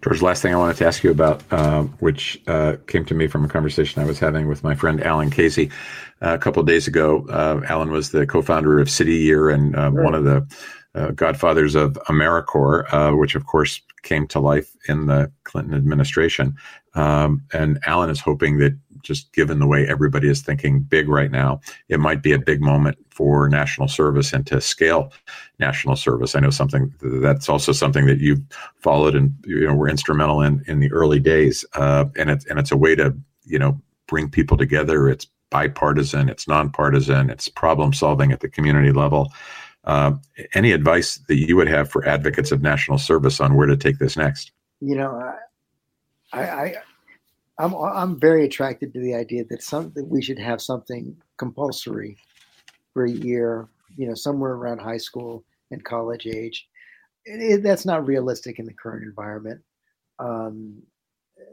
George, 0.02 0.22
last 0.22 0.42
thing 0.42 0.54
I 0.54 0.56
wanted 0.56 0.76
to 0.78 0.86
ask 0.86 1.04
you 1.04 1.10
about, 1.10 1.42
uh, 1.52 1.82
which 2.00 2.40
uh, 2.46 2.76
came 2.86 3.04
to 3.04 3.14
me 3.14 3.28
from 3.28 3.44
a 3.44 3.48
conversation 3.48 4.02
I 4.02 4.06
was 4.06 4.18
having 4.18 4.48
with 4.48 4.64
my 4.64 4.74
friend 4.74 5.02
Alan 5.02 5.30
Khazei 5.30 5.70
uh, 6.22 6.34
a 6.34 6.38
couple 6.38 6.60
of 6.60 6.66
days 6.66 6.88
ago. 6.88 7.26
Uh, 7.28 7.60
Alan 7.68 7.90
was 7.90 8.10
the 8.10 8.26
co-founder 8.26 8.78
of 8.78 8.90
City 8.90 9.16
Year 9.16 9.50
and 9.50 9.76
uh, 9.76 9.90
one 9.90 10.14
of 10.14 10.24
the 10.24 10.46
uh, 10.94 11.10
godfathers 11.12 11.74
of 11.74 11.92
AmeriCorps, 12.08 13.18
which 13.18 13.34
of 13.34 13.46
course 13.46 13.80
came 14.02 14.26
to 14.28 14.40
life 14.40 14.74
in 14.88 15.06
the 15.06 15.30
Clinton 15.44 15.74
administration. 15.74 16.56
Um, 16.94 17.42
and 17.52 17.78
Alan 17.86 18.10
is 18.10 18.20
hoping 18.20 18.58
that 18.58 18.76
just 19.02 19.32
given 19.32 19.58
the 19.58 19.66
way 19.66 19.86
everybody 19.88 20.28
is 20.28 20.42
thinking 20.42 20.80
big 20.80 21.08
right 21.08 21.30
now, 21.30 21.60
it 21.88 22.00
might 22.00 22.22
be 22.22 22.32
a 22.32 22.38
big 22.38 22.60
moment 22.60 22.98
for 23.10 23.48
national 23.48 23.88
service 23.88 24.32
and 24.32 24.46
to 24.46 24.60
scale 24.60 25.12
national 25.58 25.96
service. 25.96 26.34
I 26.34 26.40
know 26.40 26.50
something 26.50 26.92
that's 27.02 27.48
also 27.48 27.72
something 27.72 28.06
that 28.06 28.18
you've 28.18 28.42
followed 28.76 29.14
and 29.14 29.32
you 29.44 29.66
know 29.66 29.74
were 29.74 29.88
instrumental 29.88 30.40
in 30.40 30.64
in 30.66 30.80
the 30.80 30.90
early 30.92 31.20
days, 31.20 31.64
uh, 31.74 32.06
and 32.16 32.30
it's 32.30 32.46
and 32.46 32.58
it's 32.58 32.72
a 32.72 32.76
way 32.76 32.94
to 32.94 33.14
you 33.44 33.58
know 33.58 33.80
bring 34.06 34.28
people 34.30 34.56
together. 34.56 35.08
It's 35.08 35.26
bipartisan, 35.50 36.28
it's 36.28 36.48
nonpartisan, 36.48 37.28
it's 37.28 37.48
problem 37.48 37.92
solving 37.92 38.32
at 38.32 38.40
the 38.40 38.48
community 38.48 38.92
level. 38.92 39.32
Uh, 39.84 40.12
any 40.54 40.72
advice 40.72 41.16
that 41.28 41.36
you 41.36 41.56
would 41.56 41.68
have 41.68 41.90
for 41.90 42.06
advocates 42.06 42.52
of 42.52 42.62
national 42.62 42.98
service 42.98 43.40
on 43.40 43.54
where 43.54 43.66
to 43.66 43.76
take 43.76 43.98
this 43.98 44.16
next? 44.16 44.52
You 44.80 44.96
know, 44.96 45.34
I, 46.32 46.42
I 46.42 46.74
I'm 47.60 47.74
I'm 47.74 48.18
very 48.18 48.44
attracted 48.44 48.92
to 48.94 49.00
the 49.00 49.14
idea 49.14 49.44
that 49.50 49.62
some 49.62 49.92
that 49.94 50.06
we 50.06 50.22
should 50.22 50.38
have 50.38 50.62
something 50.62 51.16
compulsory 51.36 52.16
for 52.94 53.04
a 53.04 53.10
year, 53.10 53.68
you 53.96 54.08
know, 54.08 54.14
somewhere 54.14 54.52
around 54.52 54.80
high 54.80 54.98
school 54.98 55.44
and 55.70 55.84
college 55.84 56.26
age. 56.26 56.66
It, 57.26 57.40
it, 57.40 57.62
that's 57.62 57.84
not 57.84 58.06
realistic 58.06 58.58
in 58.58 58.64
the 58.64 58.72
current 58.72 59.04
environment. 59.04 59.60
Um, 60.18 60.82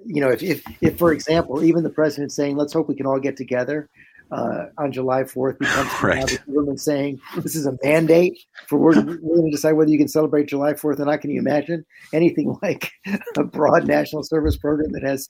you 0.06 0.22
know, 0.22 0.30
if, 0.30 0.44
if, 0.44 0.64
if, 0.82 0.98
for 0.98 1.12
example, 1.12 1.64
even 1.64 1.84
the 1.84 1.90
president 1.90 2.32
saying, 2.32 2.56
"Let's 2.56 2.74
hope 2.74 2.88
we 2.88 2.96
can 2.96 3.06
all 3.06 3.20
get 3.20 3.36
together," 3.36 3.90
uh, 4.32 4.66
on 4.78 4.92
July 4.92 5.24
4th 5.24 5.60
becomes 5.60 5.90
right. 6.04 6.28
the 6.28 6.52
government 6.52 6.82
saying 6.82 7.20
this 7.38 7.56
is 7.56 7.66
a 7.66 7.78
mandate 7.84 8.38
for 8.68 8.78
we're, 8.78 8.96
we're 8.96 9.36
going 9.36 9.46
to 9.46 9.52
decide 9.52 9.74
whether 9.74 9.90
you 9.90 9.98
can 9.98 10.08
celebrate 10.08 10.48
July 10.48 10.74
4th 10.74 11.00
or 11.00 11.06
not. 11.06 11.22
Can 11.22 11.32
you 11.32 11.40
imagine 11.40 11.86
anything 12.14 12.58
like 12.62 12.92
a 13.38 13.44
broad 13.44 13.86
national 13.86 14.24
service 14.24 14.58
program 14.58 14.92
that 14.92 15.04
has 15.04 15.30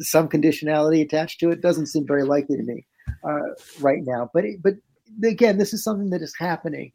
some 0.00 0.28
conditionality 0.28 1.02
attached 1.02 1.40
to 1.40 1.50
it? 1.50 1.60
Doesn't 1.60 1.86
seem 1.86 2.06
very 2.06 2.24
likely 2.24 2.56
to 2.56 2.62
me 2.62 2.86
uh, 3.24 3.54
right 3.80 4.02
now. 4.04 4.30
But 4.32 4.44
but 4.62 4.74
again, 5.22 5.58
this 5.58 5.72
is 5.72 5.84
something 5.84 6.10
that 6.10 6.22
is 6.22 6.34
happening 6.38 6.92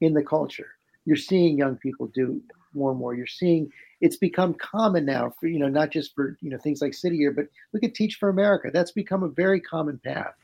in 0.00 0.14
the 0.14 0.22
culture. 0.22 0.68
You're 1.04 1.16
seeing 1.16 1.56
young 1.56 1.76
people 1.76 2.08
do 2.08 2.42
more 2.74 2.90
and 2.90 2.98
more. 2.98 3.14
You're 3.14 3.26
seeing 3.26 3.70
it's 4.00 4.16
become 4.16 4.54
common 4.54 5.04
now 5.04 5.32
for 5.38 5.46
you 5.46 5.58
know 5.58 5.68
not 5.68 5.90
just 5.90 6.14
for 6.14 6.36
you 6.40 6.50
know 6.50 6.58
things 6.58 6.82
like 6.82 6.94
City 6.94 7.16
Year, 7.16 7.32
but 7.32 7.46
look 7.72 7.84
at 7.84 7.94
Teach 7.94 8.16
for 8.16 8.28
America. 8.28 8.70
That's 8.72 8.92
become 8.92 9.22
a 9.22 9.28
very 9.28 9.60
common 9.60 9.98
path 10.04 10.34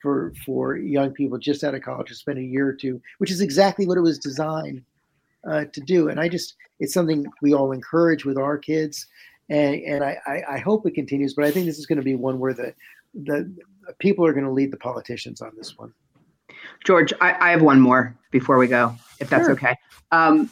for 0.00 0.32
for 0.44 0.76
young 0.76 1.12
people 1.12 1.38
just 1.38 1.64
out 1.64 1.74
of 1.74 1.82
college 1.82 2.08
to 2.08 2.14
spend 2.14 2.38
a 2.38 2.42
year 2.42 2.68
or 2.68 2.72
two, 2.72 3.00
which 3.18 3.30
is 3.30 3.40
exactly 3.40 3.86
what 3.86 3.98
it 3.98 4.02
was 4.02 4.18
designed 4.18 4.82
uh, 5.48 5.64
to 5.72 5.80
do. 5.80 6.08
And 6.08 6.20
I 6.20 6.28
just 6.28 6.54
it's 6.78 6.94
something 6.94 7.26
we 7.42 7.54
all 7.54 7.72
encourage 7.72 8.24
with 8.24 8.38
our 8.38 8.58
kids, 8.58 9.06
and 9.48 9.76
and 9.82 10.04
I, 10.04 10.18
I, 10.26 10.42
I 10.54 10.58
hope 10.58 10.86
it 10.86 10.94
continues. 10.94 11.34
But 11.34 11.44
I 11.44 11.50
think 11.50 11.66
this 11.66 11.78
is 11.78 11.86
going 11.86 11.98
to 11.98 12.04
be 12.04 12.14
one 12.14 12.38
where 12.38 12.54
the 12.54 12.74
the 13.14 13.52
people 13.98 14.24
are 14.24 14.32
going 14.32 14.44
to 14.44 14.52
lead 14.52 14.72
the 14.72 14.76
politicians 14.76 15.40
on 15.40 15.52
this 15.56 15.76
one. 15.76 15.92
George, 16.84 17.12
I, 17.20 17.36
I 17.40 17.50
have 17.50 17.62
one 17.62 17.80
more 17.80 18.16
before 18.30 18.58
we 18.58 18.66
go, 18.66 18.94
if 19.18 19.28
that's 19.30 19.44
sure. 19.44 19.52
okay. 19.52 19.76
Um, 20.12 20.50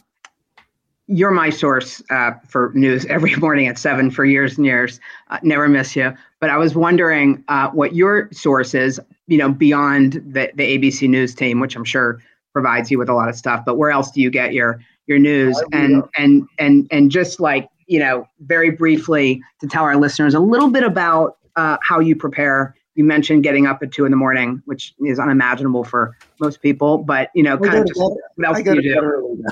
you're 1.09 1.30
my 1.30 1.50
source 1.50 2.02
uh, 2.11 2.32
for 2.46 2.70
news 2.74 3.04
every 3.11 3.34
morning 3.36 3.66
at 3.66 3.78
seven 3.78 4.11
for 4.11 4.24
years 4.24 4.56
and 4.56 4.64
years. 4.64 5.00
Uh, 5.28 5.38
never 5.42 5.68
miss 5.68 5.96
you. 5.96 6.14
But 6.40 6.50
I 6.50 6.56
was 6.56 6.74
wondering 6.74 7.42
uh, 7.48 7.70
what 7.70 7.94
your 7.94 8.28
source 8.32 8.74
is 8.74 9.00
you 9.28 9.36
know, 9.36 9.52
beyond 9.52 10.14
the, 10.14 10.50
the 10.54 10.78
ABC 10.78 11.09
News 11.09 11.34
team, 11.34 11.61
which 11.61 11.76
I'm 11.76 11.84
sure 11.84 12.20
provides 12.52 12.90
you 12.90 12.98
with 12.98 13.09
a 13.09 13.14
lot 13.14 13.28
of 13.28 13.36
stuff. 13.36 13.64
But 13.64 13.76
where 13.76 13.90
else 13.90 14.11
do 14.11 14.20
you 14.20 14.30
get 14.30 14.52
your 14.52 14.80
your 15.06 15.18
news? 15.18 15.62
And 15.72 16.02
and 16.16 16.48
and 16.59 16.88
and 16.90 17.11
just 17.11 17.38
like 17.38 17.68
you 17.86 17.98
know, 17.98 18.26
very 18.40 18.70
briefly 18.70 19.42
to 19.61 19.66
tell 19.66 19.84
our 19.84 19.96
listeners 19.96 20.34
a 20.34 20.40
little 20.40 20.70
bit 20.70 20.82
about 20.82 21.38
uh, 21.56 21.76
how 21.82 22.00
you 22.00 22.16
prepare. 22.16 22.74
You 22.94 23.04
mentioned 23.04 23.44
getting 23.44 23.66
up 23.66 23.82
at 23.82 23.92
two 23.92 24.04
in 24.04 24.11
the 24.11 24.16
morning, 24.16 24.61
which 24.64 24.94
is 25.00 25.20
unimaginable 25.20 25.84
for 25.84 26.16
most 26.40 26.61
people. 26.62 26.98
But 26.98 27.30
you 27.34 27.42
know, 27.42 27.56
kind 27.56 27.78
of 27.78 27.86
just, 27.86 28.00
what 28.00 28.46
else 28.46 28.62
do 28.62 28.74
you 28.74 28.82
do? 28.82 29.44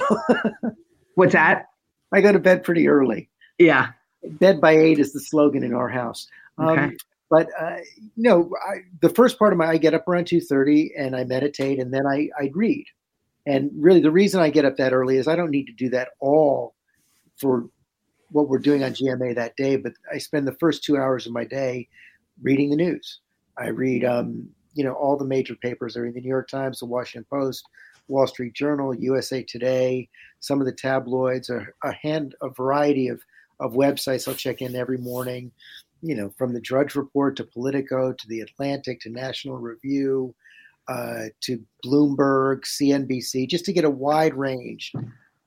What's 1.16 1.32
that? 1.32 1.66
I 2.12 2.20
go 2.20 2.30
to 2.30 2.38
bed 2.38 2.62
pretty 2.62 2.88
early. 2.88 3.28
Yeah. 3.58 3.88
Bed 4.22 4.60
by 4.60 4.72
eight 4.72 4.98
is 4.98 5.12
the 5.12 5.20
slogan 5.20 5.64
in 5.64 5.74
our 5.74 5.88
house. 5.88 6.28
Um, 6.58 6.68
okay. 6.68 6.96
But 7.28 7.48
uh, 7.58 7.78
you 7.96 8.30
know, 8.30 8.50
I, 8.66 8.76
the 9.00 9.08
first 9.08 9.38
part 9.38 9.52
of 9.52 9.58
my 9.58 9.66
I 9.66 9.78
get 9.78 9.94
up 9.94 10.06
around 10.06 10.26
two 10.26 10.40
thirty 10.40 10.92
and 10.96 11.16
I 11.16 11.24
meditate 11.24 11.80
and 11.80 11.92
then 11.92 12.06
I 12.06 12.28
I 12.38 12.50
read. 12.54 12.86
And 13.46 13.70
really, 13.76 14.00
the 14.00 14.10
reason 14.10 14.40
I 14.40 14.50
get 14.50 14.64
up 14.64 14.76
that 14.76 14.92
early 14.92 15.16
is 15.16 15.26
I 15.26 15.36
don't 15.36 15.50
need 15.50 15.66
to 15.66 15.72
do 15.72 15.88
that 15.90 16.10
all 16.20 16.74
for 17.36 17.68
what 18.30 18.48
we're 18.48 18.58
doing 18.58 18.82
on 18.84 18.92
GMA 18.92 19.34
that 19.36 19.56
day. 19.56 19.76
But 19.76 19.92
I 20.12 20.18
spend 20.18 20.46
the 20.46 20.56
first 20.60 20.84
two 20.84 20.96
hours 20.96 21.26
of 21.26 21.32
my 21.32 21.44
day 21.44 21.88
reading 22.42 22.70
the 22.70 22.76
news. 22.76 23.20
I 23.56 23.68
read, 23.68 24.04
um, 24.04 24.48
you 24.74 24.84
know, 24.84 24.92
all 24.92 25.16
the 25.16 25.24
major 25.24 25.54
papers. 25.54 25.96
I 25.96 26.00
read 26.00 26.14
the 26.14 26.20
New 26.20 26.28
York 26.28 26.48
Times, 26.48 26.80
the 26.80 26.86
Washington 26.86 27.26
Post, 27.30 27.64
Wall 28.08 28.26
Street 28.26 28.54
Journal, 28.54 28.94
USA 28.94 29.42
Today, 29.42 30.08
some 30.40 30.60
of 30.60 30.66
the 30.66 30.72
tabloids, 30.72 31.50
a, 31.50 31.66
a 31.82 31.92
hand, 31.92 32.34
a 32.42 32.48
variety 32.48 33.08
of 33.08 33.22
of 33.58 33.72
websites. 33.72 34.28
I'll 34.28 34.34
check 34.34 34.60
in 34.60 34.76
every 34.76 34.98
morning 34.98 35.50
you 36.02 36.14
know, 36.14 36.32
from 36.36 36.52
the 36.52 36.60
Drudge 36.60 36.94
Report 36.94 37.36
to 37.36 37.44
Politico 37.44 38.12
to 38.12 38.28
the 38.28 38.40
Atlantic 38.40 39.00
to 39.00 39.10
National 39.10 39.56
Review, 39.56 40.34
uh, 40.88 41.24
to 41.42 41.62
Bloomberg, 41.84 42.62
CNBC, 42.62 43.48
just 43.48 43.64
to 43.64 43.72
get 43.72 43.84
a 43.84 43.90
wide 43.90 44.34
range 44.34 44.92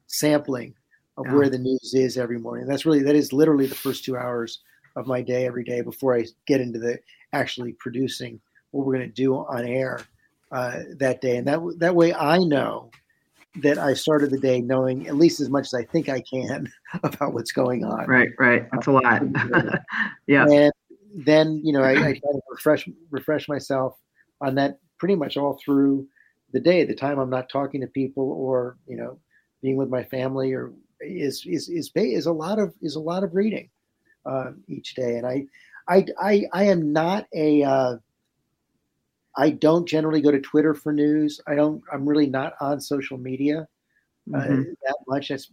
sampling 0.08 0.74
of 1.18 1.26
yeah. 1.28 1.36
where 1.36 1.50
the 1.50 1.58
news 1.58 1.94
is 1.94 2.18
every 2.18 2.40
morning. 2.40 2.68
That's 2.68 2.86
really 2.86 3.04
that 3.04 3.16
is 3.16 3.32
literally 3.32 3.68
the 3.68 3.76
first 3.76 4.04
two 4.04 4.18
hours 4.18 4.60
of 4.96 5.08
my 5.08 5.22
day 5.22 5.46
every 5.46 5.64
day 5.64 5.82
before 5.82 6.18
I 6.18 6.26
get 6.46 6.62
into 6.62 6.80
the 6.80 7.00
actually 7.32 7.74
producing 7.74 8.42
what 8.72 8.86
we're 8.86 8.96
going 8.96 9.08
to 9.08 9.14
do 9.14 9.36
on 9.36 9.66
air 9.66 10.02
uh, 10.52 10.80
that 10.98 11.22
day, 11.22 11.38
and 11.38 11.48
that 11.48 11.60
that 11.80 11.96
way 11.96 12.14
I 12.14 12.40
know 12.40 12.92
that 13.62 13.78
I 13.78 13.94
started 13.94 14.30
the 14.30 14.40
day 14.40 14.62
knowing 14.62 15.08
at 15.08 15.16
least 15.16 15.40
as 15.40 15.50
much 15.50 15.66
as 15.66 15.74
I 15.74 15.84
think 15.84 16.08
I 16.10 16.22
can 16.22 16.72
about 17.04 17.34
what's 17.34 17.52
going 17.52 17.84
on. 17.84 18.06
Right, 18.08 18.30
right. 18.38 18.68
That's 18.72 18.88
a 18.88 18.92
lot. 18.92 19.22
yeah. 20.28 20.46
And 20.46 20.72
then 21.16 21.62
you 21.64 21.74
know 21.74 21.82
I, 21.82 21.92
I 21.92 21.96
try 21.96 22.32
to 22.32 22.42
refresh 22.50 22.88
refresh 23.10 23.48
myself 23.48 23.98
on 24.42 24.56
that 24.56 24.80
pretty 24.98 25.16
much 25.16 25.38
all 25.38 25.60
through 25.64 26.08
the 26.52 26.60
day. 26.60 26.84
The 26.84 26.96
time 26.96 27.20
I'm 27.20 27.30
not 27.30 27.50
talking 27.50 27.82
to 27.82 27.88
people 27.88 28.32
or 28.32 28.78
you 28.88 28.98
know 28.98 29.20
being 29.62 29.76
with 29.76 29.90
my 29.90 30.04
family 30.04 30.54
or 30.54 30.72
is 31.02 31.44
is 31.46 31.70
is 31.70 31.92
is 31.96 32.26
a 32.26 32.32
lot 32.32 32.60
of 32.60 32.74
is 32.82 32.96
a 32.96 33.00
lot 33.00 33.24
of 33.24 33.34
reading 33.34 33.70
uh, 34.26 34.52
each 34.68 34.96
day. 34.96 35.18
And 35.18 35.26
I 35.26 35.46
I 35.88 36.06
I 36.22 36.46
I 36.54 36.64
am 36.66 36.94
not 36.94 37.26
a 37.34 37.64
uh, 37.64 37.96
I 39.38 39.52
don't 39.52 39.88
generally 39.88 40.22
go 40.22 40.32
to 40.32 40.40
Twitter 40.40 40.74
for 40.74 40.92
news. 40.92 41.40
I 41.48 41.56
don't. 41.56 41.82
I'm 41.92 42.08
really 42.08 42.28
not 42.28 42.54
on 42.62 42.82
social 42.82 43.18
media 43.18 43.68
uh, 44.34 44.38
mm-hmm. 44.38 44.64
that 44.84 44.96
much. 45.08 45.30
That's 45.30 45.52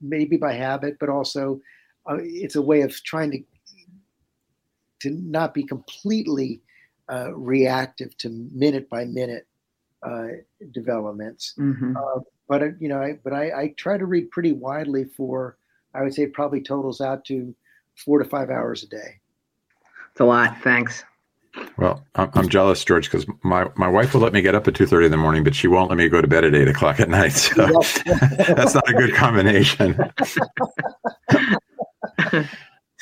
maybe 0.00 0.36
by 0.36 0.52
habit, 0.52 0.98
but 0.98 1.08
also 1.08 1.60
uh, 2.08 2.18
it's 2.20 2.56
a 2.56 2.62
way 2.62 2.82
of 2.82 2.92
trying 3.04 3.30
to 3.32 3.38
to 5.00 5.10
not 5.10 5.52
be 5.52 5.62
completely 5.62 6.62
uh, 7.10 7.34
reactive 7.34 8.16
to 8.18 8.30
minute 8.52 8.88
by 8.88 9.04
minute 9.04 9.46
uh, 10.02 10.28
developments. 10.72 11.54
Mm-hmm. 11.58 11.96
Uh, 11.96 12.20
but 12.48 12.62
uh, 12.62 12.68
you 12.78 12.88
know, 12.88 13.02
I, 13.02 13.18
but 13.22 13.32
I, 13.32 13.60
I, 13.60 13.74
try 13.76 13.98
to 13.98 14.06
read 14.06 14.30
pretty 14.30 14.52
widely 14.52 15.04
for. 15.04 15.58
I 15.94 16.02
would 16.02 16.14
say 16.14 16.26
probably 16.26 16.60
totals 16.60 17.00
out 17.00 17.24
to 17.26 17.54
four 18.04 18.18
to 18.18 18.24
five 18.24 18.50
hours 18.50 18.82
a 18.82 18.86
day. 18.86 19.20
It's 20.10 20.20
a 20.20 20.24
lot. 20.24 20.60
Thanks. 20.62 21.04
Well, 21.78 22.04
I'm, 22.14 22.48
jealous, 22.48 22.84
George, 22.84 23.10
because 23.10 23.26
my, 23.42 23.68
my 23.76 23.88
wife 23.88 24.14
will 24.14 24.22
let 24.22 24.32
me 24.32 24.40
get 24.40 24.54
up 24.54 24.66
at 24.66 24.74
two 24.74 24.86
thirty 24.86 25.06
in 25.06 25.10
the 25.10 25.18
morning, 25.18 25.44
but 25.44 25.54
she 25.54 25.68
won't 25.68 25.90
let 25.90 25.98
me 25.98 26.08
go 26.08 26.20
to 26.20 26.26
bed 26.26 26.44
at 26.44 26.54
eight 26.54 26.68
o'clock 26.68 27.00
at 27.00 27.08
night. 27.08 27.32
So 27.32 27.66
that's 28.06 28.74
not 28.74 28.88
a 28.88 28.94
good 28.94 29.14
combination. 29.14 29.98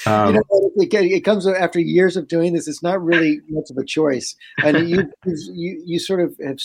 Um, 0.06 0.34
you 0.34 0.34
know, 0.34 0.70
it, 0.76 0.92
it, 0.92 1.20
comes 1.20 1.46
after 1.46 1.80
years 1.80 2.16
of 2.16 2.28
doing 2.28 2.52
this. 2.52 2.68
It's 2.68 2.82
not 2.82 3.02
really 3.02 3.40
much 3.48 3.70
of 3.70 3.78
a 3.78 3.84
choice, 3.84 4.36
and 4.62 4.88
you 4.88 5.10
you 5.24 5.82
you 5.86 5.98
sort 5.98 6.20
of 6.20 6.36
have 6.44 6.58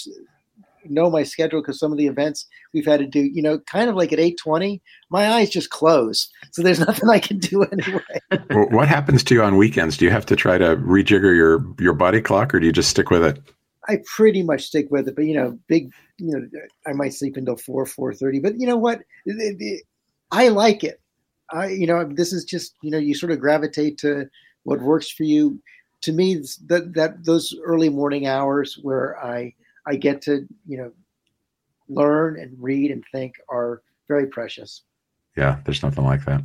know 0.85 1.09
my 1.09 1.23
schedule 1.23 1.61
because 1.61 1.79
some 1.79 1.91
of 1.91 1.97
the 1.97 2.07
events 2.07 2.45
we've 2.73 2.85
had 2.85 2.99
to 2.99 3.05
do, 3.05 3.21
you 3.21 3.41
know, 3.41 3.59
kind 3.59 3.89
of 3.89 3.95
like 3.95 4.13
at 4.13 4.19
eight 4.19 4.37
twenty, 4.37 4.81
my 5.09 5.29
eyes 5.29 5.49
just 5.49 5.69
close, 5.69 6.29
so 6.51 6.61
there's 6.61 6.79
nothing 6.87 7.09
I 7.09 7.19
can 7.19 7.39
do 7.39 7.63
anyway. 7.63 8.01
well, 8.49 8.69
what 8.69 8.87
happens 8.87 9.23
to 9.25 9.33
you 9.33 9.43
on 9.43 9.57
weekends? 9.57 9.97
Do 9.97 10.05
you 10.05 10.11
have 10.11 10.25
to 10.27 10.35
try 10.35 10.57
to 10.57 10.75
rejigger 10.77 11.35
your 11.35 11.65
your 11.79 11.93
body 11.93 12.21
clock, 12.21 12.53
or 12.53 12.59
do 12.59 12.65
you 12.65 12.73
just 12.73 12.89
stick 12.89 13.09
with 13.09 13.23
it? 13.23 13.39
I 13.87 13.99
pretty 14.15 14.43
much 14.43 14.65
stick 14.65 14.87
with 14.91 15.07
it, 15.07 15.15
but 15.15 15.25
you 15.25 15.33
know, 15.33 15.57
big, 15.67 15.91
you 16.17 16.37
know, 16.37 16.47
I 16.85 16.93
might 16.93 17.13
sleep 17.13 17.37
until 17.37 17.57
four 17.57 17.85
four 17.85 18.13
thirty, 18.13 18.39
but 18.39 18.59
you 18.59 18.67
know 18.67 18.77
what? 18.77 19.01
I 20.31 20.49
like 20.49 20.83
it. 20.83 21.01
I, 21.51 21.69
you 21.69 21.87
know, 21.87 22.07
this 22.07 22.31
is 22.31 22.43
just, 22.43 22.75
you 22.81 22.91
know, 22.91 22.99
you 22.99 23.15
sort 23.15 23.31
of 23.31 23.39
gravitate 23.39 23.97
to 23.99 24.29
what 24.63 24.81
works 24.81 25.09
for 25.09 25.23
you. 25.23 25.59
To 26.03 26.13
me, 26.13 26.35
that 26.67 26.93
that 26.93 27.25
those 27.25 27.53
early 27.65 27.89
morning 27.89 28.25
hours 28.25 28.79
where 28.81 29.21
I 29.23 29.53
I 29.89 29.95
get 29.95 30.21
to, 30.23 30.47
you 30.67 30.77
know, 30.77 30.91
learn 31.89 32.39
and 32.39 32.55
read 32.57 32.91
and 32.91 33.03
think 33.11 33.33
are 33.49 33.81
very 34.07 34.27
precious. 34.27 34.83
Yeah, 35.35 35.59
there's 35.65 35.81
nothing 35.81 36.05
like 36.05 36.25
that. 36.25 36.43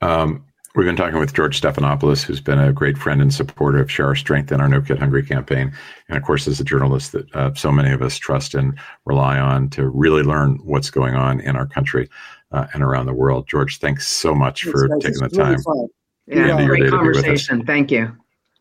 Um, 0.00 0.44
we've 0.74 0.86
been 0.86 0.96
talking 0.96 1.18
with 1.18 1.34
George 1.34 1.60
Stephanopoulos, 1.60 2.22
who's 2.22 2.40
been 2.40 2.58
a 2.58 2.72
great 2.72 2.96
friend 2.96 3.20
and 3.20 3.32
supporter 3.32 3.78
of 3.78 3.90
Share 3.90 4.06
Our 4.06 4.14
Strength 4.14 4.52
and 4.52 4.62
our 4.62 4.68
No 4.68 4.80
Kid 4.80 4.98
Hungry 4.98 5.22
campaign. 5.22 5.70
And 6.08 6.16
of 6.16 6.24
course, 6.24 6.46
is 6.46 6.60
a 6.60 6.64
journalist 6.64 7.12
that 7.12 7.34
uh, 7.34 7.52
so 7.54 7.70
many 7.70 7.92
of 7.92 8.00
us 8.00 8.16
trust 8.16 8.54
and 8.54 8.78
rely 9.04 9.38
on 9.38 9.68
to 9.70 9.88
really 9.88 10.22
learn 10.22 10.58
what's 10.64 10.88
going 10.88 11.14
on 11.14 11.40
in 11.40 11.56
our 11.56 11.66
country 11.66 12.08
uh, 12.52 12.68
and 12.72 12.82
around 12.82 13.04
the 13.04 13.14
world. 13.14 13.46
George, 13.48 13.78
thanks 13.78 14.08
so 14.08 14.34
much 14.34 14.62
it's 14.62 14.72
for 14.72 14.88
nice. 14.88 15.02
taking 15.02 15.24
it's 15.24 15.36
the 15.36 15.42
really 15.42 15.54
time. 15.56 15.62
Fun. 15.62 15.88
Yeah, 16.26 16.66
great 16.66 16.90
conversation. 16.90 17.66
Thank 17.66 17.90
you. 17.90 18.16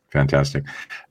Fantastic. 0.09 0.63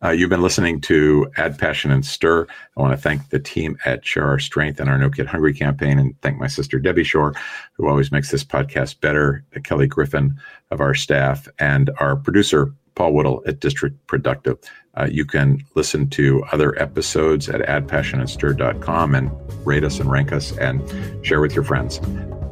Uh, 0.03 0.11
you've 0.11 0.31
been 0.31 0.43
listening 0.43 0.81
to 0.83 1.31
Add 1.37 1.59
Passion 1.59 1.91
and 1.91 2.05
Stir. 2.05 2.47
I 2.77 2.81
want 2.81 2.95
to 2.95 3.01
thank 3.01 3.29
the 3.29 3.39
team 3.39 3.77
at 3.85 4.07
Share 4.07 4.27
Our 4.27 4.39
Strength 4.39 4.81
and 4.81 4.89
our 4.89 4.97
No 4.97 5.11
Kid 5.11 5.27
Hungry 5.27 5.53
campaign, 5.53 5.99
and 5.99 6.21
thank 6.23 6.39
my 6.39 6.47
sister 6.47 6.79
Debbie 6.79 7.05
Shore, 7.05 7.35
who 7.75 7.89
always 7.89 8.11
makes 8.11 8.31
this 8.31 8.45
podcast 8.45 9.01
better, 9.01 9.45
Kelly 9.65 9.87
Griffin 9.87 10.39
of 10.71 10.81
our 10.81 10.95
staff, 10.95 11.47
and 11.59 11.91
our 11.99 12.17
producer, 12.17 12.73
Paul 12.95 13.13
Woodle 13.13 13.43
at 13.47 13.61
District 13.61 13.95
Productive. 14.07 14.59
Uh, 14.99 15.09
you 15.11 15.27
can 15.27 15.63
listen 15.75 16.09
to 16.11 16.43
other 16.53 16.81
episodes 16.81 17.51
at 17.51 17.61
addpassionandstir.com 17.61 19.15
and 19.15 19.31
rate 19.67 19.85
us 19.85 20.01
and 20.01 20.11
rank 20.11 20.33
us 20.33 20.57
and 20.57 20.83
share 21.25 21.43
with 21.43 21.55
your 21.55 21.65
friends. 21.65 22.01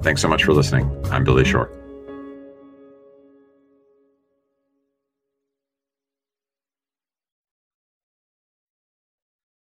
Thanks 0.02 0.20
so 0.20 0.28
much 0.28 0.44
for 0.44 0.52
listening. 0.52 0.90
I'm 1.10 1.24
Billy 1.24 1.46
Shore. 1.46 1.83